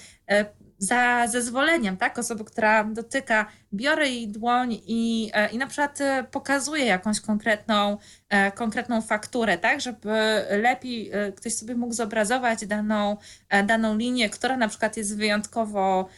za 0.79 1.27
zezwoleniem, 1.27 1.97
tak, 1.97 2.19
osoby, 2.19 2.43
która 2.43 2.83
dotyka, 2.83 3.45
biorę 3.73 4.09
jej 4.09 4.27
dłoń 4.27 4.81
i, 4.87 5.31
e, 5.33 5.49
i 5.49 5.57
na 5.57 5.67
przykład 5.67 6.01
e, 6.01 6.23
pokazuje 6.31 6.85
jakąś 6.85 7.21
konkretną, 7.21 7.97
e, 8.29 8.51
konkretną 8.51 9.01
fakturę, 9.01 9.57
tak, 9.57 9.81
żeby 9.81 10.45
lepiej 10.61 11.11
ktoś 11.35 11.53
sobie 11.53 11.75
mógł 11.75 11.93
zobrazować 11.93 12.65
daną, 12.65 13.17
daną 13.65 13.97
linię, 13.97 14.29
która 14.29 14.57
na 14.57 14.67
przykład 14.67 14.97
jest 14.97 15.17
wyjątkowo, 15.17 16.09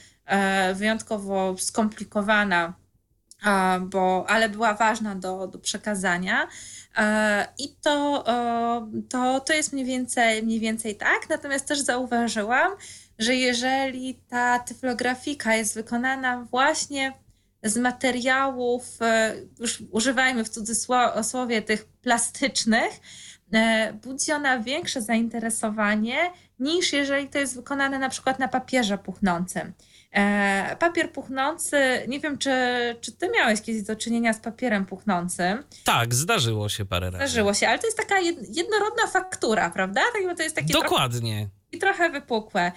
wyjątkowo 0.74 1.56
skomplikowana, 1.58 2.74
bo, 3.82 4.26
ale 4.30 4.50
była 4.50 4.74
ważna 4.74 5.16
do, 5.16 5.48
do 5.48 5.60
przekazania. 5.60 6.48
I 7.58 7.76
to, 7.82 8.24
to, 9.10 9.40
to 9.40 9.54
jest 9.54 9.74
mniej 9.74 9.86
więcej, 9.86 10.44
mniej 10.44 10.60
więcej 10.60 10.96
tak. 10.96 11.30
Natomiast 11.30 11.68
też 11.68 11.80
zauważyłam, 11.80 12.72
że 13.22 13.36
jeżeli 13.36 14.16
ta 14.30 14.60
tyflografika 14.60 15.56
jest 15.56 15.76
wykonana 15.76 16.48
właśnie 16.52 17.14
z 17.64 17.78
materiałów, 17.78 19.02
e, 19.02 19.36
już 19.60 19.84
używajmy 19.92 20.44
w 20.44 20.50
cudzysłowie 20.50 21.62
tych 21.62 21.86
plastycznych, 21.86 23.00
e, 23.54 23.94
budzi 23.94 24.32
ona 24.32 24.60
większe 24.60 25.02
zainteresowanie 25.02 26.32
niż 26.60 26.94
jeżeli 26.94 27.28
to 27.28 27.40
jest 27.40 27.56
wykonane 27.56 28.00
na 28.00 28.10
przykład 28.10 28.40
na 28.40 28.48
papierze 28.48 28.98
puchnącym. 28.98 29.74
E, 30.12 30.76
papier 30.80 31.12
puchnący, 31.12 32.06
nie 32.08 32.20
wiem, 32.20 32.38
czy, 32.38 32.52
czy 33.02 33.12
ty 33.12 33.30
miałeś 33.30 33.62
kiedyś 33.62 33.84
do 33.84 33.96
czynienia 33.96 34.34
z 34.34 34.40
papierem 34.40 34.86
puchnącym. 34.86 35.64
Tak, 35.84 36.14
zdarzyło 36.14 36.70
się 36.70 36.86
parę 36.86 37.12
razy. 37.12 37.18
Zdarzyło 37.18 37.54
się, 37.54 37.68
ale 37.68 37.80
to 37.80 37.88
jest 37.88 37.98
taka 37.98 38.20
jednorodna 38.50 39.08
faktura, 39.08 39.70
prawda? 39.70 40.02
Tak, 40.14 40.38
to 40.38 40.44
jest 40.44 40.56
takie 40.56 40.74
Dokładnie. 40.74 41.38
Trochę, 41.40 41.62
i 41.72 41.80
trochę 41.80 42.10
wypukłe. 42.10 42.72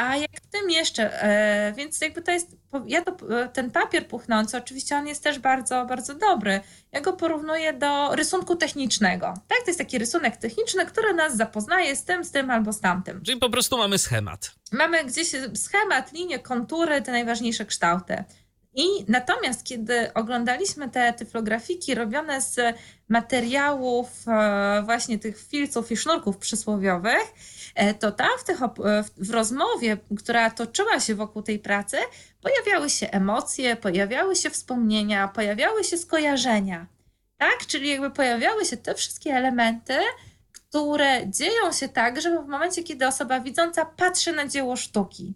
A 0.00 0.16
jak 0.16 0.30
w 0.42 0.46
tym 0.46 0.70
jeszcze, 0.70 1.22
e, 1.22 1.72
więc 1.76 2.00
jakby 2.00 2.22
to 2.22 2.30
jest, 2.30 2.56
ja 2.86 3.02
to, 3.04 3.40
e, 3.40 3.48
ten 3.48 3.70
papier 3.70 4.08
puchnący, 4.08 4.56
oczywiście 4.56 4.96
on 4.96 5.06
jest 5.06 5.24
też 5.24 5.38
bardzo, 5.38 5.86
bardzo 5.86 6.14
dobry. 6.14 6.60
Ja 6.92 7.00
go 7.00 7.12
porównuję 7.12 7.72
do 7.72 8.14
rysunku 8.14 8.56
technicznego. 8.56 9.26
Tak, 9.26 9.58
to 9.58 9.66
jest 9.66 9.78
taki 9.78 9.98
rysunek 9.98 10.36
techniczny, 10.36 10.86
który 10.86 11.14
nas 11.14 11.36
zapoznaje 11.36 11.96
z 11.96 12.04
tym, 12.04 12.24
z 12.24 12.30
tym 12.30 12.50
albo 12.50 12.72
z 12.72 12.80
tamtym. 12.80 13.22
Czyli 13.22 13.40
po 13.40 13.50
prostu 13.50 13.78
mamy 13.78 13.98
schemat. 13.98 14.50
Mamy 14.72 15.04
gdzieś 15.04 15.32
schemat, 15.54 16.12
linie, 16.12 16.38
kontury, 16.38 17.02
te 17.02 17.12
najważniejsze 17.12 17.66
kształty. 17.66 18.24
I 18.74 18.84
natomiast, 19.08 19.64
kiedy 19.64 20.12
oglądaliśmy 20.14 20.88
te 20.88 21.12
tyflografiki 21.12 21.94
robione 21.94 22.40
z 22.40 22.76
materiałów 23.08 24.08
e, 24.28 24.82
właśnie 24.84 25.18
tych 25.18 25.46
filców 25.46 25.92
i 25.92 25.96
sznurków 25.96 26.38
przysłowiowych, 26.38 27.34
to 27.98 28.12
tam 28.12 28.28
w, 28.38 28.44
tych, 28.44 28.62
e, 28.62 28.68
w 29.16 29.30
rozmowie, 29.30 29.96
która 30.18 30.50
toczyła 30.50 31.00
się 31.00 31.14
wokół 31.14 31.42
tej 31.42 31.58
pracy, 31.58 31.96
pojawiały 32.42 32.90
się 32.90 33.10
emocje, 33.10 33.76
pojawiały 33.76 34.36
się 34.36 34.50
wspomnienia, 34.50 35.28
pojawiały 35.28 35.84
się 35.84 35.98
skojarzenia. 35.98 36.86
Tak? 37.38 37.66
Czyli 37.66 37.88
jakby 37.88 38.10
pojawiały 38.10 38.64
się 38.64 38.76
te 38.76 38.94
wszystkie 38.94 39.30
elementy, 39.30 39.98
które 40.52 41.30
dzieją 41.30 41.72
się 41.72 41.88
tak, 41.88 42.20
że 42.20 42.42
w 42.42 42.48
momencie, 42.48 42.82
kiedy 42.82 43.06
osoba 43.06 43.40
widząca 43.40 43.84
patrzy 43.84 44.32
na 44.32 44.48
dzieło 44.48 44.76
sztuki, 44.76 45.34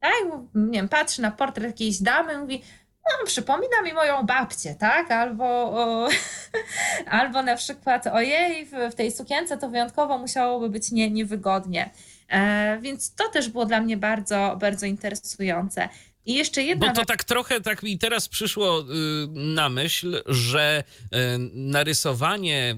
tak? 0.00 0.12
Nie 0.54 0.78
wiem, 0.78 0.88
patrzy 0.88 1.22
na 1.22 1.30
portret 1.30 1.66
jakiejś 1.66 1.98
damy, 1.98 2.38
mówi, 2.38 2.62
no, 3.04 3.26
przypomina 3.26 3.82
mi 3.82 3.92
moją 3.92 4.26
babcię, 4.26 4.74
tak? 4.74 5.10
Albo, 5.10 5.44
o, 5.44 6.08
albo 7.20 7.42
na 7.42 7.56
przykład, 7.56 8.06
ojej, 8.06 8.66
w, 8.66 8.70
w, 8.92 8.94
tej 8.94 9.12
sukience 9.12 9.56
to 9.58 9.68
wyjątkowo 9.68 10.18
musiałoby 10.18 10.68
być 10.68 10.90
nie, 10.90 11.10
niewygodnie. 11.10 11.90
E, 12.28 12.78
więc 12.80 13.14
to 13.14 13.28
też 13.28 13.48
było 13.48 13.66
dla 13.66 13.80
mnie 13.80 13.96
bardzo, 13.96 14.56
bardzo 14.60 14.86
interesujące. 14.86 15.88
I 16.26 16.34
jeszcze 16.34 16.62
jedna. 16.62 16.88
Bo 16.88 16.94
to 16.94 17.04
tak 17.04 17.24
trochę 17.24 17.60
tak 17.60 17.82
mi 17.82 17.98
teraz 17.98 18.28
przyszło 18.28 18.80
y, 18.80 18.84
na 19.34 19.68
myśl, 19.68 20.22
że 20.26 20.84
y, 20.84 21.08
narysowanie 21.52 22.74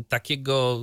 y, 0.00 0.04
takiego, 0.08 0.80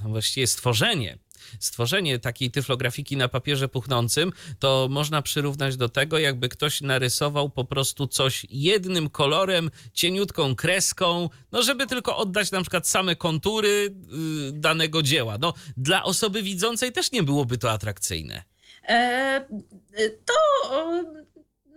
właściwie 0.00 0.46
stworzenie 0.46 1.18
stworzenie 1.60 2.18
takiej 2.18 2.50
tyflografiki 2.50 3.16
na 3.16 3.28
papierze 3.28 3.68
puchnącym, 3.68 4.32
to 4.58 4.86
można 4.90 5.22
przyrównać 5.22 5.76
do 5.76 5.88
tego, 5.88 6.18
jakby 6.18 6.48
ktoś 6.48 6.80
narysował 6.80 7.50
po 7.50 7.64
prostu 7.64 8.06
coś 8.06 8.46
jednym 8.50 9.10
kolorem, 9.10 9.70
cieniutką 9.92 10.54
kreską, 10.56 11.28
no 11.52 11.62
żeby 11.62 11.86
tylko 11.86 12.16
oddać 12.16 12.50
na 12.50 12.60
przykład 12.60 12.88
same 12.88 13.16
kontury 13.16 13.94
yy, 14.48 14.52
danego 14.52 15.02
dzieła. 15.02 15.38
No, 15.40 15.54
dla 15.76 16.04
osoby 16.04 16.42
widzącej 16.42 16.92
też 16.92 17.12
nie 17.12 17.22
byłoby 17.22 17.58
to 17.58 17.70
atrakcyjne. 17.70 18.42
E, 18.88 19.46
to 20.24 20.34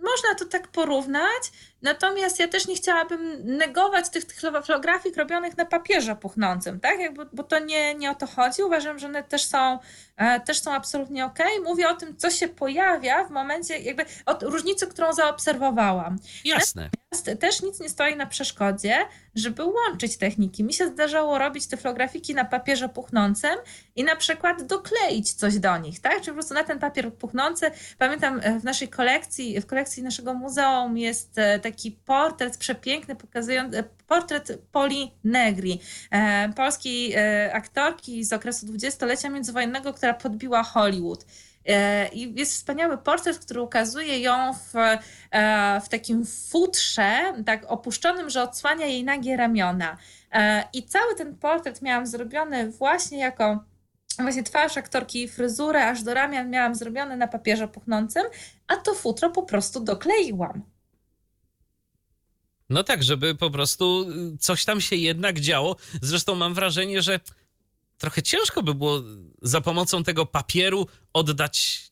można 0.02 0.34
to 0.38 0.44
tak 0.44 0.70
porównać, 0.70 1.42
natomiast 1.84 2.38
ja 2.38 2.48
też 2.48 2.66
nie 2.66 2.76
chciałabym 2.76 3.56
negować 3.56 4.08
tych, 4.10 4.24
tych 4.24 4.40
flografik 4.64 5.16
robionych 5.16 5.56
na 5.56 5.64
papierze 5.64 6.16
puchnącym, 6.16 6.80
tak? 6.80 7.00
Jakby, 7.00 7.26
bo 7.32 7.42
to 7.42 7.58
nie, 7.58 7.94
nie 7.94 8.10
o 8.10 8.14
to 8.14 8.26
chodzi. 8.26 8.62
Uważam, 8.62 8.98
że 8.98 9.06
one 9.06 9.22
też 9.22 9.44
są, 9.44 9.78
e, 10.16 10.40
też 10.40 10.60
są 10.60 10.72
absolutnie 10.72 11.24
ok. 11.24 11.38
Mówię 11.64 11.88
o 11.88 11.94
tym, 11.94 12.16
co 12.16 12.30
się 12.30 12.48
pojawia 12.48 13.24
w 13.24 13.30
momencie, 13.30 13.78
jakby 13.78 14.04
od 14.26 14.42
różnicy, 14.42 14.86
którą 14.86 15.12
zaobserwowałam. 15.12 16.18
Jasne. 16.44 16.90
Natomiast 17.14 17.40
też 17.40 17.62
nic 17.62 17.80
nie 17.80 17.88
stoi 17.88 18.16
na 18.16 18.26
przeszkodzie, 18.26 18.96
żeby 19.34 19.62
łączyć 19.64 20.16
techniki. 20.16 20.64
Mi 20.64 20.72
się 20.72 20.86
zdarzało 20.86 21.38
robić 21.38 21.66
te 21.66 21.76
flografiki 21.76 22.34
na 22.34 22.44
papierze 22.44 22.88
puchnącym 22.88 23.54
i 23.96 24.04
na 24.04 24.16
przykład 24.16 24.62
dokleić 24.62 25.32
coś 25.32 25.58
do 25.58 25.78
nich, 25.78 26.00
tak? 26.00 26.16
Czyli 26.16 26.26
po 26.26 26.32
prostu 26.32 26.54
na 26.54 26.64
ten 26.64 26.78
papier 26.78 27.14
puchnący, 27.14 27.70
pamiętam 27.98 28.40
e, 28.42 28.60
w 28.60 28.64
naszej 28.64 28.88
kolekcji, 28.88 29.60
w 29.60 29.66
kolekcji 29.66 30.02
naszego 30.02 30.34
muzeum 30.34 30.98
jest 30.98 31.38
e, 31.38 31.58
taki 31.74 31.92
portret 31.92 32.56
przepiękny, 32.56 33.16
pokazujący 33.16 33.78
e, 33.78 33.84
portret 34.06 34.58
Poli 34.72 35.12
Negri, 35.24 35.80
polskiej 36.56 37.16
aktorki 37.52 38.24
z 38.24 38.32
okresu 38.32 38.66
dwudziestolecia 38.66 39.30
międzywojennego, 39.30 39.92
która 39.92 40.14
podbiła 40.14 40.62
Hollywood. 40.62 41.24
I 42.12 42.34
jest 42.36 42.52
wspaniały 42.52 42.98
portret, 42.98 43.38
który 43.38 43.62
ukazuje 43.62 44.20
ją 44.20 44.52
w, 44.52 44.72
w 45.84 45.88
takim 45.88 46.26
futrze, 46.26 47.32
tak 47.46 47.64
opuszczonym, 47.68 48.30
że 48.30 48.42
odsłania 48.42 48.86
jej 48.86 49.04
nagie 49.04 49.36
ramiona. 49.36 49.96
I 50.72 50.82
cały 50.82 51.14
ten 51.14 51.36
portret 51.36 51.82
miałam 51.82 52.06
zrobiony 52.06 52.70
właśnie 52.70 53.18
jako 53.18 53.64
właśnie 54.18 54.42
twarz 54.42 54.76
aktorki 54.76 55.28
fryzurę 55.28 55.86
aż 55.86 56.02
do 56.02 56.14
ramian 56.14 56.50
miałam 56.50 56.74
zrobione 56.74 57.16
na 57.16 57.28
papierze 57.28 57.68
puchnącym, 57.68 58.22
a 58.66 58.76
to 58.76 58.94
futro 58.94 59.30
po 59.30 59.42
prostu 59.42 59.80
dokleiłam. 59.80 60.73
No 62.74 62.84
tak, 62.84 63.02
żeby 63.02 63.34
po 63.34 63.50
prostu 63.50 64.06
coś 64.40 64.64
tam 64.64 64.80
się 64.80 64.96
jednak 64.96 65.40
działo. 65.40 65.76
Zresztą 66.02 66.34
mam 66.34 66.54
wrażenie, 66.54 67.02
że 67.02 67.20
trochę 67.98 68.22
ciężko 68.22 68.62
by 68.62 68.74
było 68.74 69.02
za 69.42 69.60
pomocą 69.60 70.04
tego 70.04 70.26
papieru 70.26 70.86
oddać 71.12 71.82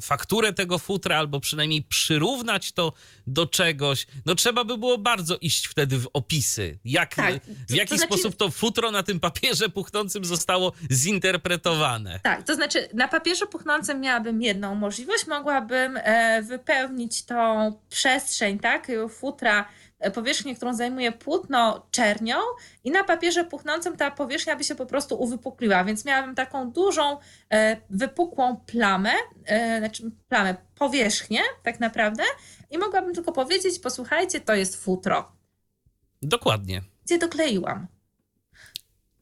fakturę 0.00 0.52
tego 0.52 0.78
futra, 0.78 1.16
albo 1.16 1.40
przynajmniej 1.40 1.82
przyrównać 1.82 2.72
to 2.72 2.92
do 3.26 3.46
czegoś. 3.46 4.06
No 4.26 4.34
trzeba 4.34 4.64
by 4.64 4.78
było 4.78 4.98
bardzo 4.98 5.36
iść 5.36 5.66
wtedy 5.66 5.98
w 5.98 6.08
opisy. 6.12 6.78
Jak, 6.84 7.14
tak, 7.14 7.34
to, 7.34 7.40
w 7.68 7.74
jaki 7.74 7.90
to 7.90 7.96
znaczy... 7.96 8.12
sposób 8.12 8.36
to 8.36 8.50
futro 8.50 8.90
na 8.90 9.02
tym 9.02 9.20
papierze 9.20 9.68
puchnącym 9.68 10.24
zostało 10.24 10.72
zinterpretowane. 10.92 12.20
Tak, 12.22 12.42
to 12.42 12.54
znaczy 12.54 12.88
na 12.94 13.08
papierze 13.08 13.46
puchnącym 13.46 14.00
miałabym 14.00 14.42
jedną 14.42 14.74
możliwość. 14.74 15.26
Mogłabym 15.26 15.96
e, 15.96 16.42
wypełnić 16.42 17.22
tą 17.22 17.72
przestrzeń, 17.88 18.58
tak, 18.58 18.92
futra 19.10 19.68
powierzchnię, 20.10 20.56
którą 20.56 20.74
zajmuje 20.74 21.12
płótno 21.12 21.86
czernią 21.90 22.36
i 22.84 22.90
na 22.90 23.04
papierze 23.04 23.44
puchnącym 23.44 23.96
ta 23.96 24.10
powierzchnia 24.10 24.56
by 24.56 24.64
się 24.64 24.74
po 24.74 24.86
prostu 24.86 25.22
uwypukliła, 25.22 25.84
więc 25.84 26.04
miałabym 26.04 26.34
taką 26.34 26.70
dużą, 26.70 27.18
e, 27.50 27.76
wypukłą 27.90 28.56
plamę, 28.56 29.12
e, 29.44 29.78
znaczy 29.78 30.10
plamę, 30.28 30.56
powierzchnię 30.74 31.40
tak 31.62 31.80
naprawdę 31.80 32.22
i 32.70 32.78
mogłabym 32.78 33.14
tylko 33.14 33.32
powiedzieć, 33.32 33.78
posłuchajcie, 33.78 34.40
to 34.40 34.54
jest 34.54 34.84
futro. 34.84 35.32
Dokładnie. 36.22 36.82
Gdzie 37.04 37.18
dokleiłam. 37.18 37.86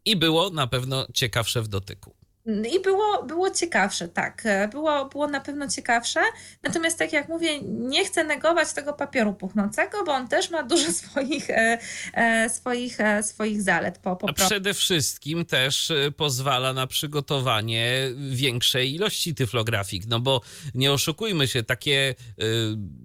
I 0.05 0.16
było 0.16 0.51
na 0.51 0.66
pewno 0.66 1.07
ciekawsze 1.14 1.62
w 1.62 1.68
dotyku. 1.68 2.20
I 2.47 2.80
było, 2.80 3.22
było 3.22 3.51
ciekawsze, 3.51 4.09
tak. 4.09 4.45
Było, 4.70 5.05
było 5.05 5.28
na 5.28 5.41
pewno 5.41 5.68
ciekawsze. 5.68 6.20
Natomiast, 6.62 6.99
tak 6.99 7.12
jak 7.12 7.28
mówię, 7.28 7.62
nie 7.62 8.05
chcę 8.05 8.24
negować 8.24 8.72
tego 8.72 8.93
papieru 8.93 9.34
puchnącego, 9.34 10.05
bo 10.05 10.12
on 10.12 10.28
też 10.28 10.51
ma 10.51 10.62
dużo 10.72 10.93
swoich, 10.93 11.51
e, 11.51 11.78
e, 12.14 12.51
swoich, 12.51 13.01
e, 13.01 13.22
swoich 13.22 13.62
zalet. 13.62 13.99
Po, 13.99 14.16
po 14.16 14.28
A 14.28 14.32
przede 14.32 14.74
wszystkim 14.74 15.45
też 15.45 15.91
e, 15.91 16.11
pozwala 16.11 16.72
na 16.72 16.86
przygotowanie 16.86 18.09
większej 18.30 18.95
ilości 18.95 19.34
tyflografik. 19.34 20.07
No 20.07 20.20
bo 20.20 20.41
nie 20.74 20.93
oszukujmy 20.93 21.49
się, 21.49 21.62
takie 21.62 22.14
e, 22.38 22.45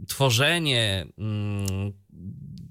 tworzenie. 0.07 1.05
Mm, 1.17 2.04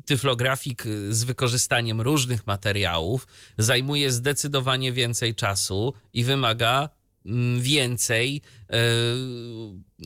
tyflografik 0.04 0.84
z 1.10 1.24
wykorzystaniem 1.24 2.00
różnych 2.00 2.46
materiałów 2.46 3.26
zajmuje 3.58 4.12
zdecydowanie 4.12 4.92
więcej 4.92 5.34
czasu 5.34 5.94
i 6.12 6.24
wymaga 6.24 6.88
mm, 7.26 7.60
więcej, 7.60 8.42
e, 8.70 8.76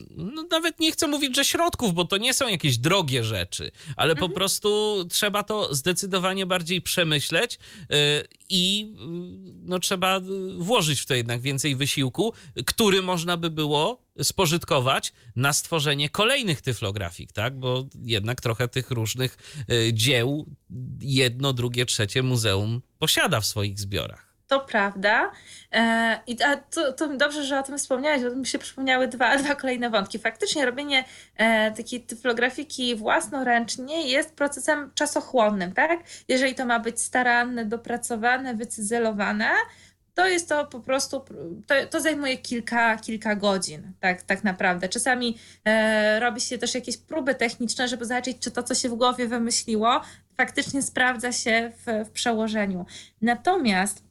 no 0.09 0.43
nawet 0.51 0.79
nie 0.79 0.91
chcę 0.91 1.07
mówić, 1.07 1.35
że 1.35 1.45
środków, 1.45 1.93
bo 1.93 2.05
to 2.05 2.17
nie 2.17 2.33
są 2.33 2.47
jakieś 2.47 2.77
drogie 2.77 3.23
rzeczy, 3.23 3.71
ale 3.95 4.11
mhm. 4.11 4.29
po 4.29 4.35
prostu 4.35 4.95
trzeba 5.09 5.43
to 5.43 5.75
zdecydowanie 5.75 6.45
bardziej 6.45 6.81
przemyśleć 6.81 7.59
e, 7.89 8.23
i 8.49 8.93
no, 9.63 9.79
trzeba 9.79 10.21
włożyć 10.57 11.01
w 11.01 11.05
to 11.05 11.13
jednak 11.13 11.41
więcej 11.41 11.75
wysiłku, 11.75 12.33
który 12.65 13.01
można 13.01 13.37
by 13.37 13.49
było 13.49 14.03
spożytkować 14.23 15.13
na 15.35 15.53
stworzenie 15.53 16.09
kolejnych 16.09 16.61
tyflografik, 16.61 17.31
tak? 17.31 17.59
Bo 17.59 17.85
jednak 18.01 18.41
trochę 18.41 18.67
tych 18.67 18.91
różnych 18.91 19.37
dzieł 19.93 20.45
jedno, 21.01 21.53
drugie, 21.53 21.85
trzecie 21.85 22.23
muzeum 22.23 22.81
posiada 22.99 23.41
w 23.41 23.45
swoich 23.45 23.79
zbiorach. 23.79 24.28
To 24.49 24.59
prawda. 24.59 25.31
E, 25.71 26.19
I 26.27 26.37
to, 26.71 26.93
to, 26.93 27.07
dobrze, 27.17 27.43
że 27.43 27.59
o 27.59 27.63
tym 27.63 27.77
wspomniałeś, 27.77 28.23
bo 28.23 28.35
mi 28.35 28.45
się 28.45 28.59
przypomniały 28.59 29.07
dwa, 29.07 29.37
dwa 29.43 29.55
kolejne 29.55 29.89
wątki. 29.89 30.19
Faktycznie 30.19 30.65
robienie 30.65 31.05
e, 31.37 31.71
takiej 31.71 32.01
tyflografiki 32.01 32.95
własnoręcznie 32.95 34.07
jest 34.07 34.35
procesem 34.35 34.91
czasochłonnym, 34.95 35.71
tak? 35.71 35.99
Jeżeli 36.27 36.55
to 36.55 36.65
ma 36.65 36.79
być 36.79 37.01
staranne, 37.01 37.65
dopracowane, 37.65 38.55
wycyzelowane, 38.55 39.49
to 40.13 40.27
jest 40.27 40.49
to 40.49 40.65
po 40.65 40.79
prostu, 40.79 41.25
to, 41.67 41.75
to 41.89 42.01
zajmuje 42.01 42.37
kilka, 42.37 42.97
kilka 42.97 43.35
godzin, 43.35 43.91
tak, 43.99 44.21
tak 44.21 44.43
naprawdę. 44.43 44.89
Czasami 44.89 45.37
e, 45.65 46.19
robi 46.19 46.41
się 46.41 46.57
też 46.57 46.75
jakieś 46.75 46.97
próby 46.97 47.35
techniczne, 47.35 47.87
żeby 47.87 48.05
zobaczyć, 48.05 48.37
czy 48.39 48.51
to, 48.51 48.63
co 48.63 48.75
się 48.75 48.89
w 48.89 48.93
głowie 48.93 49.27
wymyśliło, 49.27 50.01
faktycznie 50.37 50.81
sprawdza 50.81 51.31
się 51.31 51.71
w, 51.85 52.05
w 52.05 52.11
przełożeniu. 52.11 52.85
Natomiast 53.21 54.08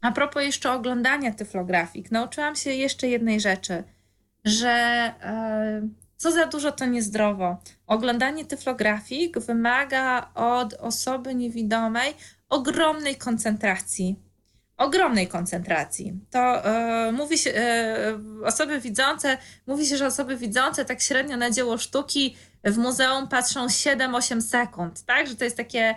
a 0.00 0.12
propos 0.12 0.42
jeszcze 0.42 0.72
oglądania 0.72 1.34
tyflografik, 1.34 2.10
nauczyłam 2.10 2.56
się 2.56 2.70
jeszcze 2.70 3.08
jednej 3.08 3.40
rzeczy, 3.40 3.84
że 4.44 4.68
e, 5.22 5.88
co 6.16 6.32
za 6.32 6.46
dużo 6.46 6.72
to 6.72 6.86
niezdrowo. 6.86 7.56
Oglądanie 7.86 8.44
tyflografik 8.44 9.38
wymaga 9.38 10.30
od 10.34 10.74
osoby 10.74 11.34
niewidomej 11.34 12.14
ogromnej 12.48 13.16
koncentracji 13.16 14.26
ogromnej 14.76 15.28
koncentracji. 15.28 16.20
To 16.30 16.64
e, 16.64 17.12
mówi 17.12 17.38
się, 17.38 17.50
e, 17.50 18.18
osoby 18.44 18.80
widzące, 18.80 19.38
mówi 19.66 19.86
się, 19.86 19.96
że 19.96 20.06
osoby 20.06 20.36
widzące 20.36 20.84
tak 20.84 21.00
średnio 21.00 21.36
na 21.36 21.50
dzieło 21.50 21.78
sztuki 21.78 22.36
w 22.64 22.78
muzeum 22.78 23.28
patrzą 23.28 23.66
7-8 23.66 24.40
sekund, 24.40 25.04
tak? 25.04 25.26
Że 25.26 25.36
to 25.36 25.44
jest 25.44 25.56
takie, 25.56 25.94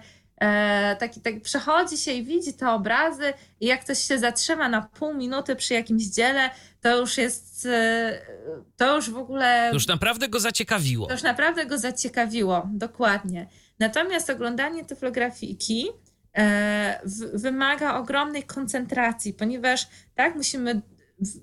taki, 1.00 1.22
tak, 1.22 1.42
przechodzi 1.42 1.98
się 1.98 2.12
i 2.12 2.24
widzi 2.24 2.54
te 2.54 2.70
obrazy 2.70 3.34
i 3.60 3.66
jak 3.66 3.84
ktoś 3.84 4.00
się 4.00 4.20
zatrzyma 4.20 4.70
na 4.70 4.82
pół 4.82 5.14
minuty 5.14 5.56
przy 5.56 5.74
jakimś 5.74 6.04
dziele, 6.04 6.50
to 6.82 6.98
już 6.98 7.18
jest, 7.18 7.66
e, 7.66 8.22
to 8.78 8.96
już 8.96 9.10
w 9.10 9.18
ogóle... 9.18 9.68
To 9.70 9.74
już 9.74 9.88
naprawdę 9.88 10.30
go 10.30 10.40
zaciekawiło. 10.40 11.08
To 11.08 11.14
już 11.14 11.24
naprawdę 11.24 11.66
go 11.66 11.78
zaciekawiło, 11.78 12.70
dokładnie. 12.74 13.48
Natomiast 13.80 14.30
oglądanie 14.30 14.86
tyflografiki 14.86 15.88
E, 16.38 17.02
wymaga 17.34 17.98
ogromnej 17.98 18.44
koncentracji, 18.44 19.34
ponieważ 19.34 19.88
tak 20.16 20.36
musimy 20.36 20.82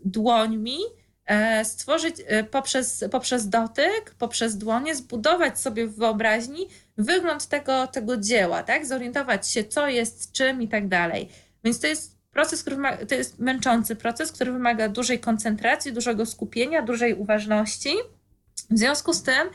dłońmi 0.04 0.78
e, 0.78 1.05
stworzyć 1.64 2.16
e, 2.26 2.44
poprzez, 2.44 3.04
poprzez 3.10 3.48
dotyk, 3.48 4.14
poprzez 4.18 4.58
dłonie, 4.58 4.94
zbudować 4.94 5.60
sobie 5.60 5.86
w 5.86 5.96
wyobraźni 5.96 6.68
wygląd 6.98 7.46
tego, 7.46 7.86
tego 7.86 8.16
dzieła, 8.16 8.62
tak? 8.62 8.86
Zorientować 8.86 9.50
się, 9.50 9.64
co 9.64 9.88
jest 9.88 10.32
czym 10.32 10.62
i 10.62 10.68
tak 10.68 10.88
dalej. 10.88 11.28
Więc 11.64 11.80
to 11.80 11.86
jest 11.86 12.16
proces, 12.32 12.60
który 12.60 12.76
wymaga, 12.76 13.06
to 13.06 13.14
jest 13.14 13.38
męczący 13.38 13.96
proces, 13.96 14.32
który 14.32 14.52
wymaga 14.52 14.88
dużej 14.88 15.20
koncentracji, 15.20 15.92
dużego 15.92 16.26
skupienia, 16.26 16.82
dużej 16.82 17.14
uważności. 17.14 17.94
W 18.70 18.78
związku 18.78 19.12
z 19.12 19.22
tym 19.22 19.48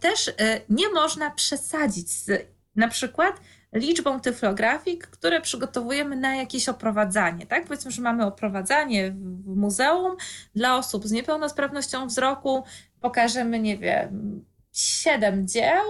też 0.00 0.32
nie 0.68 0.88
można 0.88 1.30
przesadzić 1.30 2.10
z 2.10 2.30
na 2.76 2.88
przykład 2.88 3.40
liczbą 3.74 4.20
tyflografik, 4.20 5.06
które 5.06 5.40
przygotowujemy 5.40 6.16
na 6.16 6.36
jakieś 6.36 6.68
oprowadzanie. 6.68 7.46
Tak? 7.46 7.66
Powiedzmy, 7.66 7.90
że 7.90 8.02
mamy 8.02 8.26
oprowadzanie 8.26 9.10
w 9.10 9.56
muzeum 9.56 10.16
dla 10.54 10.76
osób 10.76 11.06
z 11.06 11.12
niepełnosprawnością 11.12 12.06
wzroku, 12.06 12.64
pokażemy, 13.00 13.60
nie 13.60 13.78
wiem, 13.78 14.44
siedem 14.72 15.48
dzieł, 15.48 15.82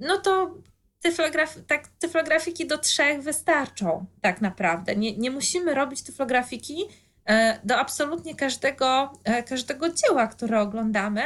no 0.00 0.18
to 0.18 0.54
tyflograf, 1.00 1.58
tak, 1.66 1.88
tyflografiki 1.88 2.66
do 2.66 2.78
trzech 2.78 3.22
wystarczą 3.22 4.06
tak 4.20 4.40
naprawdę. 4.40 4.96
Nie, 4.96 5.16
nie 5.16 5.30
musimy 5.30 5.74
robić 5.74 6.02
tyflografiki 6.02 6.84
e, 7.24 7.58
do 7.64 7.78
absolutnie 7.78 8.34
każdego, 8.34 9.12
e, 9.24 9.42
każdego 9.42 9.88
dzieła, 9.88 10.26
które 10.26 10.60
oglądamy. 10.60 11.22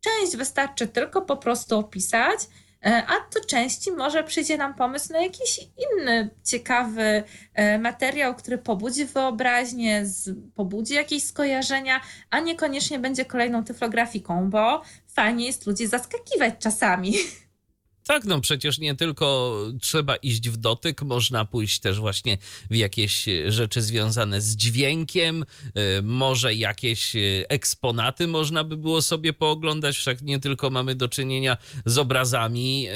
Część 0.00 0.36
wystarczy 0.36 0.88
tylko 0.88 1.22
po 1.22 1.36
prostu 1.36 1.78
opisać, 1.78 2.38
a 2.84 3.12
do 3.34 3.44
części 3.46 3.92
może 3.92 4.24
przyjdzie 4.24 4.56
nam 4.56 4.74
pomysł 4.74 5.12
na 5.12 5.22
jakiś 5.22 5.60
inny 5.60 6.30
ciekawy 6.44 7.22
e, 7.54 7.78
materiał, 7.78 8.34
który 8.34 8.58
pobudzi 8.58 9.04
wyobraźnię, 9.04 10.04
pobudzi 10.54 10.94
jakieś 10.94 11.24
skojarzenia, 11.24 12.00
a 12.30 12.40
niekoniecznie 12.40 12.98
będzie 12.98 13.24
kolejną 13.24 13.64
tyflografiką, 13.64 14.50
bo 14.50 14.82
fajnie 15.06 15.46
jest 15.46 15.66
ludzi 15.66 15.86
zaskakiwać 15.86 16.54
czasami. 16.58 17.14
Tak, 18.06 18.24
no 18.24 18.40
przecież 18.40 18.78
nie 18.78 18.94
tylko 18.94 19.56
trzeba 19.80 20.16
iść 20.16 20.48
w 20.48 20.56
dotyk, 20.56 21.02
można 21.02 21.44
pójść 21.44 21.80
też 21.80 22.00
właśnie 22.00 22.38
w 22.70 22.74
jakieś 22.74 23.26
rzeczy 23.48 23.82
związane 23.82 24.40
z 24.40 24.56
dźwiękiem, 24.56 25.44
y, 25.98 26.02
może 26.02 26.54
jakieś 26.54 27.16
y, 27.16 27.44
eksponaty 27.48 28.26
można 28.26 28.64
by 28.64 28.76
było 28.76 29.02
sobie 29.02 29.32
pooglądać, 29.32 29.96
wszak 29.96 30.22
nie 30.22 30.40
tylko 30.40 30.70
mamy 30.70 30.94
do 30.94 31.08
czynienia 31.08 31.56
z 31.86 31.98
obrazami, 31.98 32.88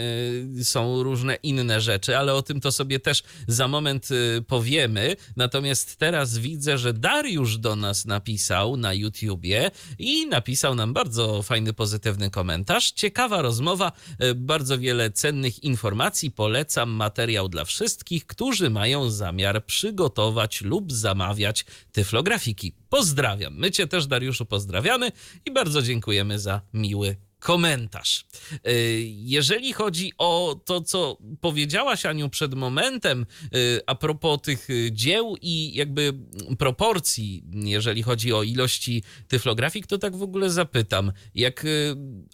są 0.63 1.03
różne 1.03 1.35
inne 1.35 1.81
rzeczy, 1.81 2.19
ale 2.19 2.35
o 2.35 2.43
tym 2.43 2.61
to 2.61 2.73
sobie 2.73 3.01
też 3.01 3.23
za 3.47 3.69
moment 3.69 4.09
powiemy. 4.47 5.17
Natomiast 5.37 5.97
teraz 5.97 6.39
widzę, 6.39 6.79
że 6.79 6.93
Dariusz 6.93 7.59
do 7.59 7.77
nas 7.77 8.05
napisał 8.05 8.77
na 8.77 8.95
YouTubie 8.95 9.71
i 9.99 10.27
napisał 10.27 10.75
nam 10.75 10.93
bardzo 10.93 11.43
fajny, 11.43 11.73
pozytywny 11.73 12.31
komentarz. 12.31 12.91
Ciekawa 12.91 13.43
rozmowa, 13.43 13.93
bardzo 14.37 14.79
wiele 14.79 14.98
wiele 14.99 15.11
cennych 15.11 15.65
informacji 15.65 16.31
polecam 16.31 16.91
materiał 16.91 17.49
dla 17.49 17.65
wszystkich, 17.65 18.27
którzy 18.27 18.71
mają 18.71 19.11
zamiar 19.11 19.65
przygotować 19.65 20.63
lub 20.63 20.93
zamawiać 20.93 21.65
tyflografiki. 21.93 22.73
Pozdrawiam. 22.89 23.55
My 23.57 23.71
Cię 23.71 23.87
też, 23.87 24.07
Dariuszu, 24.07 24.47
pozdrawiamy 24.47 25.13
i 25.45 25.51
bardzo 25.51 25.83
dziękujemy 25.83 26.39
za 26.39 26.61
miły 26.73 27.17
komentarz. 27.39 28.25
E, 28.65 28.73
jeżeli 29.03 29.73
chodzi 29.73 30.13
o 30.19 30.61
to, 30.65 30.81
co 30.81 31.19
powiedziałaś, 31.41 32.07
Aniu, 32.07 32.29
przed 32.29 32.55
momentem, 32.55 33.27
e, 33.43 33.47
a 33.87 33.95
propos 33.95 34.43
tych 34.43 34.69
e, 34.71 34.93
dzieł 34.93 35.37
i 35.43 35.75
jakby 35.75 36.13
proporcji, 36.59 37.45
jeżeli 37.53 38.03
chodzi 38.03 38.33
o 38.33 38.43
ilości 38.43 39.03
tyflografik, 39.29 39.87
to 39.87 39.99
tak 39.99 40.17
w 40.17 40.23
ogóle 40.23 40.51
zapytam, 40.51 41.13
jak 41.35 41.67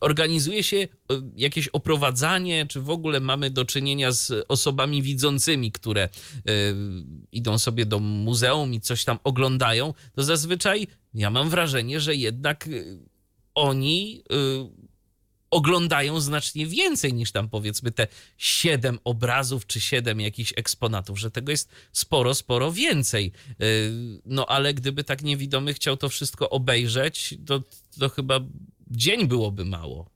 organizuje 0.01 0.63
się 0.63 0.89
jakieś 1.37 1.69
oprowadzanie, 1.69 2.67
czy 2.67 2.81
w 2.81 2.91
ogóle 2.91 3.21
mamy 3.21 3.51
do 3.51 3.65
czynienia 3.65 4.13
z 4.13 4.45
osobami 4.49 5.03
widzącymi, 5.03 5.73
które 5.73 6.09
idą 7.33 7.59
sobie 7.59 7.87
do 7.87 7.99
muzeum 7.99 8.75
i 8.75 8.81
coś 8.81 9.05
tam 9.05 9.19
oglądają, 9.25 9.95
to 10.15 10.25
zazwyczaj 10.25 10.87
ja 11.15 11.31
mam 11.31 11.51
wrażenie, 11.51 12.01
że 12.01 12.15
jednak 12.15 12.69
oni 13.55 14.23
oglądają 15.55 16.21
znacznie 16.21 16.67
więcej 16.67 17.15
niż 17.15 17.33
tam 17.33 17.49
powiedzmy 17.49 17.91
te 17.91 18.07
siedem 18.39 18.99
obrazów 19.05 19.67
czy 19.67 19.81
siedem 19.81 20.21
jakichś 20.21 20.53
eksponatów, 20.57 21.19
że 21.19 21.31
tego 21.31 21.51
jest 21.51 21.71
sporo, 21.93 22.35
sporo 22.35 22.73
więcej. 22.73 23.33
Y, 23.63 23.91
no 24.27 24.47
ale 24.47 24.75
gdyby 24.75 25.05
tak 25.05 25.23
niewidomy 25.23 25.75
chciał 25.75 25.97
to 25.97 26.09
wszystko 26.09 26.51
obejrzeć, 26.51 27.35
to, 27.47 27.63
to 28.01 28.09
chyba 28.09 28.41
dzień 28.91 29.29
byłoby 29.29 29.65
mało. 29.65 30.15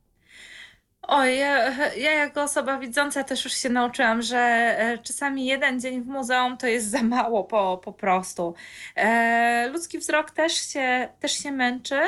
Oj, 1.10 1.38
ja, 1.38 1.86
ja 1.94 2.12
jako 2.12 2.42
osoba 2.42 2.78
widząca 2.78 3.24
też 3.24 3.44
już 3.44 3.52
się 3.52 3.68
nauczyłam, 3.68 4.22
że 4.22 4.38
e, 4.38 4.98
czasami 4.98 5.46
jeden 5.46 5.80
dzień 5.80 6.02
w 6.02 6.06
muzeum 6.06 6.56
to 6.56 6.66
jest 6.66 6.90
za 6.90 7.02
mało 7.02 7.44
po, 7.44 7.80
po 7.84 7.92
prostu. 7.92 8.54
E, 8.96 9.68
ludzki 9.72 9.98
wzrok 9.98 10.30
też 10.30 10.52
się, 10.52 11.08
też 11.20 11.32
się 11.32 11.52
męczy, 11.52 12.00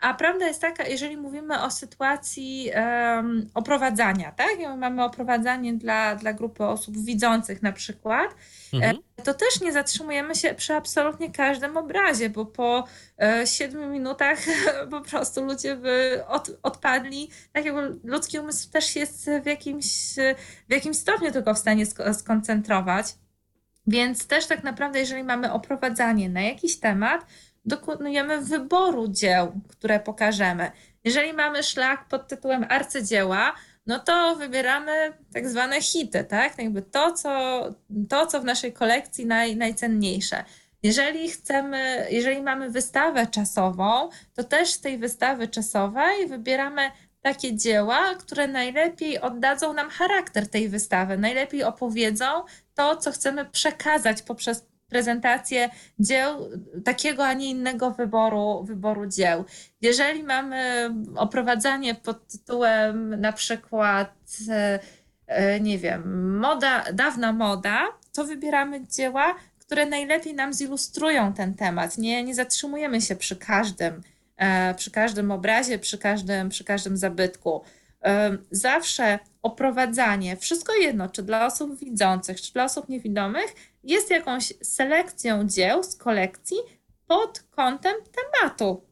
a 0.00 0.14
prawda 0.14 0.46
jest 0.46 0.60
taka, 0.60 0.86
jeżeli 0.86 1.16
mówimy 1.16 1.62
o 1.62 1.70
sytuacji 1.70 2.70
um, 2.74 3.50
oprowadzania, 3.54 4.32
tak? 4.32 4.50
Mamy 4.78 5.04
oprowadzanie 5.04 5.74
dla, 5.74 6.16
dla 6.16 6.32
grupy 6.32 6.64
osób 6.64 6.98
widzących 6.98 7.62
na 7.62 7.72
przykład, 7.72 8.34
mhm. 8.72 8.96
E, 9.16 9.22
to 9.22 9.34
też 9.34 9.60
nie 9.60 9.72
zatrzymujemy 9.72 10.34
się 10.34 10.54
przy 10.54 10.74
absolutnie 10.74 11.32
każdym 11.32 11.76
obrazie, 11.76 12.30
bo 12.30 12.46
po 12.46 12.84
e, 13.18 13.46
siedmiu 13.46 13.86
minutach 13.86 14.38
po 14.90 15.00
prostu 15.00 15.44
ludzie 15.44 15.76
by 15.76 16.22
od, 16.26 16.50
odpadli. 16.62 17.30
Tak 17.52 17.64
jak 17.64 17.74
ludzki 18.04 18.38
umysł 18.38 18.70
też 18.70 18.96
jest 18.96 19.30
w 19.42 19.46
jakimś, 19.46 20.14
w 20.68 20.72
jakimś 20.72 20.96
stopniu 20.96 21.32
tylko 21.32 21.54
w 21.54 21.58
stanie 21.58 21.86
skoncentrować. 22.12 23.14
Więc 23.88 24.26
też 24.26 24.46
tak 24.46 24.64
naprawdę, 24.64 24.98
jeżeli 24.98 25.24
mamy 25.24 25.52
oprowadzanie 25.52 26.28
na 26.28 26.40
jakiś 26.40 26.80
temat, 26.80 27.26
dokonujemy 27.64 28.40
wyboru 28.40 29.08
dzieł, 29.08 29.52
które 29.68 30.00
pokażemy. 30.00 30.70
Jeżeli 31.04 31.32
mamy 31.32 31.62
szlak 31.62 32.08
pod 32.08 32.28
tytułem 32.28 32.66
arcydzieła, 32.68 33.54
no 33.86 33.98
to 33.98 34.36
wybieramy 34.36 35.12
tak 35.32 35.48
zwane 35.48 35.82
hity, 35.82 36.24
tak? 36.24 36.58
Jakby 36.58 36.82
to, 36.82 37.12
co, 37.12 37.60
to, 38.08 38.26
co 38.26 38.40
w 38.40 38.44
naszej 38.44 38.72
kolekcji 38.72 39.26
naj, 39.26 39.56
najcenniejsze. 39.56 40.44
Jeżeli 40.82 41.30
chcemy, 41.30 42.06
jeżeli 42.10 42.42
mamy 42.42 42.70
wystawę 42.70 43.26
czasową, 43.26 44.08
to 44.34 44.44
też 44.44 44.70
z 44.70 44.80
tej 44.80 44.98
wystawy 44.98 45.48
czasowej 45.48 46.26
wybieramy 46.26 46.90
takie 47.22 47.56
dzieła, 47.56 48.14
które 48.14 48.48
najlepiej 48.48 49.20
oddadzą 49.20 49.72
nam 49.72 49.90
charakter 49.90 50.48
tej 50.48 50.68
wystawy, 50.68 51.18
najlepiej 51.18 51.64
opowiedzą 51.64 52.24
to, 52.74 52.96
co 52.96 53.12
chcemy 53.12 53.44
przekazać 53.44 54.22
poprzez 54.22 54.66
prezentację 54.88 55.70
dzieł, 55.98 56.50
takiego, 56.84 57.26
a 57.26 57.32
nie 57.32 57.50
innego 57.50 57.90
wyboru, 57.90 58.64
wyboru 58.64 59.06
dzieł. 59.06 59.44
Jeżeli 59.80 60.22
mamy 60.22 60.90
oprowadzanie 61.16 61.94
pod 61.94 62.26
tytułem 62.26 63.20
na 63.20 63.32
przykład, 63.32 64.14
e, 64.48 64.78
e, 65.26 65.60
nie 65.60 65.78
wiem, 65.78 66.38
moda, 66.38 66.84
dawna 66.92 67.32
moda, 67.32 67.80
to 68.12 68.24
wybieramy 68.24 68.86
dzieła, 68.86 69.34
które 69.58 69.86
najlepiej 69.86 70.34
nam 70.34 70.52
zilustrują 70.52 71.32
ten 71.32 71.54
temat. 71.54 71.98
Nie, 71.98 72.24
nie 72.24 72.34
zatrzymujemy 72.34 73.00
się 73.00 73.16
przy 73.16 73.36
każdym, 73.36 74.02
przy 74.76 74.90
każdym 74.90 75.30
obrazie, 75.30 75.78
przy 75.78 75.98
każdym, 75.98 76.48
przy 76.48 76.64
każdym 76.64 76.96
zabytku. 76.96 77.62
Zawsze 78.50 79.18
oprowadzanie, 79.42 80.36
wszystko 80.36 80.74
jedno, 80.74 81.08
czy 81.08 81.22
dla 81.22 81.46
osób 81.46 81.78
widzących, 81.78 82.40
czy 82.40 82.52
dla 82.52 82.64
osób 82.64 82.88
niewidomych, 82.88 83.54
jest 83.84 84.10
jakąś 84.10 84.52
selekcją 84.62 85.48
dzieł 85.48 85.82
z 85.82 85.96
kolekcji 85.96 86.56
pod 87.06 87.40
kątem 87.50 87.94
tematu, 88.12 88.86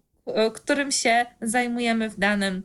którym 0.54 0.92
się 0.92 1.26
zajmujemy 1.42 2.11
w 2.11 2.18
danym, 2.18 2.62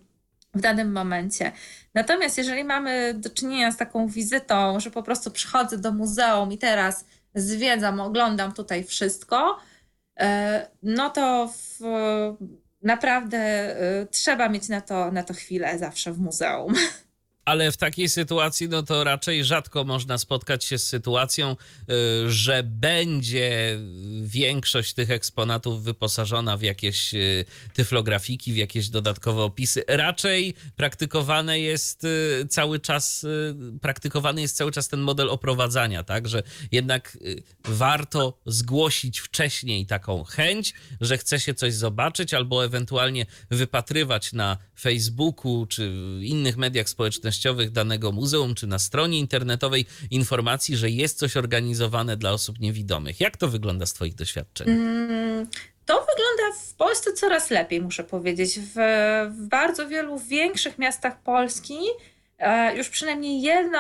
w 0.54 0.62
danym 0.62 0.92
momencie. 0.92 1.52
Natomiast 1.94 2.38
jeżeli 2.38 2.64
mamy 2.64 3.14
do 3.14 3.30
czynienia 3.30 3.72
z 3.72 3.78
taką 3.78 4.08
wizytą, 4.08 4.80
że 4.80 4.92
po 4.92 5.04
prostu 5.04 5.32
przychodzę 5.32 5.78
do 5.78 5.92
muzeum 5.92 6.52
i 6.52 6.58
teraz 6.58 7.06
zwiedzam, 7.36 8.00
oglądam 8.00 8.54
tutaj 8.54 8.84
wszystko, 8.84 9.58
e, 10.20 10.68
no 10.84 11.10
to 11.10 11.48
w, 11.48 11.80
naprawdę 12.82 13.38
e, 13.38 14.06
trzeba 14.06 14.50
mieć 14.50 14.70
na 14.70 14.82
to, 14.82 15.12
na 15.12 15.24
to 15.24 15.34
chwilę 15.34 15.80
zawsze 15.80 16.14
w 16.14 16.20
muzeum. 16.20 16.74
ale 17.52 17.72
w 17.72 17.78
takiej 17.78 18.10
sytuacji, 18.10 18.70
no 18.70 18.84
to 18.84 19.04
raczej 19.04 19.46
rzadko 19.46 19.84
można 19.84 20.18
spotkać 20.18 20.66
się 20.66 20.78
z 20.78 20.88
sytuacją, 20.88 21.56
y, 21.56 22.32
że 22.32 22.64
będzie 22.64 23.80
większość 24.22 24.94
tych 24.94 25.12
eksponatów 25.12 25.84
wyposażona 25.84 26.58
w 26.58 26.62
jakieś 26.62 27.14
y, 27.14 27.46
tyflografiki, 27.74 28.54
w 28.54 28.56
jakieś 28.56 28.90
dodatkowe 28.90 29.42
opisy. 29.42 29.84
Raczej 29.88 30.54
praktykowane 30.76 31.60
jest 31.60 32.04
y, 32.04 32.48
cały 32.50 32.80
czas, 32.80 33.26
praktykowany 33.82 34.42
jest 34.42 34.58
cały 34.58 34.72
czas 34.72 34.88
ten 34.88 35.00
model 35.00 35.30
oprowadzania, 35.30 36.04
tak, 36.04 36.28
że 36.28 36.44
jednak 36.72 37.18
warto 37.66 38.38
zgłosić 38.46 39.20
wcześniej 39.20 39.86
taką 39.86 40.24
chęć, 40.24 40.74
że 41.02 41.18
chce 41.18 41.40
się 41.40 41.54
coś 41.54 41.74
zobaczyć, 41.74 42.34
albo 42.34 42.66
ewentualnie 42.66 43.26
wypatrywać 43.50 44.34
na 44.34 44.58
Facebooku 44.80 45.66
czy 45.66 45.94
innych 46.22 46.58
mediach 46.58 46.90
społecznościowych 46.90 47.41
społecznościowych 47.42 47.72
danego 47.72 48.12
muzeum 48.12 48.56
czy 48.56 48.68
na 48.68 48.80
stronie 48.80 49.20
internetowej 49.20 49.86
informacji, 50.12 50.78
że 50.78 50.90
jest 50.90 51.18
coś 51.18 51.38
organizowane 51.38 52.18
dla 52.18 52.32
osób 52.32 52.60
niewidomych. 52.60 53.20
Jak 53.20 53.38
to 53.38 53.48
wygląda 53.48 53.86
z 53.86 53.94
Twoich 53.94 54.16
doświadczeń? 54.16 54.70
Mm, 54.70 55.48
to 55.86 55.94
wygląda 55.94 56.58
w 56.64 56.74
Polsce 56.74 57.14
coraz 57.14 57.50
lepiej, 57.50 57.82
muszę 57.82 58.04
powiedzieć. 58.04 58.60
W, 58.60 58.76
w 59.32 59.48
bardzo 59.48 59.88
wielu 59.88 60.20
większych 60.20 60.78
miastach 60.78 61.22
Polski 61.24 61.78
już 62.76 62.90
przynajmniej 62.90 63.42
jedno, 63.42 63.80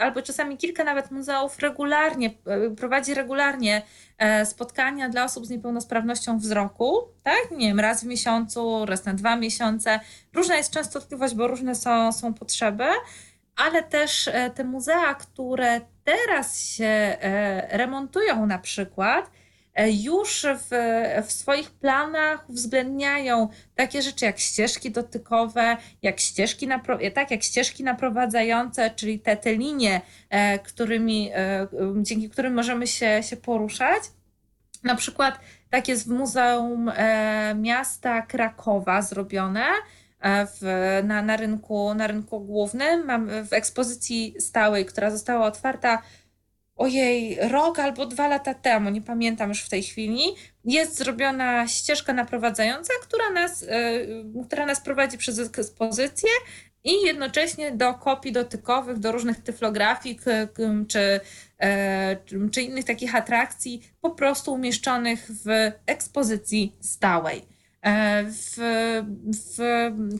albo 0.00 0.22
czasami 0.22 0.56
kilka 0.56 0.84
nawet 0.84 1.10
muzeów 1.10 1.58
regularnie, 1.58 2.30
e, 2.46 2.70
prowadzi 2.70 3.14
regularnie 3.14 3.82
e, 4.18 4.46
spotkania 4.46 5.08
dla 5.08 5.24
osób 5.24 5.46
z 5.46 5.50
niepełnosprawnością 5.50 6.38
wzroku, 6.38 7.00
tak? 7.22 7.50
Nie 7.50 7.66
wiem, 7.66 7.80
raz 7.80 8.04
w 8.04 8.06
miesiącu, 8.06 8.86
raz 8.86 9.04
na 9.04 9.14
dwa 9.14 9.36
miesiące. 9.36 10.00
Różna 10.32 10.56
jest 10.56 10.72
częstotliwość, 10.72 11.34
bo 11.34 11.48
różne 11.48 11.74
są, 11.74 12.12
są 12.12 12.34
potrzeby, 12.34 12.84
ale 13.56 13.82
też 13.82 14.30
te 14.54 14.64
muzea, 14.64 15.14
które 15.14 15.80
teraz 16.04 16.64
się 16.64 17.16
remontują 17.70 18.46
na 18.46 18.58
przykład, 18.58 19.30
E, 19.30 19.41
już 19.76 20.46
w, 20.70 20.70
w 21.26 21.32
swoich 21.32 21.70
planach 21.70 22.50
uwzględniają 22.50 23.48
takie 23.74 24.02
rzeczy 24.02 24.24
jak 24.24 24.38
ścieżki 24.38 24.90
dotykowe, 24.90 25.76
jak 26.02 26.20
ścieżki, 26.20 26.68
tak, 27.14 27.30
jak 27.30 27.42
ścieżki 27.42 27.84
naprowadzające, 27.84 28.90
czyli 28.90 29.20
te, 29.20 29.36
te 29.36 29.54
linie, 29.54 30.00
e, 30.30 30.58
którymi, 30.58 31.30
e, 31.34 31.66
dzięki 31.96 32.30
którym 32.30 32.54
możemy 32.54 32.86
się, 32.86 33.22
się 33.22 33.36
poruszać. 33.36 34.02
Na 34.84 34.94
przykład 34.94 35.40
tak 35.70 35.88
jest 35.88 36.08
w 36.08 36.10
Muzeum 36.10 36.90
Miasta 37.54 38.22
Krakowa 38.22 39.02
zrobione. 39.02 39.64
W, 40.24 41.00
na, 41.04 41.22
na, 41.22 41.36
rynku, 41.36 41.94
na 41.94 42.06
rynku 42.06 42.40
głównym. 42.40 43.06
Mam 43.06 43.28
w 43.44 43.52
ekspozycji 43.52 44.34
stałej, 44.38 44.86
która 44.86 45.10
została 45.10 45.46
otwarta 45.46 46.02
ojej, 46.76 47.38
rok 47.40 47.78
albo 47.78 48.06
dwa 48.06 48.28
lata 48.28 48.54
temu, 48.54 48.90
nie 48.90 49.02
pamiętam 49.02 49.48
już 49.48 49.62
w 49.62 49.68
tej 49.68 49.82
chwili, 49.82 50.22
jest 50.64 50.98
zrobiona 50.98 51.68
ścieżka 51.68 52.12
naprowadzająca, 52.12 52.92
która 53.02 53.30
nas, 53.30 53.62
e, 53.62 53.66
która 54.46 54.66
nas 54.66 54.80
prowadzi 54.80 55.18
przez 55.18 55.38
ekspozycję 55.38 56.30
i 56.84 57.02
jednocześnie 57.02 57.72
do 57.72 57.94
kopii 57.94 58.32
dotykowych, 58.32 58.98
do 58.98 59.12
różnych 59.12 59.42
tyflografik 59.42 60.22
czy, 60.88 61.20
e, 61.58 62.16
czy 62.52 62.62
innych 62.62 62.84
takich 62.84 63.14
atrakcji, 63.14 63.82
po 64.00 64.10
prostu 64.10 64.52
umieszczonych 64.52 65.30
w 65.44 65.72
ekspozycji 65.86 66.76
stałej. 66.80 67.42
E, 67.82 68.24
w, 68.24 68.56
w 69.26 69.58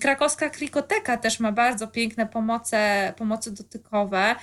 krakowska 0.00 0.50
Krikoteka 0.50 1.16
też 1.16 1.40
ma 1.40 1.52
bardzo 1.52 1.88
piękne 1.88 2.26
pomoce, 2.26 3.12
pomoce 3.16 3.50
dotykowe. 3.50 4.34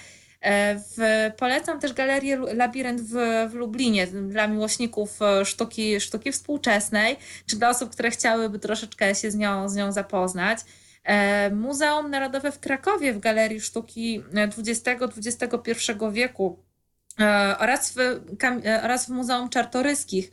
E, 0.41 0.75
w, 0.75 0.97
polecam 1.37 1.79
też 1.79 1.93
galerię 1.93 2.37
Labirynt 2.37 3.01
w, 3.01 3.13
w 3.49 3.53
Lublinie 3.53 4.07
dla 4.07 4.47
miłośników 4.47 5.21
e, 5.21 5.45
sztuki, 5.45 5.99
sztuki 5.99 6.31
współczesnej, 6.31 7.17
czy 7.45 7.55
dla 7.55 7.69
osób, 7.69 7.89
które 7.89 8.11
chciałyby 8.11 8.59
troszeczkę 8.59 9.15
się 9.15 9.31
z 9.31 9.35
nią, 9.35 9.69
z 9.69 9.75
nią 9.75 9.91
zapoznać. 9.91 10.59
E, 11.03 11.49
Muzeum 11.51 12.09
Narodowe 12.09 12.51
w 12.51 12.59
Krakowie 12.59 13.13
w 13.13 13.19
Galerii 13.19 13.61
Sztuki 13.61 14.23
XX-XXI 14.33 15.71
wieku 16.11 16.59
oraz 17.59 17.93
w, 17.93 17.97
oraz 18.83 19.05
w 19.05 19.09
Muzeum 19.09 19.49
Czartoryskich 19.49 20.31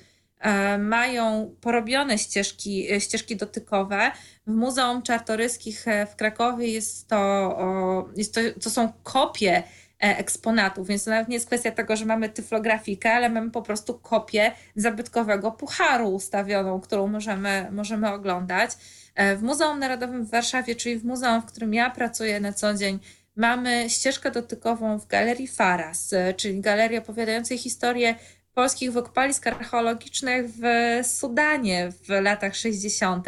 mają 0.78 1.54
porobione 1.61 2.18
ścieżki, 2.18 2.88
ścieżki 3.00 3.36
dotykowe. 3.36 4.11
W 4.46 4.50
Muzeum 4.54 5.02
Czartoryskich 5.02 5.84
w 6.12 6.16
Krakowie 6.16 6.68
jest 6.68 7.09
to, 7.09 8.09
jest 8.16 8.34
to, 8.34 8.40
to 8.62 8.70
są 8.70 8.92
kopie 9.02 9.62
eksponatów, 9.99 10.88
więc 10.88 11.05
to 11.05 11.11
nawet 11.11 11.28
nie 11.28 11.34
jest 11.34 11.47
kwestia 11.47 11.70
tego, 11.70 11.97
że 11.97 12.05
mamy 12.05 12.28
tyflografikę, 12.28 13.12
ale 13.12 13.28
mamy 13.30 13.51
po 13.51 13.62
prostu 13.62 13.99
kopię 13.99 14.53
zabytkowego 14.74 15.53
pucharu 15.53 16.09
ustawioną, 16.09 16.80
którą 16.80 17.07
możemy, 17.07 17.68
możemy 17.72 18.12
oglądać. 18.12 18.70
E, 19.14 19.36
w 19.36 19.42
Muzeum 19.42 19.78
Narodowym 19.78 20.24
w 20.24 20.30
Warszawie, 20.30 20.74
czyli 20.74 20.99
w 20.99 21.05
muzeum, 21.05 21.42
w 21.42 21.47
którym 21.47 21.74
ja 21.74 21.90
pracuję 21.90 22.40
na 22.40 22.53
co 22.53 22.74
dzień, 22.74 22.99
mamy 23.36 23.90
ścieżkę 23.90 24.30
dotykową 24.30 24.99
w 24.99 25.07
Galerii 25.07 25.49
Faras, 25.49 26.12
e, 26.12 26.34
czyli 26.34 26.61
galerii 26.61 26.99
opowiadającej 26.99 27.59
historię 27.59 28.14
polskich 28.55 28.92
wykopalisk 28.92 29.47
archeologicznych 29.47 30.47
w 30.49 30.62
Sudanie 31.07 31.90
w 31.90 32.09
latach 32.09 32.57
60. 32.57 33.26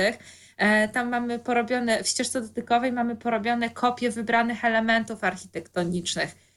Tam 0.93 1.09
mamy 1.09 1.39
porobione, 1.39 2.05
w 2.05 2.09
ścieżce 2.09 2.41
dotykowej 2.41 2.93
mamy 2.93 3.16
porobione 3.16 3.71
kopie 3.71 4.11
wybranych 4.11 4.64
elementów 4.64 5.25
architektonicznych 5.25 6.35
E, 6.35 6.48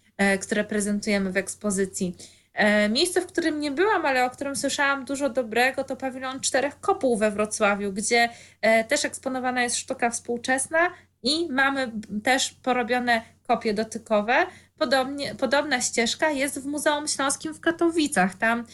które 0.42 0.64
prezentujemy 0.64 1.32
w 1.32 1.38
ekspozycji. 1.38 2.16
E, 2.54 2.90
miejsce, 2.90 3.22
w 3.22 3.26
którym 3.26 3.60
nie 3.60 3.72
byłam, 3.72 4.06
ale 4.06 4.26
o 4.26 4.30
którym 4.30 4.56
słyszałam 4.56 5.06
dużo 5.06 5.30
dobrego, 5.30 5.84
to 5.84 5.96
pawilon 5.96 6.40
Czterech 6.40 6.80
Kopuł 6.80 7.18
we 7.18 7.32
Wrocławiu, 7.32 7.94
gdzie 7.94 8.30
e, 8.62 8.84
też 8.84 9.06
eksponowana 9.06 9.64
jest 9.64 9.76
sztuka 9.76 10.10
współczesna 10.10 10.80
i 11.24 11.48
mamy 11.50 11.92
też 12.24 12.56
porobione 12.64 13.22
kopie 13.48 13.74
dotykowe. 13.74 14.46
Podobnie, 14.78 15.36
podobna 15.36 15.82
ścieżka 15.82 16.30
jest 16.30 16.60
w 16.60 16.66
Muzeum 16.66 17.08
Śląskim 17.08 17.54
w 17.54 17.60
Katowicach. 17.60 18.36
Tam 18.36 18.66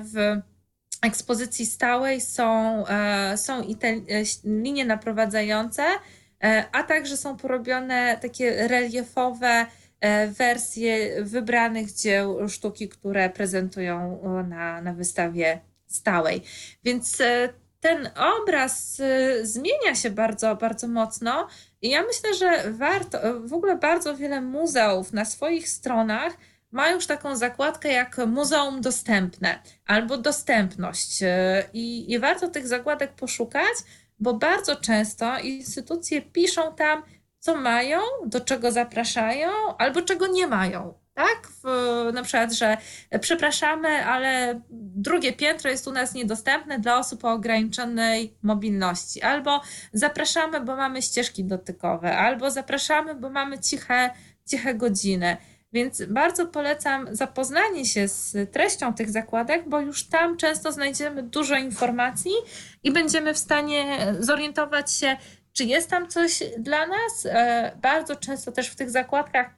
w 0.00 0.40
ekspozycji 1.02 1.66
stałej 1.66 2.20
są, 2.20 2.84
są 3.36 3.62
i 3.62 3.76
te 3.76 3.94
linie 4.44 4.84
naprowadzające, 4.84 5.82
a 6.72 6.82
także 6.82 7.16
są 7.16 7.36
porobione 7.36 8.18
takie 8.22 8.68
reliefowe 8.68 9.66
E, 9.66 9.66
wersje 10.28 11.24
wybranych 11.24 11.92
dzieł 11.92 12.48
sztuki, 12.48 12.88
które 12.88 13.30
prezentują 13.30 14.20
e, 14.22 14.48
na, 14.48 14.80
na 14.80 14.92
wystawie 14.92 15.60
stałej. 15.86 16.42
Więc 16.84 17.20
e, 17.20 17.48
ten 17.80 18.10
obraz 18.42 19.02
zmienia 19.42 19.94
się 19.94 20.10
bardzo, 20.10 20.56
bardzo 20.56 20.88
mocno 20.88 21.48
i 21.82 21.90
ja 21.90 22.02
myślę, 22.02 22.34
że 22.34 22.70
warto, 22.72 23.18
w 23.40 23.52
ogóle 23.52 23.76
bardzo 23.76 24.16
wiele 24.16 24.40
muzeów 24.40 25.12
na 25.12 25.24
swoich 25.24 25.68
stronach 25.68 26.36
ma 26.70 26.90
już 26.90 27.06
taką 27.06 27.36
zakładkę 27.36 27.92
jak 27.92 28.16
Muzeum 28.26 28.80
Dostępne 28.80 29.62
albo 29.86 30.16
Dostępność 30.16 31.20
i, 31.72 32.12
i 32.12 32.18
warto 32.18 32.48
tych 32.48 32.66
zakładek 32.66 33.12
poszukać, 33.12 33.74
bo 34.18 34.34
bardzo 34.34 34.76
często 34.76 35.38
instytucje 35.38 36.22
piszą 36.22 36.74
tam, 36.74 37.02
co 37.44 37.56
mają, 37.56 38.00
do 38.26 38.40
czego 38.40 38.72
zapraszają, 38.72 39.48
albo 39.78 40.02
czego 40.02 40.26
nie 40.26 40.46
mają. 40.46 40.94
Tak? 41.14 41.48
W, 41.62 41.66
na 42.14 42.22
przykład, 42.22 42.52
że 42.52 42.76
przepraszamy, 43.20 44.06
ale 44.06 44.60
drugie 44.70 45.32
piętro 45.32 45.70
jest 45.70 45.88
u 45.88 45.92
nas 45.92 46.14
niedostępne 46.14 46.78
dla 46.78 46.98
osób 46.98 47.24
o 47.24 47.32
ograniczonej 47.32 48.36
mobilności. 48.42 49.22
Albo 49.22 49.60
zapraszamy, 49.92 50.60
bo 50.60 50.76
mamy 50.76 51.02
ścieżki 51.02 51.44
dotykowe, 51.44 52.16
albo 52.16 52.50
zapraszamy, 52.50 53.14
bo 53.14 53.30
mamy 53.30 53.58
ciche, 53.58 54.10
ciche 54.46 54.74
godziny. 54.74 55.36
Więc 55.72 56.02
bardzo 56.04 56.46
polecam 56.46 57.06
zapoznanie 57.10 57.84
się 57.84 58.08
z 58.08 58.52
treścią 58.52 58.94
tych 58.94 59.10
zakładek, 59.10 59.68
bo 59.68 59.80
już 59.80 60.08
tam 60.08 60.36
często 60.36 60.72
znajdziemy 60.72 61.22
dużo 61.22 61.56
informacji 61.56 62.32
i 62.82 62.92
będziemy 62.92 63.34
w 63.34 63.38
stanie 63.38 63.98
zorientować 64.20 64.94
się, 64.94 65.16
czy 65.54 65.64
jest 65.64 65.90
tam 65.90 66.08
coś 66.08 66.42
dla 66.58 66.86
nas. 66.86 67.26
E, 67.26 67.72
bardzo 67.82 68.16
często 68.16 68.52
też 68.52 68.68
w 68.68 68.76
tych 68.76 68.90
zakładkach 68.90 69.50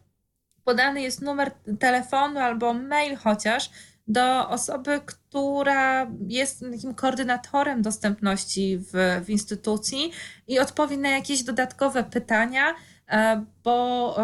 podany 0.65 1.03
jest 1.03 1.23
numer 1.23 1.51
telefonu 1.79 2.41
albo 2.41 2.75
mail 2.75 3.17
chociaż 3.17 3.71
do 4.09 4.49
osoby, 4.49 5.01
która 5.07 6.11
jest 6.29 6.65
takim 6.73 6.95
koordynatorem 6.95 7.83
dostępności 7.83 8.79
w, 8.79 9.23
w 9.25 9.31
instytucji 9.31 10.13
i 10.49 10.59
odpowie 10.59 10.97
na 10.97 11.09
jakieś 11.09 11.43
dodatkowe 11.43 12.05
pytania, 12.05 12.75
e, 13.09 13.45
bo, 13.65 14.17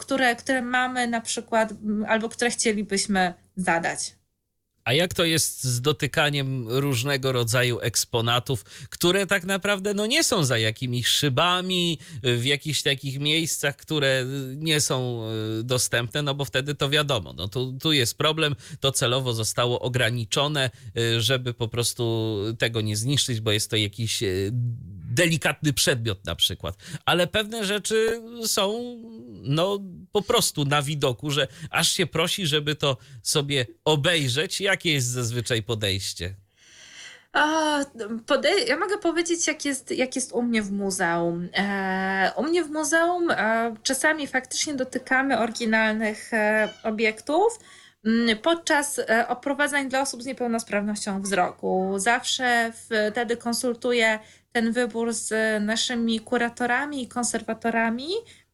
które, 0.00 0.36
które 0.36 0.62
mamy 0.62 1.06
na 1.06 1.20
przykład, 1.20 1.72
albo 2.08 2.28
które 2.28 2.50
chcielibyśmy 2.50 3.34
zadać. 3.56 4.17
A 4.88 4.92
jak 4.92 5.14
to 5.14 5.24
jest 5.24 5.64
z 5.64 5.80
dotykaniem 5.80 6.68
różnego 6.68 7.32
rodzaju 7.32 7.80
eksponatów, 7.80 8.64
które 8.64 9.26
tak 9.26 9.44
naprawdę 9.44 9.94
no, 9.94 10.06
nie 10.06 10.24
są 10.24 10.44
za 10.44 10.58
jakimiś 10.58 11.06
szybami, 11.06 11.98
w 12.22 12.44
jakichś 12.44 12.82
takich 12.82 13.20
miejscach, 13.20 13.76
które 13.76 14.26
nie 14.56 14.80
są 14.80 15.22
e, 15.24 15.62
dostępne, 15.62 16.22
no 16.22 16.34
bo 16.34 16.44
wtedy 16.44 16.74
to 16.74 16.90
wiadomo, 16.90 17.32
no 17.32 17.48
tu, 17.48 17.78
tu 17.82 17.92
jest 17.92 18.18
problem, 18.18 18.56
to 18.80 18.92
celowo 18.92 19.32
zostało 19.32 19.80
ograniczone, 19.80 20.70
żeby 21.18 21.54
po 21.54 21.68
prostu 21.68 22.36
tego 22.58 22.80
nie 22.80 22.96
zniszczyć, 22.96 23.40
bo 23.40 23.52
jest 23.52 23.70
to 23.70 23.76
jakiś 23.76 24.22
delikatny 25.18 25.72
przedmiot 25.72 26.26
na 26.26 26.34
przykład. 26.34 26.76
Ale 27.04 27.26
pewne 27.26 27.64
rzeczy 27.64 28.22
są 28.46 28.96
no 29.42 29.78
po 30.12 30.22
prostu 30.22 30.64
na 30.64 30.82
widoku, 30.82 31.30
że 31.30 31.48
aż 31.70 31.92
się 31.92 32.06
prosi, 32.06 32.46
żeby 32.46 32.74
to 32.74 32.96
sobie 33.22 33.66
obejrzeć. 33.84 34.60
Jakie 34.60 34.92
jest 34.92 35.06
zazwyczaj 35.06 35.62
podejście? 35.62 36.34
ja 38.66 38.76
mogę 38.78 38.98
powiedzieć, 38.98 39.46
jak 39.46 39.64
jest, 39.64 39.90
jak 39.90 40.16
jest 40.16 40.32
u 40.32 40.42
mnie 40.42 40.62
w 40.62 40.72
muzeum. 40.72 41.48
E, 41.54 42.32
u 42.36 42.42
mnie 42.42 42.64
w 42.64 42.70
muzeum 42.70 43.30
e, 43.30 43.74
czasami 43.82 44.26
faktycznie 44.26 44.74
dotykamy 44.74 45.38
oryginalnych 45.38 46.34
e, 46.34 46.68
obiektów 46.82 47.58
podczas 48.42 49.00
oprowadzań 49.28 49.88
dla 49.88 50.00
osób 50.00 50.22
z 50.22 50.26
niepełnosprawnością 50.26 51.22
wzroku. 51.22 51.94
Zawsze 51.96 52.72
wtedy 53.12 53.36
konsultuję 53.36 54.18
ten 54.52 54.72
wybór 54.72 55.12
z 55.12 55.32
naszymi 55.64 56.20
kuratorami 56.20 57.02
i 57.02 57.08
konserwatorami, 57.08 58.08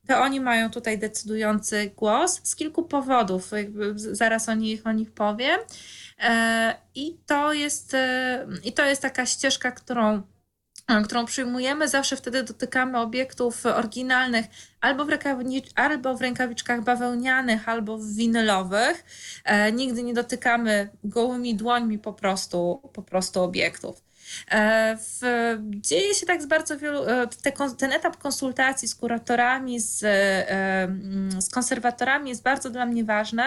to 0.07 0.20
oni 0.20 0.40
mają 0.40 0.70
tutaj 0.70 0.99
decydujący 0.99 1.92
głos 1.97 2.40
z 2.42 2.57
kilku 2.57 2.82
powodów. 2.82 3.51
zaraz 3.97 4.49
o 4.49 4.55
nich, 4.55 4.86
o 4.86 4.92
nich 4.92 5.12
powiem. 5.12 5.61
E, 6.18 6.76
I 6.95 7.18
to 7.26 7.53
jest, 7.53 7.95
e, 7.95 8.47
i 8.64 8.72
to 8.72 8.84
jest 8.84 9.03
taka 9.03 9.26
ścieżka, 9.26 9.72
którą 9.72 10.22
którą 11.05 11.24
przyjmujemy, 11.24 11.88
zawsze 11.88 12.16
wtedy 12.16 12.42
dotykamy 12.42 13.01
obiektów 13.01 13.66
oryginalnych 13.66 14.47
albo 14.80 15.05
w, 15.05 15.09
albo 15.74 16.16
w 16.16 16.20
rękawiczkach 16.20 16.82
bawełnianych, 16.82 17.68
albo 17.68 17.99
w 17.99 18.07
winylowych. 18.07 19.05
E, 19.45 19.72
nigdy 19.72 20.03
nie 20.03 20.14
dotykamy 20.14 20.88
gołymi 21.05 21.55
dłońmi 21.55 21.99
po 21.99 22.12
prostu, 22.12 22.90
po 22.92 23.03
prostu 23.03 23.42
obiektów. 23.42 24.03
E, 24.50 24.96
w, 24.96 25.20
dzieje 25.80 26.14
się 26.14 26.26
tak 26.26 26.42
z 26.42 26.46
bardzo 26.46 26.78
wielu, 26.78 27.04
e, 27.04 27.26
te, 27.26 27.52
ten 27.78 27.92
etap 27.92 28.16
konsultacji 28.16 28.88
z 28.88 28.94
kuratorami, 28.94 29.80
z, 29.80 30.04
e, 30.04 30.82
mm, 30.82 31.42
z 31.42 31.50
konserwatorami 31.50 32.30
jest 32.30 32.42
bardzo 32.42 32.70
dla 32.70 32.86
mnie 32.86 33.04
ważny, 33.04 33.42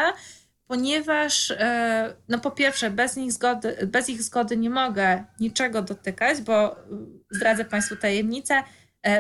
ponieważ 0.68 1.54
no 2.30 2.40
po 2.40 2.52
pierwsze 2.52 2.92
bez, 2.92 3.16
nich 3.16 3.32
zgody, 3.32 3.88
bez 3.88 4.10
ich 4.10 4.24
zgody 4.24 4.58
nie 4.58 4.70
mogę 4.70 5.24
niczego 5.40 5.82
dotykać, 5.82 6.42
bo 6.42 6.76
zdradzę 7.32 7.66
Państwu 7.66 7.96
tajemnicę, 7.96 8.64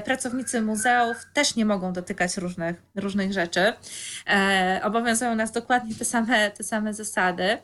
pracownicy 0.05 0.61
muzeów 0.61 1.17
też 1.33 1.55
nie 1.55 1.65
mogą 1.65 1.93
dotykać 1.93 2.37
różnych, 2.37 2.75
różnych 2.95 3.33
rzeczy. 3.33 3.73
Obowiązują 4.83 5.35
nas 5.35 5.51
dokładnie 5.51 5.95
te 5.95 6.05
same, 6.05 6.51
te 6.51 6.63
same 6.63 6.93
zasady. 6.93 7.57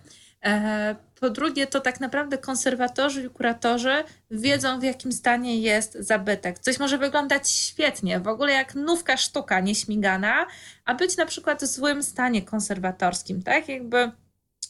E, 1.24 1.28
po 1.28 1.30
drugie, 1.30 1.68
to 1.68 1.80
tak 1.82 2.00
naprawdę 2.00 2.38
konserwatorzy 2.38 3.24
i 3.24 3.30
kuratorzy 3.30 4.04
wiedzą, 4.32 4.80
w 4.80 4.84
jakim 4.84 5.12
stanie 5.12 5.58
jest 5.58 5.94
zabytek. 5.94 6.60
Coś 6.60 6.80
może 6.80 6.98
wyglądać 6.98 7.50
świetnie, 7.50 8.20
w 8.20 8.28
ogóle 8.28 8.54
jak 8.54 8.76
nówka 8.76 9.18
sztuka 9.18 9.60
nieśmigana, 9.60 10.48
a 10.86 10.94
być 10.94 11.18
na 11.18 11.26
przykład 11.26 11.64
w 11.64 11.66
złym 11.66 12.04
stanie 12.04 12.42
konserwatorskim, 12.42 13.44
tak? 13.44 13.70
Jakby 13.70 14.12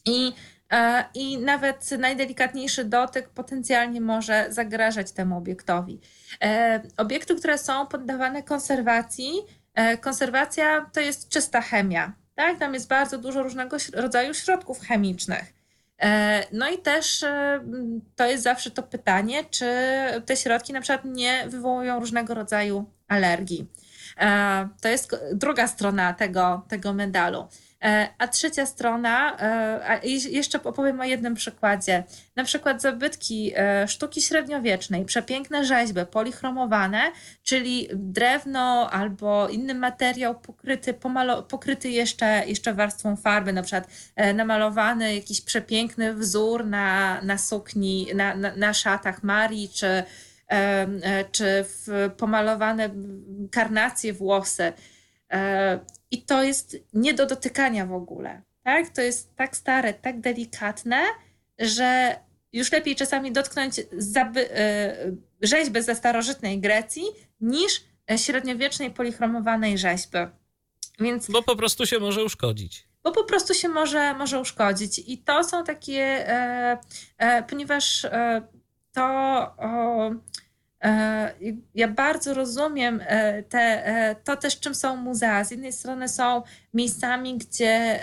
i, 0.06 0.34
e, 0.72 1.06
i 1.14 1.38
nawet 1.38 1.92
najdelikatniejszy 1.92 2.86
dotyk 2.86 3.30
potencjalnie 3.30 4.02
może 4.02 4.46
zagrażać 4.50 5.12
temu 5.12 5.38
obiektowi. 5.38 6.00
E, 6.42 6.82
obiekty, 6.98 7.36
które 7.36 7.58
są 7.58 7.88
poddawane 7.88 8.44
konserwacji, 8.44 9.32
konserwacja 10.02 10.90
to 10.94 11.00
jest 11.00 11.30
czysta 11.30 11.62
chemia. 11.62 12.14
Tak? 12.36 12.60
Tam 12.60 12.74
jest 12.74 12.88
bardzo 12.88 13.18
dużo 13.18 13.44
różnego 13.44 13.78
rodzaju 13.94 14.34
środków 14.34 14.80
chemicznych. 14.80 15.53
E, 16.04 16.44
no 16.52 16.70
i 16.70 16.78
też 16.78 17.24
e, 17.24 17.60
to 18.16 18.26
jest 18.26 18.44
zawsze 18.44 18.72
to 18.72 18.84
pytanie, 18.84 19.44
czy 19.50 19.66
te 20.26 20.38
środki 20.38 20.74
na 20.74 20.82
przykład 20.82 21.06
nie 21.06 21.46
wywołują 21.48 22.00
różnego 22.00 22.34
rodzaju 22.34 22.86
alergii. 23.08 23.68
E, 24.20 24.70
to 24.82 24.88
jest 24.88 25.16
druga 25.34 25.68
strona 25.68 26.14
tego, 26.14 26.66
tego 26.68 26.94
medalu. 26.94 27.48
E, 27.84 28.10
a 28.18 28.28
trzecia 28.28 28.66
strona, 28.66 29.38
e, 29.40 30.08
jeszcze 30.30 30.64
opowiem 30.64 31.02
o 31.02 31.04
jednym 31.04 31.36
przykładzie. 31.36 32.04
Na 32.36 32.44
przykład 32.44 32.82
zabytki 32.82 33.52
e, 33.56 33.88
sztuki 33.88 34.22
średniowiecznej, 34.22 35.06
przepiękne 35.06 35.66
rzeźby 35.66 36.02
polichromowane, 36.12 37.12
czyli 37.44 37.90
drewno 37.94 38.90
albo 38.92 39.50
inny 39.50 39.74
materiał 39.74 40.40
pokryty, 40.40 40.94
pokryty 41.50 41.90
jeszcze, 41.90 42.44
jeszcze 42.48 42.74
warstwą 42.74 43.16
farby, 43.16 43.54
na 43.54 43.64
przykład 43.64 43.88
namalowany 44.36 45.16
jakiś 45.16 45.42
przepiękny 45.42 46.14
wzór 46.14 46.66
na, 46.66 47.22
na 47.22 47.38
sukni, 47.38 48.08
na, 48.16 48.36
na, 48.36 48.56
na 48.56 48.74
szatach 48.74 49.24
Marii, 49.24 49.70
czy, 49.70 50.04
czy 51.32 51.66
pomalowane 52.18 52.90
karnacje 53.52 54.14
włosy 54.14 54.74
i 56.14 56.22
to 56.22 56.44
jest 56.44 56.78
nie 56.94 57.14
do 57.14 57.26
dotykania 57.26 57.86
w 57.86 57.94
ogóle. 57.94 58.42
Tak? 58.64 58.90
To 58.90 59.02
jest 59.02 59.36
tak 59.36 59.58
stare, 59.58 59.94
tak 59.94 60.20
delikatne, 60.20 61.02
że 61.60 62.16
już 62.54 62.72
lepiej 62.72 62.96
czasami 62.96 63.32
dotknąć 63.32 63.76
zaby- 63.98 64.50
e, 64.52 64.96
rzeźby 65.42 65.82
ze 65.82 65.96
starożytnej 65.96 66.60
Grecji 66.60 67.04
niż 67.42 67.84
średniowiecznej 68.18 68.92
polichromowanej 68.92 69.78
rzeźby. 69.78 70.18
Więc, 71.00 71.32
bo 71.32 71.44
po 71.44 71.56
prostu 71.56 71.86
się 71.86 72.00
może 72.00 72.24
uszkodzić. 72.24 72.88
Bo 73.04 73.12
po 73.12 73.24
prostu 73.24 73.54
się 73.54 73.70
może, 73.70 74.14
może 74.14 74.40
uszkodzić. 74.40 75.00
I 75.08 75.18
to 75.18 75.44
są 75.44 75.64
takie, 75.64 76.30
e, 76.30 76.78
e, 77.18 77.44
ponieważ 77.44 78.06
e, 78.06 78.42
to 78.92 79.02
ja 81.76 81.88
bardzo 81.88 82.34
rozumiem 82.34 83.02
e, 83.06 83.44
te, 83.44 83.88
e, 83.88 84.16
to 84.16 84.38
też, 84.38 84.60
czym 84.60 84.76
są 84.76 84.96
muzea. 84.96 85.44
Z 85.44 85.52
jednej 85.52 85.74
strony 85.74 86.10
są 86.10 86.42
miejscami, 86.74 87.38
gdzie 87.38 88.00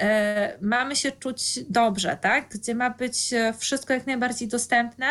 mamy 0.61 0.97
się 0.97 1.12
czuć 1.12 1.59
dobrze, 1.68 2.18
tak? 2.20 2.49
gdzie 2.49 2.74
ma 2.74 2.91
być 2.91 3.35
wszystko 3.59 3.93
jak 3.93 4.07
najbardziej 4.07 4.49
dostępne, 4.49 5.07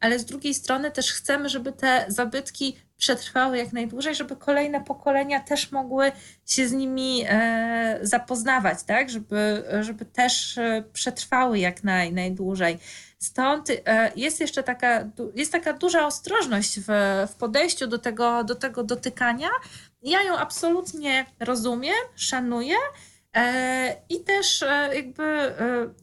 ale 0.00 0.18
z 0.18 0.24
drugiej 0.24 0.54
strony 0.54 0.90
też 0.90 1.12
chcemy, 1.12 1.48
żeby 1.48 1.72
te 1.72 2.04
zabytki 2.08 2.76
przetrwały 2.98 3.58
jak 3.58 3.72
najdłużej, 3.72 4.14
żeby 4.14 4.36
kolejne 4.36 4.80
pokolenia 4.80 5.40
też 5.40 5.72
mogły 5.72 6.12
się 6.46 6.68
z 6.68 6.72
nimi 6.72 7.24
zapoznawać, 8.02 8.82
tak? 8.82 9.10
żeby, 9.10 9.64
żeby 9.80 10.04
też 10.04 10.58
przetrwały 10.92 11.58
jak 11.58 11.84
naj, 11.84 12.12
najdłużej. 12.12 12.78
Stąd 13.22 13.70
e, 13.70 14.12
jest 14.16 14.40
jeszcze 14.40 14.62
taka, 14.62 15.10
jest 15.34 15.52
taka 15.52 15.72
duża 15.72 16.06
ostrożność 16.06 16.80
w, 16.80 16.86
w 17.30 17.34
podejściu 17.34 17.86
do 17.86 17.98
tego, 17.98 18.44
do 18.44 18.54
tego 18.54 18.84
dotykania. 18.84 19.48
Ja 20.02 20.22
ją 20.22 20.36
absolutnie 20.36 21.26
rozumiem, 21.40 21.94
szanuję. 22.14 22.74
E, 23.36 23.96
I 24.08 24.24
też 24.24 24.62
e, 24.62 24.90
jakby 24.94 25.54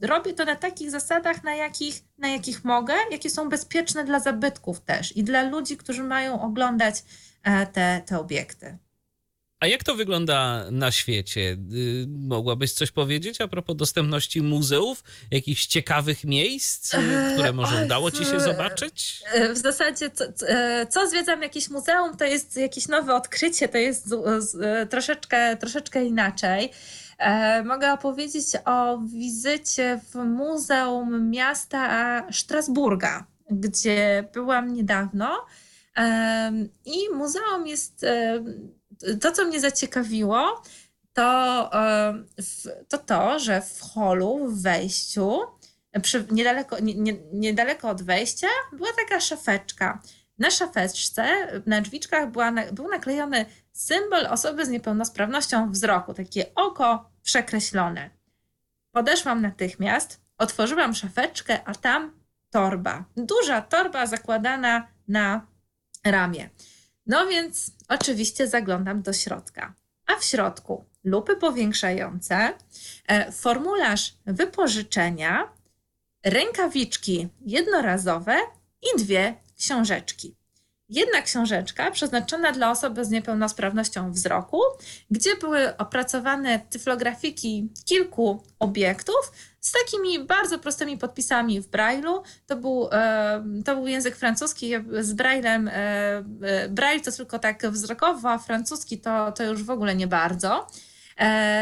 robię 0.02 0.34
to 0.34 0.44
na 0.44 0.56
takich 0.56 0.90
zasadach, 0.90 1.44
na 1.44 1.54
jakich, 1.54 1.94
na 2.18 2.28
jakich 2.28 2.64
mogę, 2.64 2.94
jakie 3.10 3.30
są 3.30 3.48
bezpieczne 3.48 4.04
dla 4.04 4.20
zabytków 4.20 4.80
też 4.80 5.16
i 5.16 5.24
dla 5.24 5.42
ludzi, 5.42 5.76
którzy 5.76 6.02
mają 6.02 6.42
oglądać 6.42 7.04
te, 7.72 8.02
te 8.06 8.18
obiekty. 8.18 8.78
A 9.60 9.66
jak 9.66 9.84
to 9.84 9.94
wygląda 9.94 10.64
na 10.70 10.90
świecie? 10.90 11.56
Y, 11.72 12.06
mogłabyś 12.08 12.72
coś 12.72 12.90
powiedzieć 12.90 13.40
a 13.40 13.48
propos 13.48 13.76
dostępności 13.76 14.42
muzeów, 14.42 15.04
jakichś 15.30 15.66
ciekawych 15.66 16.24
miejsc, 16.24 16.94
y, 16.94 16.98
które 17.34 17.52
może 17.52 17.84
udało 17.84 18.10
ci 18.10 18.24
się 18.24 18.40
zobaczyć? 18.40 19.22
W 19.54 19.58
zasadzie, 19.58 20.10
co, 20.10 20.24
co 20.90 21.08
zwiedzam 21.08 21.42
jakieś 21.42 21.70
muzeum, 21.70 22.16
to 22.16 22.24
jest 22.24 22.56
jakieś 22.56 22.88
nowe 22.88 23.14
odkrycie, 23.14 23.68
to 23.68 23.78
jest 23.78 24.14
troszeczkę, 24.90 25.56
troszeczkę 25.56 26.04
inaczej. 26.04 26.70
Mogę 27.64 27.92
opowiedzieć 27.92 28.46
o 28.64 28.98
wizycie 28.98 30.00
w 30.10 30.14
Muzeum 30.14 31.30
Miasta 31.30 32.32
Strasburga, 32.32 33.26
gdzie 33.50 34.28
byłam 34.32 34.74
niedawno. 34.74 35.46
I 36.84 37.14
muzeum 37.14 37.66
jest 37.66 38.06
to, 39.20 39.32
co 39.32 39.44
mnie 39.44 39.60
zaciekawiło, 39.60 40.62
to, 41.12 41.70
to 42.88 42.98
to, 42.98 43.38
że 43.38 43.62
w 43.62 43.80
holu, 43.80 44.48
w 44.48 44.62
wejściu, 44.62 45.40
przy, 46.02 46.26
niedaleko, 46.30 46.78
nie, 46.78 46.94
nie, 46.94 47.14
niedaleko 47.32 47.88
od 47.88 48.02
wejścia, 48.02 48.48
była 48.72 48.88
taka 48.92 49.20
szafeczka. 49.20 50.02
Na 50.38 50.50
szafeczce, 50.50 51.26
na 51.66 51.80
drzwiczkach 51.80 52.30
była, 52.30 52.52
był 52.72 52.88
naklejony 52.88 53.46
symbol 53.72 54.26
osoby 54.26 54.66
z 54.66 54.68
niepełnosprawnością 54.68 55.70
wzroku, 55.72 56.14
takie 56.14 56.54
oko 56.54 57.10
przekreślone. 57.22 58.10
Podeszłam 58.92 59.42
natychmiast, 59.42 60.20
otworzyłam 60.38 60.94
szafeczkę, 60.94 61.64
a 61.64 61.74
tam 61.74 62.20
torba. 62.50 63.04
Duża 63.16 63.62
torba 63.62 64.06
zakładana 64.06 64.88
na 65.08 65.46
ramię. 66.04 66.50
No 67.08 67.26
więc 67.26 67.70
oczywiście 67.88 68.48
zaglądam 68.48 69.02
do 69.02 69.12
środka. 69.12 69.74
A 70.06 70.16
w 70.16 70.24
środku 70.24 70.84
lupy 71.04 71.36
powiększające, 71.36 72.52
e, 73.06 73.32
formularz 73.32 74.14
wypożyczenia, 74.26 75.52
rękawiczki 76.24 77.28
jednorazowe 77.40 78.36
i 78.82 78.98
dwie 78.98 79.34
książeczki. 79.58 80.34
Jedna 80.88 81.22
książeczka 81.22 81.90
przeznaczona 81.90 82.52
dla 82.52 82.70
osoby 82.70 83.04
z 83.04 83.10
niepełnosprawnością 83.10 84.12
wzroku, 84.12 84.60
gdzie 85.10 85.36
były 85.36 85.76
opracowane 85.76 86.58
tyflografiki 86.58 87.68
kilku 87.84 88.42
obiektów 88.58 89.32
z 89.60 89.72
takimi 89.72 90.24
bardzo 90.24 90.58
prostymi 90.58 90.98
podpisami 90.98 91.60
w 91.60 91.70
Braille'u. 91.70 92.22
To 92.46 92.56
był, 92.56 92.88
e, 92.92 93.44
to 93.64 93.74
był 93.74 93.86
język 93.86 94.16
francuski 94.16 94.72
z 95.00 95.12
Braillem. 95.12 95.68
E, 95.68 95.72
e, 96.42 96.68
Braille 96.68 97.00
to 97.00 97.12
tylko 97.12 97.38
tak 97.38 97.66
wzrokowo, 97.70 98.30
a 98.30 98.38
francuski 98.38 99.00
to, 99.00 99.32
to 99.32 99.44
już 99.44 99.62
w 99.62 99.70
ogóle 99.70 99.94
nie 99.94 100.06
bardzo. 100.06 100.66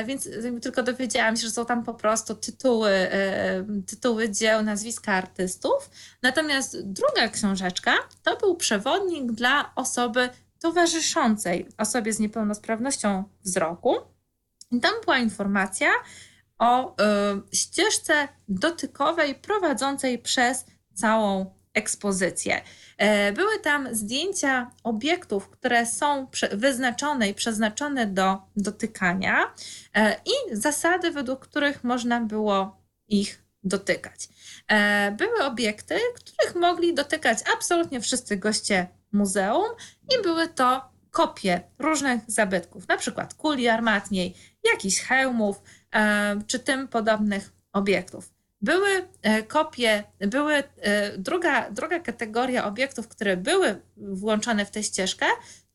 Więc 0.07 0.29
tylko 0.63 0.83
dowiedziałam 0.83 1.37
się, 1.37 1.43
że 1.43 1.51
są 1.51 1.67
tam 1.67 1.85
po 1.85 1.95
prostu 1.95 2.35
tytuły, 2.35 2.91
tytuły 3.87 4.31
dzieł, 4.31 4.63
nazwiska 4.63 5.13
artystów. 5.13 5.91
Natomiast 6.23 6.83
druga 6.83 7.29
książeczka 7.29 7.95
to 8.23 8.37
był 8.37 8.57
przewodnik 8.57 9.33
dla 9.33 9.73
osoby 9.75 10.29
towarzyszącej 10.61 11.69
osobie 11.79 12.13
z 12.13 12.19
niepełnosprawnością 12.19 13.25
wzroku. 13.45 13.97
I 14.71 14.81
tam 14.81 14.93
była 15.05 15.19
informacja, 15.19 15.89
o 16.59 16.91
y, 16.91 16.97
ścieżce 17.57 18.29
dotykowej 18.49 19.35
prowadzącej 19.35 20.19
przez 20.19 20.65
całą 20.95 21.57
ekspozycję. 21.77 22.63
E, 22.99 23.33
były 23.33 23.59
tam 23.59 23.95
zdjęcia 23.95 24.71
obiektów, 24.85 25.49
które 25.49 25.87
są 25.87 26.27
wyznaczone 26.53 27.29
i 27.29 27.35
przeznaczone 27.35 28.07
do 28.07 28.39
dotykania 28.57 29.55
e, 29.95 30.17
i 30.27 30.57
zasady, 30.57 31.11
według 31.11 31.41
których 31.41 31.85
można 31.85 32.21
było 32.21 32.83
ich 33.09 33.43
dotykać. 33.65 34.29
E, 34.69 35.11
były 35.19 35.45
obiekty, 35.45 35.95
których 36.15 36.55
mogli 36.55 36.95
dotykać 36.95 37.39
absolutnie 37.55 38.01
wszyscy 38.01 38.37
goście 38.37 38.87
muzeum 39.13 39.69
i 40.19 40.23
były 40.23 40.49
to 40.49 40.96
kopie 41.17 41.61
różnych 41.79 42.21
zabytków, 42.27 42.89
na 42.89 42.97
przykład 42.97 43.35
kuli 43.35 43.69
armatniej, 43.69 44.35
jakichś 44.65 45.01
hełmów, 45.01 45.63
E, 45.97 46.41
czy 46.47 46.59
tym 46.59 46.89
podobnych 46.89 47.53
obiektów. 47.73 48.31
Były 48.61 49.09
e, 49.23 49.43
kopie, 49.43 50.05
były 50.21 50.55
e, 50.55 51.19
druga, 51.19 51.71
druga 51.71 52.01
kategoria 52.01 52.65
obiektów, 52.65 53.09
które 53.09 53.37
były 53.37 53.83
włączone 53.97 54.67
w 54.67 54.71
tę 54.71 54.83
ścieżkę, 54.83 55.27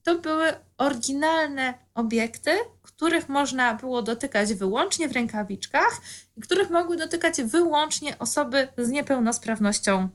to 0.04 0.20
były 0.20 0.54
oryginalne 0.78 1.74
obiekty, 1.94 2.52
których 2.82 3.30
można 3.30 3.74
było 3.74 4.02
dotykać 4.02 4.54
wyłącznie 4.54 5.10
w 5.10 5.12
rękawiczkach 5.12 6.02
i 6.38 6.42
których 6.42 6.70
mogły 6.70 6.98
dotykać 6.98 7.42
wyłącznie 7.42 8.20
osoby 8.20 8.68
z 8.78 8.90
niepełnosprawnością 8.90 10.10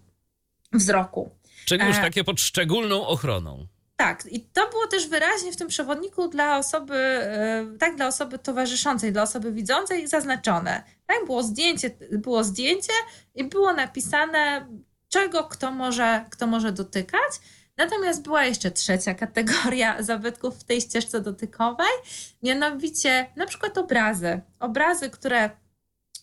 wzroku. 0.72 1.30
Czyli 1.64 1.84
już 1.84 1.96
takie 1.96 2.24
pod 2.24 2.40
szczególną 2.40 3.06
ochroną. 3.06 3.66
Tak, 3.96 4.26
i 4.30 4.40
to 4.40 4.70
było 4.70 4.86
też 4.86 5.08
wyraźnie 5.08 5.52
w 5.52 5.56
tym 5.56 5.68
przewodniku 5.68 6.28
dla 6.28 6.58
osoby, 6.58 6.94
e, 6.94 7.66
tak, 7.78 7.96
dla 7.96 8.06
osoby 8.06 8.38
towarzyszącej, 8.38 9.12
dla 9.12 9.22
osoby 9.22 9.52
widzącej 9.52 10.08
zaznaczone. 10.08 10.82
Tak, 11.06 11.26
było 11.26 11.42
zdjęcie, 11.42 11.90
było 12.10 12.44
zdjęcie 12.44 12.92
i 13.34 13.44
było 13.44 13.72
napisane, 13.72 14.68
czego 15.08 15.44
kto 15.44 15.70
może, 15.70 16.24
kto 16.30 16.46
może 16.46 16.72
dotykać. 16.72 17.32
Natomiast 17.76 18.22
była 18.22 18.44
jeszcze 18.44 18.70
trzecia 18.70 19.14
kategoria 19.14 20.02
zabytków 20.02 20.58
w 20.58 20.64
tej 20.64 20.80
ścieżce 20.80 21.20
dotykowej, 21.20 21.92
mianowicie 22.42 23.26
na 23.36 23.46
przykład 23.46 23.78
obrazy. 23.78 24.40
Obrazy, 24.60 25.10
które 25.10 25.50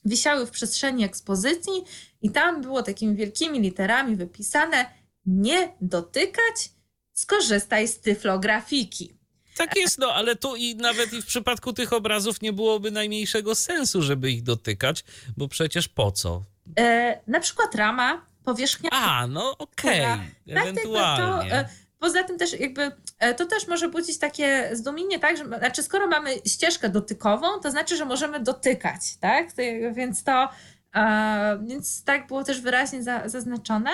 wisiały 0.05 0.45
w 0.45 0.51
przestrzeni 0.51 1.03
ekspozycji 1.03 1.73
i 2.21 2.31
tam 2.31 2.61
było 2.61 2.83
takimi 2.83 3.15
wielkimi 3.15 3.59
literami 3.59 4.15
wypisane 4.15 4.85
nie 5.25 5.73
dotykać 5.81 6.69
skorzystaj 7.13 7.87
z 7.87 7.99
tyflografiki. 7.99 9.13
Tak 9.57 9.75
jest, 9.75 9.99
no 9.99 10.13
ale 10.13 10.35
tu 10.35 10.55
i 10.55 10.75
nawet 10.75 11.13
i 11.13 11.21
w 11.21 11.25
przypadku 11.25 11.73
tych 11.73 11.93
obrazów 11.93 12.41
nie 12.41 12.53
byłoby 12.53 12.91
najmniejszego 12.91 13.55
sensu, 13.55 14.01
żeby 14.01 14.31
ich 14.31 14.43
dotykać, 14.43 15.03
bo 15.37 15.47
przecież 15.47 15.87
po 15.87 16.11
co? 16.11 16.43
E, 16.79 17.19
na 17.27 17.39
przykład 17.39 17.75
rama, 17.75 18.25
powierzchnia. 18.43 18.89
A, 18.93 19.27
no 19.27 19.57
okej, 19.57 20.01
okay. 20.01 20.17
Tak, 20.47 20.57
ewentualnie. 20.57 21.49
To, 21.49 21.55
to, 21.55 21.55
e, 21.55 21.69
poza 21.99 22.23
tym 22.23 22.37
też 22.37 22.59
jakby 22.59 22.91
e, 23.19 23.33
to 23.33 23.45
też 23.45 23.67
może 23.67 23.89
budzić 23.89 24.17
takie 24.17 24.69
zdumienie, 24.73 25.19
tak, 25.19 25.37
że 25.37 25.45
znaczy 25.45 25.83
skoro 25.83 26.07
mamy 26.07 26.35
ścieżkę 26.47 26.89
dotykową, 26.89 27.59
to 27.59 27.71
znaczy, 27.71 27.97
że 27.97 28.05
możemy 28.05 28.39
dotykać, 28.39 29.17
tak? 29.19 29.47
Więc 29.93 30.23
to, 30.23 30.49
e, 30.95 31.59
więc 31.65 32.03
tak 32.03 32.27
było 32.27 32.43
też 32.43 32.61
wyraźnie 32.61 33.03
za, 33.03 33.29
zaznaczone. 33.29 33.91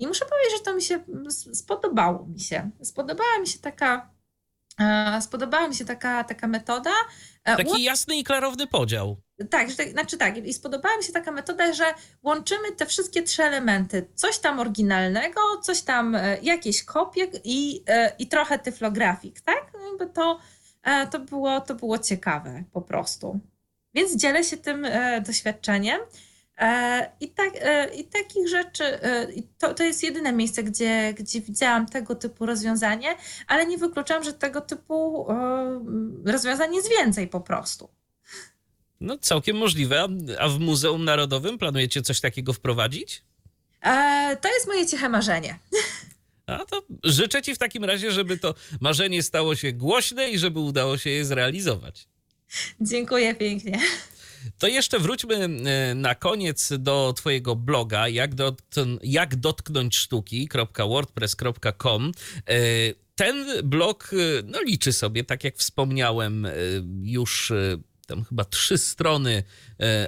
I 0.00 0.06
muszę 0.06 0.24
powiedzieć, 0.24 0.58
że 0.58 0.64
to 0.64 0.74
mi 0.74 0.82
się 0.82 1.00
spodobało 1.54 2.26
mi 2.26 2.40
się. 2.40 2.70
Spodobała 2.82 3.38
mi 3.40 3.46
się 3.46 3.58
taka, 3.58 4.10
e, 4.80 5.18
spodobała 5.22 5.68
mi 5.68 5.74
się 5.74 5.84
taka, 5.84 6.24
taka 6.24 6.46
metoda. 6.46 6.90
E, 7.44 7.56
Taki 7.56 7.82
jasny 7.82 8.16
i 8.16 8.24
klarowny 8.24 8.66
podział. 8.66 9.16
Tak, 9.50 9.70
że, 9.70 9.76
tak, 9.76 9.90
znaczy 9.90 10.16
tak, 10.16 10.36
i 10.36 10.52
spodobała 10.54 10.96
mi 10.96 11.04
się 11.04 11.12
taka 11.12 11.30
metoda, 11.32 11.72
że 11.72 11.84
łączymy 12.22 12.72
te 12.72 12.86
wszystkie 12.86 13.22
trzy 13.22 13.42
elementy. 13.42 14.06
Coś 14.14 14.38
tam 14.38 14.58
oryginalnego, 14.60 15.40
coś 15.62 15.82
tam, 15.82 16.14
e, 16.14 16.38
jakieś 16.42 16.84
kopie 16.84 17.28
i, 17.44 17.84
i 18.18 18.28
trochę 18.28 18.58
tyflografik, 18.58 19.40
tak? 19.40 19.72
No 19.74 19.88
jakby 19.88 20.06
to, 20.06 20.38
to, 21.10 21.18
było, 21.18 21.60
to 21.60 21.74
było 21.74 21.98
ciekawe 21.98 22.64
po 22.72 22.82
prostu. 22.82 23.40
Więc 23.94 24.16
dzielę 24.16 24.44
się 24.44 24.56
tym 24.56 24.86
doświadczeniem. 25.26 26.00
E, 26.60 27.10
I, 27.20 27.28
tak, 27.28 27.52
e, 27.60 27.94
I 27.94 28.04
takich 28.04 28.48
rzeczy, 28.48 28.84
e, 28.84 29.26
to, 29.58 29.74
to 29.74 29.84
jest 29.84 30.02
jedyne 30.02 30.32
miejsce, 30.32 30.62
gdzie, 30.62 31.14
gdzie 31.18 31.40
widziałam 31.40 31.86
tego 31.86 32.14
typu 32.14 32.46
rozwiązanie, 32.46 33.16
ale 33.46 33.66
nie 33.66 33.78
wykluczam, 33.78 34.24
że 34.24 34.32
tego 34.32 34.60
typu 34.60 35.26
rozwiązań 36.24 36.74
jest 36.74 36.90
więcej 36.90 37.28
po 37.28 37.40
prostu. 37.40 37.88
No 39.00 39.18
całkiem 39.18 39.56
możliwe. 39.56 40.08
A 40.38 40.48
w 40.48 40.58
Muzeum 40.58 41.04
Narodowym 41.04 41.58
planujecie 41.58 42.02
coś 42.02 42.20
takiego 42.20 42.52
wprowadzić? 42.52 43.22
To 44.40 44.48
jest 44.48 44.66
moje 44.66 44.86
ciche 44.86 45.08
marzenie. 45.08 45.58
A 46.46 46.64
to 46.64 46.82
życzę 47.04 47.42
Ci 47.42 47.54
w 47.54 47.58
takim 47.58 47.84
razie, 47.84 48.12
żeby 48.12 48.38
to 48.38 48.54
marzenie 48.80 49.22
stało 49.22 49.56
się 49.56 49.72
głośne 49.72 50.30
i 50.30 50.38
żeby 50.38 50.60
udało 50.60 50.98
się 50.98 51.10
je 51.10 51.24
zrealizować. 51.24 52.08
Dziękuję 52.80 53.34
pięknie. 53.34 53.80
To 54.58 54.68
jeszcze 54.68 54.98
wróćmy 54.98 55.34
e, 55.34 55.48
na 55.94 56.14
koniec 56.14 56.72
do 56.78 57.14
Twojego 57.16 57.56
bloga, 57.56 58.08
jak, 58.08 58.30
jak 59.02 59.36
dotknąć 59.36 59.96
sztuki.wordpress.com. 59.96 62.12
E, 62.46 62.54
ten 63.14 63.46
blog 63.64 64.10
e, 64.12 64.16
no, 64.44 64.62
liczy 64.62 64.92
sobie, 64.92 65.24
tak 65.24 65.44
jak 65.44 65.56
wspomniałem, 65.56 66.46
już 67.02 67.52
tam 68.06 68.24
chyba 68.24 68.44
trzy 68.44 68.78
strony 68.78 69.42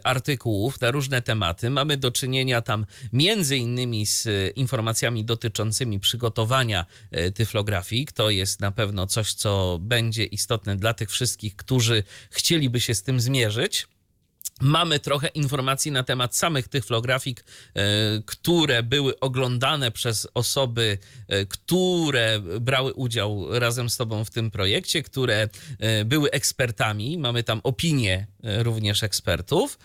artykułów 0.05 0.81
na 0.81 0.91
różne 0.91 1.23
tematy. 1.23 1.71
Mamy 1.71 1.97
do 1.97 2.11
czynienia 2.11 2.63
tam 2.63 2.87
między 3.13 3.57
innymi 3.57 4.07
z 4.07 4.29
informacjami 4.57 5.25
dotyczącymi 5.25 6.01
przygotowania 6.01 6.87
tyflografik. 7.35 8.13
To 8.13 8.31
jest 8.31 8.61
na 8.61 8.73
pewno 8.73 9.07
coś, 9.07 9.35
co 9.35 9.79
będzie 9.83 10.25
istotne 10.25 10.77
dla 10.77 10.95
tych 10.95 11.11
wszystkich, 11.11 11.57
którzy 11.57 12.03
chcieliby 12.31 12.81
się 12.81 12.95
z 12.95 13.03
tym 13.03 13.21
zmierzyć. 13.21 13.87
Mamy 14.61 15.01
trochę 15.01 15.29
informacji 15.29 15.91
na 15.91 16.03
temat 16.03 16.37
samych 16.37 16.69
tych 16.69 16.85
flografik, 16.85 17.45
e, 17.75 17.83
które 18.27 18.83
były 18.83 19.21
oglądane 19.21 19.91
przez 19.91 20.29
osoby, 20.35 20.99
e, 21.29 21.47
które 21.47 22.41
brały 22.61 22.95
udział 22.95 23.59
razem 23.59 23.91
z 23.91 23.97
Tobą 23.97 24.25
w 24.25 24.31
tym 24.31 24.51
projekcie, 24.51 25.03
które 25.03 25.49
e, 25.79 26.05
były 26.05 26.31
ekspertami. 26.31 27.19
Mamy 27.19 27.43
tam 27.43 27.61
opinie 27.63 28.27
również 28.43 29.03
ekspertów. 29.03 29.79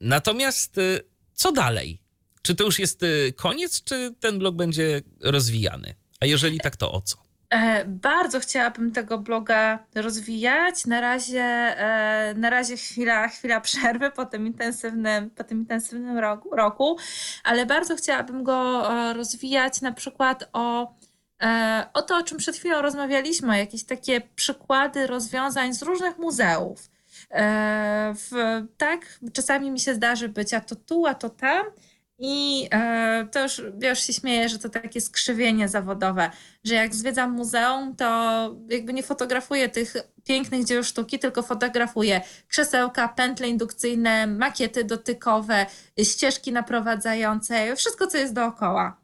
Natomiast 0.00 0.76
co 1.34 1.52
dalej? 1.52 1.98
Czy 2.42 2.54
to 2.54 2.64
już 2.64 2.78
jest 2.78 3.00
koniec, 3.36 3.84
czy 3.84 4.14
ten 4.20 4.38
blog 4.38 4.56
będzie 4.56 5.02
rozwijany? 5.20 5.94
A 6.20 6.26
jeżeli 6.26 6.60
tak, 6.60 6.76
to 6.76 6.92
o 6.92 7.00
co? 7.00 7.21
E, 7.52 7.84
bardzo 7.84 8.40
chciałabym 8.40 8.92
tego 8.92 9.18
bloga 9.18 9.78
rozwijać. 9.94 10.86
Na 10.86 11.00
razie, 11.00 11.42
e, 11.42 12.34
na 12.36 12.50
razie 12.50 12.76
chwila, 12.76 13.28
chwila 13.28 13.60
przerwy 13.60 14.10
po 14.10 14.26
tym 14.26 14.46
intensywnym, 14.46 15.30
po 15.30 15.44
tym 15.44 15.58
intensywnym 15.58 16.18
roku, 16.18 16.56
roku, 16.56 16.96
ale 17.44 17.66
bardzo 17.66 17.96
chciałabym 17.96 18.44
go 18.44 18.90
e, 18.92 19.14
rozwijać 19.14 19.80
na 19.80 19.92
przykład 19.92 20.48
o, 20.52 20.94
o 21.94 22.02
to, 22.02 22.16
o 22.16 22.22
czym 22.22 22.38
przed 22.38 22.56
chwilą 22.56 22.82
rozmawialiśmy, 22.82 23.58
jakieś 23.58 23.84
takie 23.84 24.20
przykłady 24.20 25.06
rozwiązań 25.06 25.74
z 25.74 25.82
różnych 25.82 26.18
muzeów. 26.18 26.90
W, 28.14 28.62
tak, 28.76 29.18
czasami 29.32 29.70
mi 29.70 29.80
się 29.80 29.94
zdarzy 29.94 30.28
być 30.28 30.54
a 30.54 30.60
to 30.60 30.76
tu, 30.76 31.06
a 31.06 31.14
to 31.14 31.30
tam. 31.30 31.66
I 32.24 32.68
e, 32.70 33.26
to 33.32 33.42
już, 33.42 33.62
już 33.82 33.98
się 33.98 34.12
śmieję, 34.12 34.48
że 34.48 34.58
to 34.58 34.68
takie 34.68 35.00
skrzywienie 35.00 35.68
zawodowe, 35.68 36.30
że 36.64 36.74
jak 36.74 36.94
zwiedzam 36.94 37.30
muzeum, 37.30 37.96
to 37.96 38.06
jakby 38.68 38.92
nie 38.92 39.02
fotografuję 39.02 39.68
tych 39.68 39.94
pięknych 40.24 40.64
dzieł 40.64 40.84
sztuki, 40.84 41.18
tylko 41.18 41.42
fotografuję 41.42 42.20
krzesełka, 42.48 43.08
pętle 43.08 43.48
indukcyjne, 43.48 44.26
makiety 44.26 44.84
dotykowe, 44.84 45.66
ścieżki 46.02 46.52
naprowadzające, 46.52 47.76
wszystko, 47.76 48.06
co 48.06 48.18
jest 48.18 48.34
dookoła. 48.34 48.96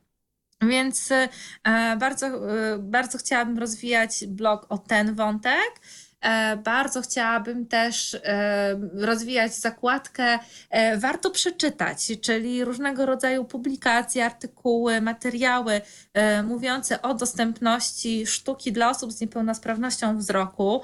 Więc 0.62 1.12
e, 1.12 1.96
bardzo, 1.96 2.26
e, 2.26 2.78
bardzo 2.78 3.18
chciałabym 3.18 3.58
rozwijać 3.58 4.26
blog 4.26 4.66
o 4.68 4.78
ten 4.78 5.14
wątek. 5.14 5.80
E, 6.20 6.56
bardzo 6.56 7.02
chciałabym 7.02 7.66
też 7.66 8.14
e, 8.14 8.80
rozwijać 8.94 9.54
zakładkę 9.54 10.38
e, 10.70 10.98
Warto 10.98 11.30
przeczytać, 11.30 12.12
czyli 12.22 12.64
różnego 12.64 13.06
rodzaju 13.06 13.44
publikacje, 13.44 14.24
artykuły, 14.24 15.00
materiały 15.00 15.80
mówiące 16.44 17.02
o 17.02 17.14
dostępności 17.14 18.26
sztuki 18.26 18.72
dla 18.72 18.90
osób 18.90 19.12
z 19.12 19.20
niepełnosprawnością 19.20 20.18
wzroku. 20.18 20.82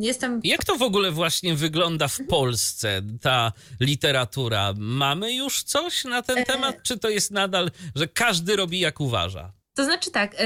Jestem... 0.00 0.40
Jak 0.44 0.64
to 0.64 0.76
w 0.76 0.82
ogóle 0.82 1.10
właśnie 1.10 1.54
wygląda 1.54 2.08
w 2.08 2.18
Polsce, 2.28 3.02
ta 3.20 3.52
literatura? 3.80 4.74
Mamy 4.76 5.34
już 5.34 5.62
coś 5.62 6.04
na 6.04 6.22
ten 6.22 6.44
temat, 6.44 6.76
czy 6.82 6.98
to 6.98 7.08
jest 7.08 7.30
nadal, 7.30 7.70
że 7.94 8.08
każdy 8.08 8.56
robi 8.56 8.80
jak 8.80 9.00
uważa? 9.00 9.52
To 9.74 9.84
znaczy 9.84 10.10
tak, 10.10 10.34
e, 10.34 10.36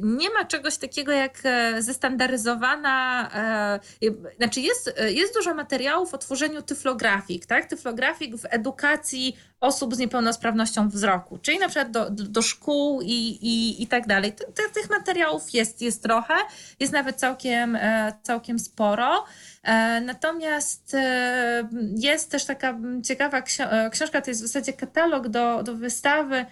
nie 0.00 0.30
ma 0.30 0.44
czegoś 0.44 0.76
takiego 0.76 1.12
jak 1.12 1.38
e, 1.44 1.82
zestandaryzowana, 1.82 3.28
e, 3.34 3.80
znaczy 4.36 4.60
jest, 4.60 4.94
jest 5.08 5.34
dużo 5.34 5.54
materiałów 5.54 6.14
o 6.14 6.18
tworzeniu 6.18 6.62
tyflografik, 6.62 7.46
tak? 7.46 7.66
Tyflografik 7.66 8.36
w 8.36 8.46
edukacji 8.50 9.36
osób 9.60 9.94
z 9.94 9.98
niepełnosprawnością 9.98 10.88
wzroku, 10.88 11.38
czyli 11.38 11.58
na 11.58 11.68
przykład 11.68 11.90
do, 11.90 12.10
do 12.10 12.42
szkół 12.42 13.00
i, 13.02 13.38
i, 13.42 13.82
i 13.82 13.86
tak 13.86 14.06
dalej. 14.06 14.32
Tych 14.74 14.90
materiałów 14.90 15.54
jest, 15.54 15.82
jest 15.82 16.02
trochę, 16.02 16.34
jest 16.80 16.92
nawet 16.92 17.16
całkiem, 17.16 17.78
całkiem 18.22 18.58
sporo. 18.58 19.24
Natomiast 20.02 20.96
jest 21.96 22.30
też 22.30 22.44
taka 22.44 22.78
ciekawa 23.04 23.42
książka, 23.90 24.20
to 24.20 24.30
jest 24.30 24.42
w 24.42 24.46
zasadzie 24.46 24.72
katalog 24.72 25.28
do, 25.28 25.62
do 25.62 25.74
wystawy, 25.74 26.46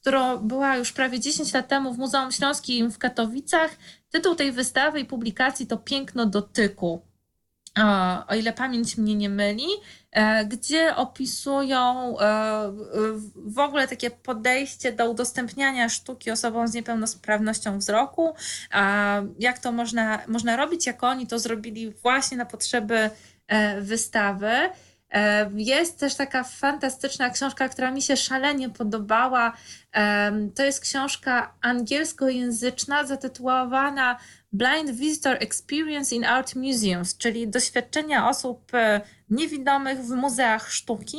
która 0.00 0.36
była 0.36 0.76
już 0.76 0.92
prawie 0.92 1.20
10 1.20 1.52
lat 1.52 1.68
temu 1.68 1.94
w 1.94 1.98
Muzeum 1.98 2.32
Śląskim 2.32 2.90
w 2.90 2.98
Katowicach. 2.98 3.76
Tytuł 4.10 4.34
tej 4.34 4.52
wystawy 4.52 5.00
i 5.00 5.04
publikacji 5.04 5.66
to 5.66 5.76
Piękno 5.76 6.26
dotyku, 6.26 7.02
o 8.28 8.34
ile 8.34 8.52
pamięć 8.52 8.96
mnie 8.96 9.14
nie 9.14 9.28
myli, 9.28 9.66
e, 10.10 10.44
gdzie 10.44 10.96
opisują 10.96 12.18
e, 12.18 12.72
w 13.34 13.58
ogóle 13.58 13.88
takie 13.88 14.10
podejście 14.10 14.92
do 14.92 15.10
udostępniania 15.10 15.88
sztuki 15.88 16.30
osobom 16.30 16.68
z 16.68 16.74
niepełnosprawnością 16.74 17.78
wzroku, 17.78 18.34
jak 19.38 19.58
to 19.58 19.72
można, 19.72 20.18
można 20.28 20.56
robić, 20.56 20.86
jak 20.86 21.04
oni 21.04 21.26
to 21.26 21.38
zrobili 21.38 21.90
właśnie 21.90 22.36
na 22.36 22.46
potrzeby 22.46 23.10
e, 23.46 23.80
wystawy. 23.80 24.50
Jest 25.54 26.00
też 26.00 26.14
taka 26.14 26.44
fantastyczna 26.44 27.30
książka, 27.30 27.68
która 27.68 27.90
mi 27.90 28.02
się 28.02 28.16
szalenie 28.16 28.70
podobała. 28.70 29.52
To 30.54 30.64
jest 30.64 30.80
książka 30.80 31.54
angielskojęzyczna 31.60 33.06
zatytułowana 33.06 34.18
Blind 34.52 34.90
Visitor 34.90 35.36
Experience 35.40 36.14
in 36.14 36.24
Art 36.24 36.54
Museums, 36.54 37.16
czyli 37.16 37.48
doświadczenia 37.48 38.28
osób 38.28 38.74
e, 38.74 39.00
niewidomych 39.30 39.98
w 39.98 40.10
muzeach 40.10 40.72
sztuki. 40.72 41.18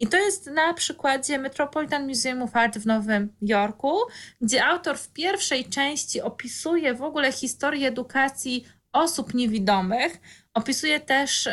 I 0.00 0.06
to 0.06 0.16
jest 0.16 0.46
na 0.46 0.74
przykładzie 0.74 1.38
Metropolitan 1.38 2.08
Museum 2.08 2.42
of 2.42 2.56
Art 2.56 2.78
w 2.78 2.86
Nowym 2.86 3.34
Jorku, 3.42 3.98
gdzie 4.40 4.64
autor 4.64 4.98
w 4.98 5.12
pierwszej 5.12 5.64
części 5.64 6.20
opisuje 6.20 6.94
w 6.94 7.02
ogóle 7.02 7.32
historię 7.32 7.88
edukacji 7.88 8.66
osób 8.92 9.34
niewidomych. 9.34 10.20
Opisuje 10.54 11.00
też 11.00 11.48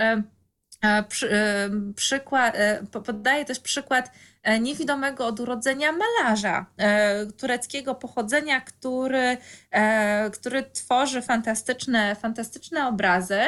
e, 0.86 1.04
E, 1.24 1.26
e, 1.30 1.70
przykład, 1.96 2.56
e, 2.58 2.84
podaje 3.06 3.46
też 3.46 3.60
przykład 3.60 4.12
niewidomego 4.60 5.28
od 5.28 5.40
urodzenia 5.40 5.90
malarza 5.92 6.66
tureckiego 7.38 7.96
pochodzenia, 7.96 8.62
który, 8.62 9.38
który 10.34 10.64
tworzy 10.64 11.22
fantastyczne, 11.22 12.16
fantastyczne 12.16 12.88
obrazy. 12.88 13.40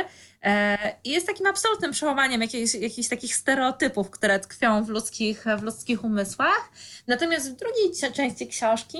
I 1.03 1.09
jest 1.11 1.27
takim 1.27 1.47
absolutnym 1.47 1.91
przełamaniem 1.91 2.41
jakichś, 2.41 2.73
jakichś 2.73 3.09
takich 3.09 3.35
stereotypów, 3.35 4.09
które 4.09 4.39
tkwią 4.39 4.83
w 4.83 4.89
ludzkich, 4.89 5.45
w 5.57 5.63
ludzkich 5.63 6.03
umysłach. 6.03 6.71
Natomiast 7.07 7.51
w 7.51 7.55
drugiej 7.55 8.11
części 8.13 8.47
książki 8.47 8.99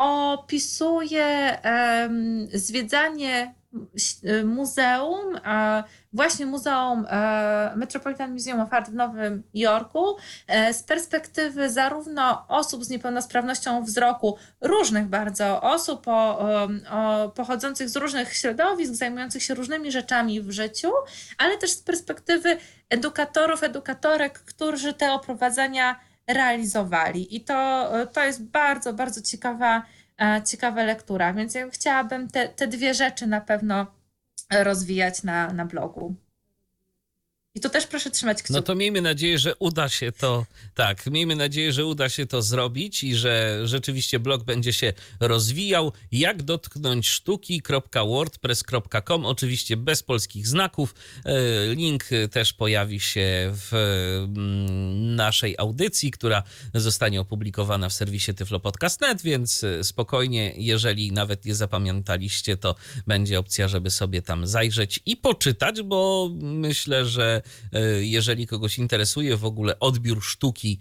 opisuje 0.00 1.58
zwiedzanie 2.52 3.54
muzeum, 4.44 5.38
właśnie 6.12 6.46
Muzeum 6.46 7.06
e, 7.10 7.72
Metropolitan 7.76 8.32
Museum 8.32 8.60
of 8.60 8.72
Art 8.72 8.90
w 8.90 8.94
Nowym 8.94 9.42
Jorku 9.54 10.16
e, 10.46 10.74
z 10.74 10.82
perspektywy 10.82 11.70
zarówno 11.70 12.44
osób 12.48 12.84
z 12.84 12.90
niepełnosprawnością 12.90 13.84
wzroku, 13.84 14.36
różnych 14.60 15.06
bardzo 15.06 15.62
osób 15.62 16.08
o, 16.08 16.38
o, 16.90 17.28
pochodzących 17.28 17.88
z 17.88 17.96
różnych 17.96 18.34
środowisk, 18.34 18.94
zajmujących 18.94 19.42
się 19.42 19.54
różnymi 19.54 19.92
rzeczami 19.92 20.40
w 20.40 20.50
życiu, 20.50 20.92
ale 21.38 21.58
też 21.58 21.70
z 21.70 21.82
perspektywy 21.82 22.56
edukatorów, 22.88 23.62
edukatorek, 23.62 24.38
którzy 24.38 24.94
te 24.94 25.12
oprowadzenia 25.12 26.09
realizowali. 26.32 27.36
I 27.36 27.40
to, 27.40 27.90
to 28.12 28.24
jest 28.24 28.42
bardzo, 28.44 28.92
bardzo 28.92 29.22
ciekawa, 29.22 29.82
e, 30.20 30.42
ciekawa 30.42 30.82
lektura, 30.82 31.32
więc 31.32 31.54
ja 31.54 31.70
chciałabym 31.70 32.28
te, 32.28 32.48
te 32.48 32.66
dwie 32.66 32.94
rzeczy 32.94 33.26
na 33.26 33.40
pewno 33.40 33.86
rozwijać 34.50 35.22
na, 35.22 35.52
na 35.52 35.64
blogu. 35.64 36.14
I 37.54 37.60
to 37.60 37.70
też 37.70 37.86
proszę 37.86 38.10
trzymać 38.10 38.42
kciuki. 38.42 38.52
No 38.52 38.62
to 38.62 38.74
miejmy 38.74 39.00
nadzieję, 39.00 39.38
że 39.38 39.54
uda 39.58 39.88
się 39.88 40.12
to, 40.12 40.46
tak, 40.74 41.06
miejmy 41.06 41.36
nadzieję, 41.36 41.72
że 41.72 41.86
uda 41.86 42.08
się 42.08 42.26
to 42.26 42.42
zrobić 42.42 43.04
i 43.04 43.14
że 43.14 43.60
rzeczywiście 43.64 44.18
blog 44.18 44.44
będzie 44.44 44.72
się 44.72 44.92
rozwijał. 45.20 45.92
Jak 46.12 46.42
dotknąć 46.42 47.08
sztuki.wordpress.com, 47.08 49.26
oczywiście 49.26 49.76
bez 49.76 50.02
polskich 50.02 50.46
znaków. 50.46 50.94
E, 51.24 51.74
link 51.74 52.04
też 52.30 52.52
pojawi 52.52 53.00
się 53.00 53.52
w 53.54 53.74
mm, 53.74 55.16
naszej 55.16 55.54
audycji, 55.58 56.10
która 56.10 56.42
zostanie 56.74 57.20
opublikowana 57.20 57.88
w 57.88 57.92
serwisie 57.92 58.34
tyflopodcast.net, 58.34 59.22
więc 59.22 59.64
spokojnie, 59.82 60.52
jeżeli 60.56 61.12
nawet 61.12 61.44
nie 61.44 61.54
zapamiętaliście, 61.54 62.56
to 62.56 62.74
będzie 63.06 63.38
opcja, 63.38 63.68
żeby 63.68 63.90
sobie 63.90 64.22
tam 64.22 64.46
zajrzeć 64.46 65.00
i 65.06 65.16
poczytać, 65.16 65.82
bo 65.82 66.30
myślę, 66.40 67.06
że 67.06 67.39
że 67.72 68.04
jeżeli 68.04 68.46
kogoś 68.46 68.78
interesuje 68.78 69.36
w 69.36 69.44
ogóle 69.44 69.78
odbiór 69.78 70.22
sztuki 70.24 70.78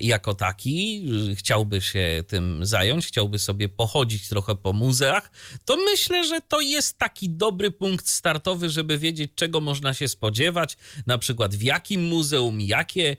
jako 0.00 0.34
taki, 0.34 1.06
chciałby 1.34 1.80
się 1.80 2.24
tym 2.26 2.66
zająć, 2.66 3.06
chciałby 3.06 3.38
sobie 3.38 3.68
pochodzić 3.68 4.28
trochę 4.28 4.56
po 4.56 4.72
muzeach, 4.72 5.30
to 5.64 5.76
myślę, 5.76 6.28
że 6.28 6.40
to 6.40 6.60
jest 6.60 6.98
taki 6.98 7.30
dobry 7.30 7.70
punkt 7.70 8.08
startowy, 8.08 8.70
żeby 8.70 8.98
wiedzieć, 8.98 9.32
czego 9.34 9.60
można 9.60 9.94
się 9.94 10.08
spodziewać, 10.08 10.76
na 11.06 11.18
przykład 11.18 11.54
w 11.54 11.62
jakim 11.62 12.04
muzeum, 12.04 12.60
jakie 12.60 13.16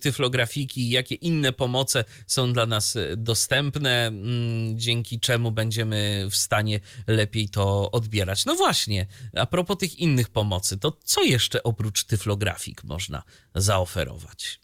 tyflografiki, 0.00 0.90
jakie 0.90 1.14
inne 1.14 1.52
pomoce 1.52 2.04
są 2.26 2.52
dla 2.52 2.66
nas 2.66 2.96
dostępne, 3.16 4.06
mm, 4.06 4.78
dzięki 4.78 5.20
czemu 5.20 5.52
będziemy 5.52 6.26
w 6.30 6.36
stanie 6.36 6.80
lepiej 7.06 7.48
to 7.48 7.90
odbierać. 7.90 8.44
No 8.44 8.54
właśnie, 8.54 9.06
a 9.36 9.46
propos 9.46 9.78
tych 9.78 9.98
innych 9.98 10.28
pomocy, 10.28 10.78
to 10.78 10.98
co 11.04 11.22
jeszcze 11.38 11.62
oprócz 11.62 12.04
tyflografik 12.04 12.84
można 12.84 13.22
zaoferować? 13.54 14.60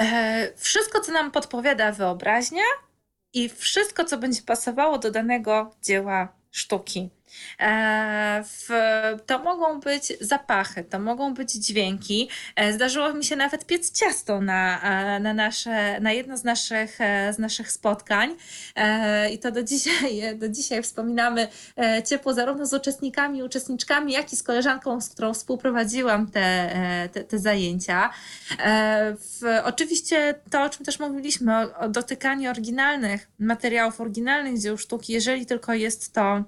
E, 0.00 0.52
wszystko, 0.56 1.00
co 1.00 1.12
nam 1.12 1.30
podpowiada 1.30 1.92
wyobraźnia 1.92 2.62
i 3.32 3.48
wszystko, 3.48 4.04
co 4.04 4.18
będzie 4.18 4.42
pasowało 4.42 4.98
do 4.98 5.10
danego 5.10 5.76
dzieła 5.82 6.28
sztuki. 6.50 7.10
E, 7.60 8.44
to 9.26 9.38
mogą 9.38 9.80
być 9.80 10.12
zapachy, 10.20 10.84
to 10.84 10.98
mogą 10.98 11.34
być 11.34 11.52
dźwięki. 11.52 12.28
E, 12.56 12.72
zdarzyło 12.72 13.12
mi 13.12 13.24
się 13.24 13.36
nawet 13.36 13.66
piec 13.66 13.98
ciasto 13.98 14.40
na, 14.40 14.80
e, 14.82 15.20
na, 15.20 15.34
nasze, 15.34 16.00
na 16.00 16.12
jedno 16.12 16.36
z 16.36 16.44
naszych, 16.44 16.98
z 17.32 17.38
naszych 17.38 17.72
spotkań 17.72 18.36
i 19.32 19.38
to 19.38 19.50
do 19.50 19.62
dzisiaj, 19.62 20.38
do 20.38 20.48
dzisiaj 20.48 20.82
wspominamy 20.82 21.48
ciepło 22.04 22.34
zarówno 22.34 22.66
z 22.66 22.74
uczestnikami, 22.74 23.42
uczestniczkami, 23.42 24.12
jak 24.12 24.32
i 24.32 24.36
z 24.36 24.42
koleżanką, 24.42 25.00
z 25.00 25.08
którą 25.08 25.34
współprowadziłam 25.34 26.30
te, 26.30 26.70
te, 27.12 27.24
te 27.24 27.38
zajęcia. 27.38 28.10
W, 29.14 29.60
oczywiście 29.64 30.34
to, 30.50 30.62
o 30.62 30.70
czym 30.70 30.86
też 30.86 30.98
mówiliśmy, 30.98 31.56
o, 31.56 31.78
o 31.78 31.88
dotykaniu 31.88 32.50
oryginalnych 32.50 33.28
materiałów, 33.38 34.00
oryginalnych 34.00 34.58
dzieł 34.58 34.78
sztuki, 34.78 35.12
jeżeli 35.12 35.46
tylko 35.46 35.74
jest 35.74 36.12
to 36.12 36.44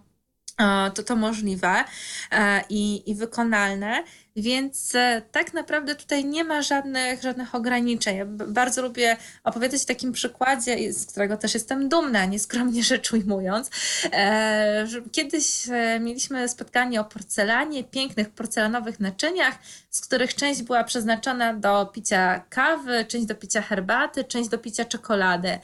to 0.94 1.02
to 1.02 1.16
możliwe 1.16 1.84
e, 2.30 2.64
i, 2.68 3.10
i 3.10 3.14
wykonalne, 3.14 4.04
więc 4.36 4.94
e, 4.94 5.22
tak 5.32 5.54
naprawdę 5.54 5.94
tutaj 5.94 6.24
nie 6.24 6.44
ma 6.44 6.62
żadnych, 6.62 7.22
żadnych 7.22 7.54
ograniczeń. 7.54 8.16
Ja 8.16 8.26
bardzo 8.26 8.82
lubię 8.82 9.16
opowiadać 9.44 9.82
o 9.82 9.86
takim 9.86 10.12
przykładzie, 10.12 10.92
z 10.92 11.06
którego 11.06 11.36
też 11.36 11.54
jestem 11.54 11.88
dumna, 11.88 12.24
nieskromnie 12.24 12.82
rzecz 12.92 13.12
ujmując. 13.12 13.70
E, 14.12 14.86
kiedyś 15.12 15.66
mieliśmy 16.00 16.48
spotkanie 16.48 17.00
o 17.00 17.04
porcelanie, 17.04 17.84
pięknych 17.84 18.30
porcelanowych 18.30 19.00
naczyniach, 19.00 19.58
z 19.90 20.00
których 20.00 20.34
część 20.34 20.62
była 20.62 20.84
przeznaczona 20.84 21.54
do 21.54 21.86
picia 21.86 22.44
kawy, 22.48 23.04
część 23.08 23.26
do 23.26 23.34
picia 23.34 23.62
herbaty, 23.62 24.24
część 24.24 24.48
do 24.48 24.58
picia 24.58 24.84
czekolady. 24.84 25.58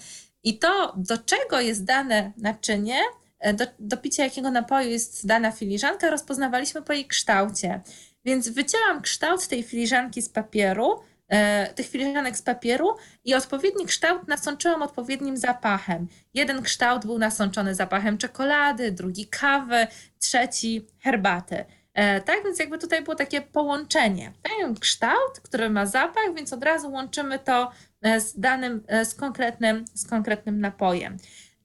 I 0.45 0.59
to, 0.59 0.95
do 0.97 1.19
czego 1.19 1.61
jest 1.61 1.85
dane 1.85 2.33
naczynie, 2.37 3.01
E, 3.03 3.28
do, 3.55 3.65
do 3.79 3.97
picia 3.97 4.25
jakiego 4.25 4.51
napoju 4.51 4.91
jest 4.91 5.27
dana 5.27 5.53
filiżanka, 5.53 6.11
rozpoznawaliśmy 6.11 6.83
po 6.83 6.93
jej 6.93 7.07
kształcie. 7.07 7.81
Więc 8.25 8.49
wycięłam 8.49 9.03
kształt 9.03 9.49
tej 9.49 9.63
filiżanki 9.63 10.23
z 10.23 10.29
papieru, 10.29 11.01
e, 11.29 11.75
tych 11.75 11.87
filiżanek 11.89 12.37
z 12.37 12.43
papieru 12.43 12.97
i 13.25 13.35
odpowiedni 13.35 13.87
kształt 13.87 14.29
nasączyłam 14.29 14.83
odpowiednim 14.83 15.37
zapachem. 15.37 16.09
Jeden 16.35 16.63
kształt 16.63 17.07
był 17.07 17.19
nasączony 17.19 17.75
zapachem 17.75 18.19
czekolady, 18.19 18.93
drugi 18.93 19.27
kawy, 19.27 19.87
trzeci 20.19 20.87
herbaty. 21.01 21.65
E, 21.95 22.21
tak 22.21 22.45
więc 22.45 22.59
jakby 22.59 22.79
tutaj 22.79 23.03
było 23.03 23.17
takie 23.17 23.41
połączenie. 23.41 24.33
Ten 24.43 24.75
kształt, 24.75 25.41
który 25.43 25.71
ma 25.71 25.87
zapach, 25.87 26.35
więc 26.37 26.53
od 26.53 26.65
razu 26.65 26.91
łączymy 26.91 27.39
to 27.39 27.71
e, 28.03 28.21
z 28.21 28.41
danym, 28.41 28.85
e, 28.87 29.05
z 29.05 29.15
konkretnym, 29.15 29.85
z 29.95 30.09
konkretnym 30.09 30.61
napojem. 30.61 31.17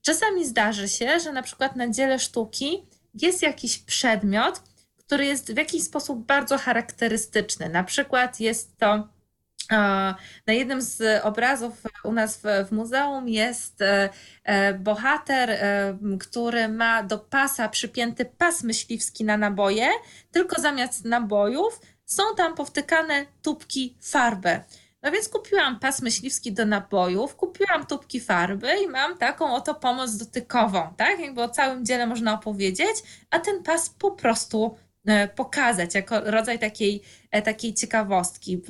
Czasami 0.06 0.44
zdarzy 0.46 0.88
się, 0.88 1.20
że 1.20 1.32
na 1.32 1.42
przykład 1.42 1.76
na 1.76 1.88
dziele 1.88 2.18
sztuki 2.18 2.86
jest 3.14 3.42
jakiś 3.42 3.78
przedmiot, 3.78 4.62
który 4.98 5.26
jest 5.26 5.52
w 5.52 5.56
jakiś 5.56 5.82
sposób 5.82 6.26
bardzo 6.26 6.58
charakterystyczny. 6.58 7.68
Na 7.68 7.84
przykład 7.84 8.40
jest 8.40 8.78
to 8.78 9.08
e, 9.72 9.76
na 10.46 10.52
jednym 10.52 10.82
z 10.82 11.24
obrazów 11.24 11.82
u 12.04 12.12
nas 12.12 12.40
w, 12.42 12.72
muzeum 12.72 13.28
jest 13.28 13.82
e, 13.82 14.08
e, 14.44 14.74
bohater, 14.74 15.58
który 16.20 16.68
ma 16.68 17.02
do 17.02 17.18
pasa 17.18 17.68
przypięty 17.68 18.24
pas 18.24 18.62
myśliwski 18.62 19.24
na 19.24 19.36
naboje, 19.36 19.88
tylko 20.30 20.60
zamiast 20.60 21.04
nabojów 21.04 21.80
są 22.06 22.22
tam 22.36 22.54
powtykane 22.54 23.26
tubki 23.42 23.96
farby. 24.00 24.60
No 25.04 25.10
więc 25.10 25.28
kupiłam 25.28 25.78
pas 25.78 26.02
myśliwski 26.02 26.52
do 26.52 26.66
napojów, 26.66 27.36
kupiłam 27.36 27.86
tubki 27.86 28.20
farby 28.20 28.68
i 28.84 28.88
mam 28.88 29.18
taką 29.18 29.54
oto 29.54 29.74
pomoc 29.74 30.16
dotykową, 30.16 30.94
tak? 30.96 31.20
Jakby 31.20 31.42
o 31.42 31.48
całym 31.48 31.84
dziele 31.84 32.06
można 32.06 32.34
opowiedzieć, 32.34 32.96
a 33.30 33.38
ten 33.38 33.62
pas 33.62 33.90
po 33.90 34.10
prostu 34.10 34.76
pokazać 35.34 35.94
jako 35.94 36.20
rodzaj 36.20 36.58
takiej 36.58 37.02
E, 37.34 37.42
takiej 37.42 37.74
ciekawostki. 37.74 38.62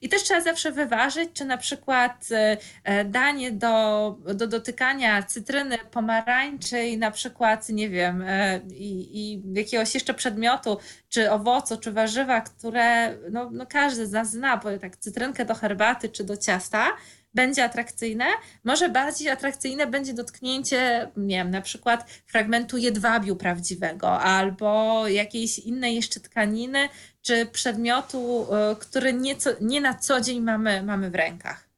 I 0.00 0.08
też 0.08 0.22
trzeba 0.22 0.40
zawsze 0.40 0.72
wyważyć, 0.72 1.30
czy 1.32 1.44
na 1.44 1.56
przykład 1.56 2.28
e, 2.30 2.56
e, 2.84 3.04
danie 3.04 3.52
do, 3.52 4.16
do 4.34 4.46
dotykania 4.46 5.22
cytryny, 5.22 5.78
pomarańczy 5.90 6.86
i 6.86 6.98
na 6.98 7.10
przykład, 7.10 7.68
nie 7.68 7.88
wiem, 7.88 8.24
i, 8.70 9.20
i 9.20 9.42
jakiegoś 9.54 9.94
jeszcze 9.94 10.14
przedmiotu, 10.14 10.78
czy 11.08 11.30
owocu, 11.30 11.76
czy 11.76 11.92
warzywa, 11.92 12.40
które 12.40 13.16
no, 13.30 13.50
no 13.52 13.66
każdy 13.66 14.06
z 14.06 14.12
nas 14.12 14.30
zna, 14.30 14.56
bo 14.56 14.78
tak 14.78 14.96
cytrynkę 14.96 15.44
do 15.44 15.54
herbaty, 15.54 16.08
czy 16.08 16.24
do 16.24 16.36
ciasta, 16.36 16.86
będzie 17.34 17.64
atrakcyjne. 17.64 18.24
Może 18.64 18.88
bardziej 18.88 19.28
atrakcyjne 19.28 19.86
będzie 19.86 20.14
dotknięcie, 20.14 21.10
nie 21.16 21.36
wiem, 21.36 21.50
na 21.50 21.60
przykład 21.60 22.10
fragmentu 22.26 22.76
jedwabiu 22.76 23.36
prawdziwego 23.36 24.20
albo 24.20 25.08
jakiejś 25.08 25.58
innej 25.58 25.94
jeszcze 25.94 26.20
tkaniny, 26.20 26.88
czy 27.22 27.46
przedmiotu, 27.46 28.46
e, 28.54 28.76
który 28.76 29.12
nie, 29.12 29.36
co, 29.36 29.50
nie 29.60 29.80
na 29.80 29.94
co 29.94 30.20
dzień 30.20 30.40
mamy, 30.40 30.82
mamy 30.82 31.10
w 31.10 31.14
rękach. 31.14 31.69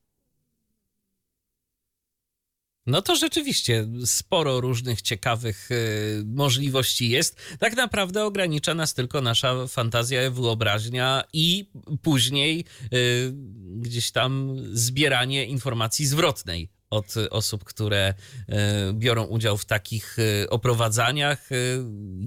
No 2.86 3.02
to 3.02 3.16
rzeczywiście 3.16 3.86
sporo 4.04 4.60
różnych 4.60 5.02
ciekawych 5.02 5.70
y, 5.70 6.22
możliwości 6.26 7.08
jest. 7.08 7.40
Tak 7.58 7.76
naprawdę 7.76 8.24
ogranicza 8.24 8.74
nas 8.74 8.94
tylko 8.94 9.20
nasza 9.20 9.66
fantazja, 9.66 10.30
wyobraźnia 10.30 11.24
i 11.32 11.70
później 12.02 12.64
y, 12.94 13.32
gdzieś 13.76 14.10
tam 14.10 14.56
zbieranie 14.72 15.46
informacji 15.46 16.06
zwrotnej 16.06 16.68
od 16.90 17.14
osób, 17.30 17.64
które 17.64 18.14
e, 18.48 18.92
biorą 18.92 19.24
udział 19.24 19.56
w 19.56 19.64
takich 19.64 20.16
oprowadzaniach, 20.50 21.48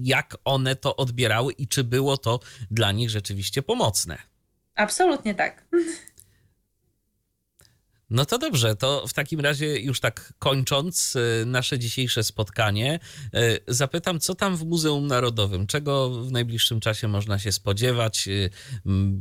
jak 0.02 0.36
one 0.44 0.76
to 0.76 0.96
odbierały 0.96 1.52
i 1.52 1.68
czy 1.68 1.84
było 1.84 2.16
to 2.16 2.40
dla 2.70 2.92
nich 2.92 3.10
rzeczywiście 3.10 3.62
pomocne. 3.62 4.18
Absolutnie 4.74 5.34
tak. 5.34 5.64
No 8.10 8.24
to 8.24 8.38
dobrze, 8.38 8.76
to 8.76 9.06
w 9.06 9.12
takim 9.12 9.40
razie 9.40 9.80
już 9.80 10.00
tak 10.00 10.32
kończąc 10.38 11.16
y, 11.16 11.46
nasze 11.46 11.78
dzisiejsze 11.78 12.24
spotkanie, 12.24 13.00
y, 13.34 13.60
zapytam, 13.68 14.20
co 14.20 14.34
tam 14.34 14.56
w 14.56 14.64
Muzeum 14.64 15.06
Narodowym, 15.06 15.66
czego 15.66 16.10
w 16.10 16.32
najbliższym 16.32 16.80
czasie 16.80 17.08
można 17.08 17.38
się 17.38 17.52
spodziewać? 17.52 18.28
Y, 18.28 18.50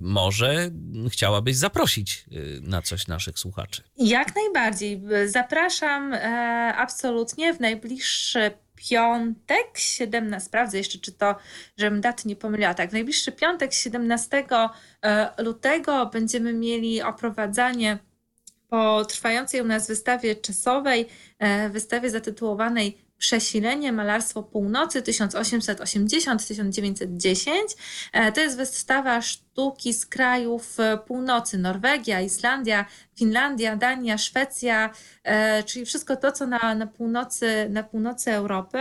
może 0.02 0.70
chciałabyś 1.10 1.56
zaprosić 1.56 2.26
na 2.62 2.82
coś 2.82 3.08
naszych 3.08 3.40
słuchaczy? 3.40 3.82
Jak 3.98 4.36
najbardziej. 4.36 5.02
Zapraszam 5.26 6.14
e, 6.14 6.20
absolutnie 6.78 7.54
w 7.54 7.60
najbliższy 7.60 8.52
piątek, 8.76 9.78
17, 9.78 10.46
sprawdzę 10.48 10.78
jeszcze, 10.78 11.00
czy 11.00 11.12
to, 11.12 11.36
żebym 11.78 12.02
daty 12.02 12.28
nie 12.28 12.36
pomyliła. 12.36 12.74
Tak, 12.74 12.90
w 12.90 12.94
najbliższy 12.94 13.32
piątek, 13.32 13.74
17 13.74 14.46
e, 15.04 15.44
lutego 15.44 16.06
będziemy 16.06 16.54
mieli 16.54 17.02
oprowadzanie 17.02 18.00
po 18.70 19.06
trwającej 19.06 19.62
u 19.62 19.66
nas 19.66 19.88
wystawie 19.88 20.36
czasowej, 20.36 21.08
e, 21.40 21.70
wystawie 21.70 22.10
zatytułowanej 22.10 23.06
Przesilenie 23.18 23.92
Malarstwo 23.92 24.44
Północy 24.44 25.02
1880-1910. 25.02 27.52
E, 28.14 28.32
to 28.32 28.42
jest 28.42 28.58
wystawa 28.58 29.22
sztuki 29.22 29.94
z 29.94 30.06
krajów 30.06 30.80
e, 30.80 30.98
północy: 30.98 31.58
Norwegia, 31.58 32.22
Islandia, 32.22 32.86
Finlandia, 33.16 33.76
Dania, 33.76 34.18
Szwecja, 34.18 34.90
czyli 35.66 35.86
wszystko 35.86 36.16
to, 36.16 36.32
co 36.32 36.48
na, 36.48 36.76
na, 36.76 36.88
północy, 36.88 37.68
na 37.70 37.84
północy 37.84 38.32
Europy. 38.32 38.80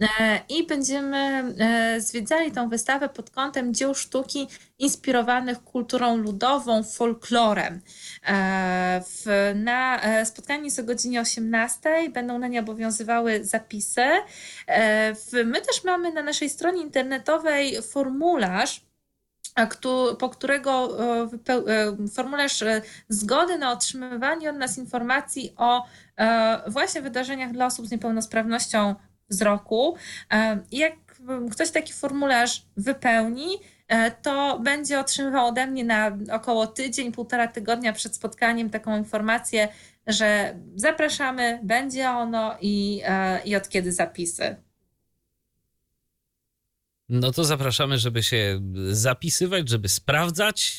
E, 0.00 0.40
I 0.48 0.66
będziemy 0.66 1.16
e, 1.58 2.00
zwiedzali 2.00 2.52
tą 2.52 2.68
wystawę 2.68 3.08
pod 3.08 3.30
kątem 3.30 3.74
dzieł 3.74 3.94
sztuki 3.94 4.48
inspirowanych 4.78 5.64
kulturą 5.64 6.16
ludową, 6.16 6.82
folklorem. 6.82 7.80
E, 8.26 9.02
w, 9.06 9.52
na 9.54 10.00
spotkaniu 10.24 10.64
jest 10.64 10.78
o 10.78 10.84
godzinie 10.84 11.20
18 11.20 12.10
będą 12.10 12.38
na 12.38 12.48
nie 12.48 12.60
obowiązywały 12.60 13.44
zapisy. 13.44 14.06
My 15.44 15.60
też 15.60 15.84
mamy 15.84 16.12
na 16.12 16.22
naszej 16.22 16.50
stronie 16.50 16.82
internetowej 16.82 17.82
formularz, 17.82 18.80
po 20.18 20.28
którego 20.28 20.96
formularz 22.14 22.64
zgody 23.08 23.58
na 23.58 23.72
otrzymywanie 23.72 24.50
od 24.50 24.56
nas 24.56 24.78
informacji 24.78 25.54
o 25.56 25.84
właśnie 26.68 27.02
wydarzeniach 27.02 27.52
dla 27.52 27.66
osób 27.66 27.86
z 27.86 27.90
niepełnosprawnością 27.90 28.94
wzroku. 29.28 29.96
Jak 30.72 30.92
ktoś 31.50 31.70
taki 31.70 31.92
formularz 31.92 32.62
wypełni, 32.76 33.58
to 34.22 34.58
będzie 34.58 35.00
otrzymywał 35.00 35.46
ode 35.46 35.66
mnie 35.66 35.84
na 35.84 36.18
około 36.32 36.66
tydzień, 36.66 37.12
półtora 37.12 37.48
tygodnia 37.48 37.92
przed 37.92 38.16
spotkaniem 38.16 38.70
taką 38.70 38.98
informację, 38.98 39.68
że 40.06 40.58
zapraszamy, 40.74 41.60
będzie 41.62 42.10
ono 42.10 42.56
i, 42.60 43.02
i 43.44 43.56
od 43.56 43.68
kiedy 43.68 43.92
zapisy. 43.92 44.56
No 47.08 47.32
to 47.32 47.44
zapraszamy, 47.44 47.98
żeby 47.98 48.22
się 48.22 48.60
zapisywać, 48.90 49.68
żeby 49.68 49.88
sprawdzać, 49.88 50.78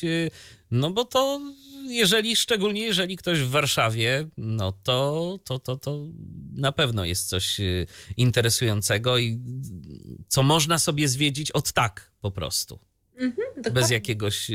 no 0.70 0.90
bo 0.90 1.04
to 1.04 1.40
jeżeli, 1.88 2.36
szczególnie 2.36 2.80
jeżeli 2.80 3.16
ktoś 3.16 3.40
w 3.40 3.50
Warszawie, 3.50 4.28
no 4.36 4.72
to, 4.72 5.38
to, 5.44 5.58
to, 5.58 5.76
to 5.76 6.06
na 6.54 6.72
pewno 6.72 7.04
jest 7.04 7.28
coś 7.28 7.60
interesującego 8.16 9.18
i 9.18 9.40
co 10.28 10.42
można 10.42 10.78
sobie 10.78 11.08
zwiedzić 11.08 11.50
od 11.50 11.72
tak 11.72 12.10
po 12.20 12.30
prostu. 12.30 12.78
Mhm, 13.16 13.74
bez, 13.74 13.90
jakiegoś, 13.90 14.50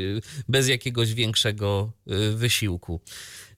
bez 0.48 0.68
jakiegoś 0.68 1.14
większego 1.14 1.92
wysiłku. 2.36 3.02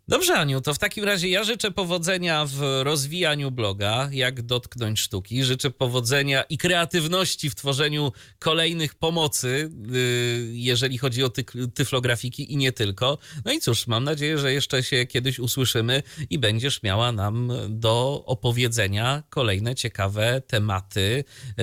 Dobrze, 0.07 0.34
Aniu, 0.34 0.61
to 0.61 0.73
w 0.73 0.80
takim 0.80 1.03
razie 1.03 1.30
ja 1.30 1.43
życzę 1.43 1.71
powodzenia 1.71 2.45
w 2.45 2.81
rozwijaniu 2.84 3.51
bloga, 3.51 4.09
jak 4.11 4.41
dotknąć 4.41 4.99
sztuki. 4.99 5.43
Życzę 5.43 5.71
powodzenia 5.71 6.43
i 6.43 6.57
kreatywności 6.57 7.49
w 7.49 7.55
tworzeniu 7.55 8.11
kolejnych 8.39 8.95
pomocy, 8.95 9.71
y, 9.95 10.51
jeżeli 10.53 10.97
chodzi 10.97 11.23
o 11.23 11.30
ty 11.30 11.43
tyflografiki 11.73 12.53
i 12.53 12.57
nie 12.57 12.71
tylko. 12.71 13.17
No 13.45 13.51
i 13.51 13.59
cóż, 13.59 13.88
mam 13.88 14.03
nadzieję, 14.03 14.38
że 14.38 14.53
jeszcze 14.53 14.84
się 14.84 15.05
kiedyś 15.05 15.39
usłyszymy 15.39 16.03
i 16.30 16.39
będziesz 16.39 16.84
miała 16.84 17.11
nam 17.11 17.51
do 17.69 18.23
opowiedzenia 18.25 19.23
kolejne 19.30 19.75
ciekawe 19.75 20.41
tematy 20.47 21.23
y, 21.49 21.53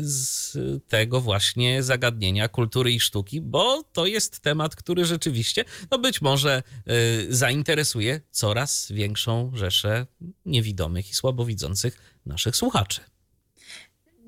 z 0.00 0.56
tego 0.88 1.20
właśnie 1.20 1.82
zagadnienia 1.82 2.48
kultury 2.48 2.92
i 2.92 3.00
sztuki, 3.00 3.40
bo 3.40 3.84
to 3.92 4.06
jest 4.06 4.40
temat, 4.40 4.76
który 4.76 5.04
rzeczywiście, 5.04 5.64
no 5.90 5.98
być 5.98 6.20
może 6.20 6.62
y, 6.88 7.36
zainteresuje 7.36 7.87
interesuje 7.88 8.20
coraz 8.30 8.92
większą 8.92 9.50
rzeszę 9.54 10.06
niewidomych 10.46 11.10
i 11.10 11.14
słabowidzących 11.14 12.16
naszych 12.26 12.56
słuchaczy. 12.56 13.00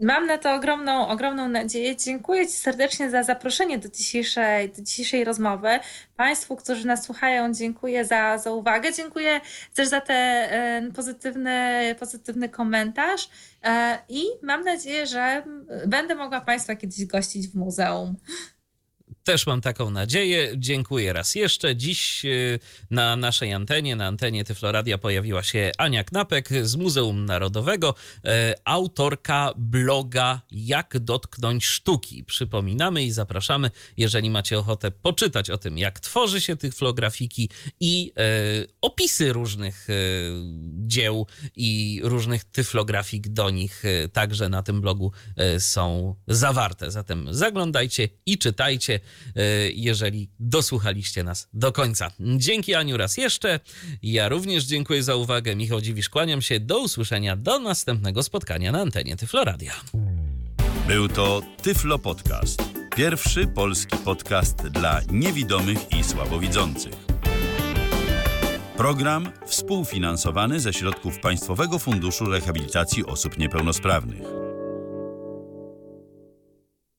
Mam 0.03 0.27
na 0.27 0.39
to 0.39 0.55
ogromną, 0.55 1.09
ogromną 1.09 1.49
nadzieję. 1.49 1.97
Dziękuję 1.97 2.47
Ci 2.47 2.53
serdecznie 2.53 3.11
za 3.11 3.23
zaproszenie 3.23 3.79
do 3.79 3.89
dzisiejszej, 3.89 4.71
do 4.71 4.83
dzisiejszej 4.83 5.25
rozmowy. 5.25 5.69
Państwu, 6.17 6.57
którzy 6.57 6.87
nas 6.87 7.05
słuchają, 7.05 7.55
dziękuję 7.55 8.05
za, 8.05 8.39
za 8.39 8.53
uwagę. 8.53 8.93
Dziękuję 8.93 9.41
też 9.75 9.89
za 9.89 10.01
ten 10.01 10.93
pozytywny, 10.93 11.95
pozytywny 11.99 12.49
komentarz 12.49 13.29
e, 13.63 13.99
i 14.09 14.23
mam 14.43 14.65
nadzieję, 14.65 15.07
że 15.07 15.43
będę 15.87 16.15
mogła 16.15 16.41
Państwa 16.41 16.77
kiedyś 16.77 17.05
gościć 17.05 17.49
w 17.49 17.55
muzeum. 17.55 18.17
Też 19.25 19.47
mam 19.47 19.61
taką 19.61 19.91
nadzieję. 19.91 20.53
Dziękuję 20.57 21.13
raz 21.13 21.35
jeszcze. 21.35 21.77
Dziś 21.77 22.25
y, 22.25 22.59
na 22.91 23.17
naszej 23.17 23.53
antenie, 23.53 23.97
na 23.97 24.07
antenie 24.07 24.45
Tyfloradia 24.45 24.99
pojawiła 24.99 25.43
się 25.43 25.73
Ania 25.79 26.05
Knapek 26.05 26.49
z 26.63 26.77
Muzeum 26.77 27.25
Narodowego, 27.25 27.95
e, 28.25 28.55
autorka 28.65 29.53
bloga 29.57 30.41
Jak 30.51 30.99
dotknąć 30.99 31.65
sztuki. 31.65 32.25
Przypominamy 32.25 33.05
i 33.05 33.11
zapraszamy, 33.11 33.71
jeżeli 33.97 34.31
macie 34.31 34.59
ochotę 34.59 34.91
poczytać 34.91 35.51
o 35.51 35.59
tym, 35.59 35.79
jak 35.79 36.01
tworzy 36.01 36.41
się 36.41 36.57
tyflografiki 36.57 37.51
i 37.81 38.13
e, 38.17 38.23
opisy 38.81 39.33
różnych 39.33 39.91
e, 39.91 39.93
dzieł 40.87 41.27
i 41.57 42.01
różnych 42.05 42.45
tyflografik 42.45 43.29
do 43.29 43.51
nich 43.51 43.83
także 44.13 44.49
na 44.49 44.63
tym 44.63 44.81
blogu 44.81 45.13
są 45.59 46.15
zawarte. 46.29 46.91
Zatem 46.91 47.35
zaglądajcie 47.35 48.09
i 48.27 48.39
czytajcie. 48.39 49.01
E, 49.37 49.43
jeżeli 49.71 50.31
dosłuchaliście 50.41 51.25
nas 51.25 51.49
do 51.53 51.73
końca. 51.73 52.11
Dzięki 52.21 52.75
Aniu 52.75 52.97
raz 52.97 53.17
jeszcze. 53.17 53.61
Ja 54.03 54.29
również 54.29 54.65
dziękuję 54.65 55.03
za 55.03 55.17
uwagę. 55.17 55.57
Michał 55.57 55.81
Dziwisz, 55.81 56.09
kłaniam 56.09 56.43
się. 56.43 56.61
Do 56.61 56.79
usłyszenia, 56.79 57.37
do 57.37 57.59
następnego 57.59 58.23
spotkania 58.23 58.73
na 58.73 58.81
antenie 58.81 59.17
Tyfloradia. 59.17 59.73
Był 60.89 61.09
to 61.09 61.43
Tyflo 61.63 61.99
Podcast. 61.99 62.63
Pierwszy 62.97 63.47
polski 63.47 63.97
podcast 63.97 64.57
dla 64.57 65.01
niewidomych 65.11 65.79
i 65.99 66.05
słabowidzących. 66.05 66.93
Program 68.77 69.33
współfinansowany 69.47 70.61
ze 70.61 70.73
środków 70.73 71.19
Państwowego 71.19 71.79
Funduszu 71.79 72.25
Rehabilitacji 72.25 73.07
Osób 73.07 73.39
Niepełnosprawnych. 73.39 74.50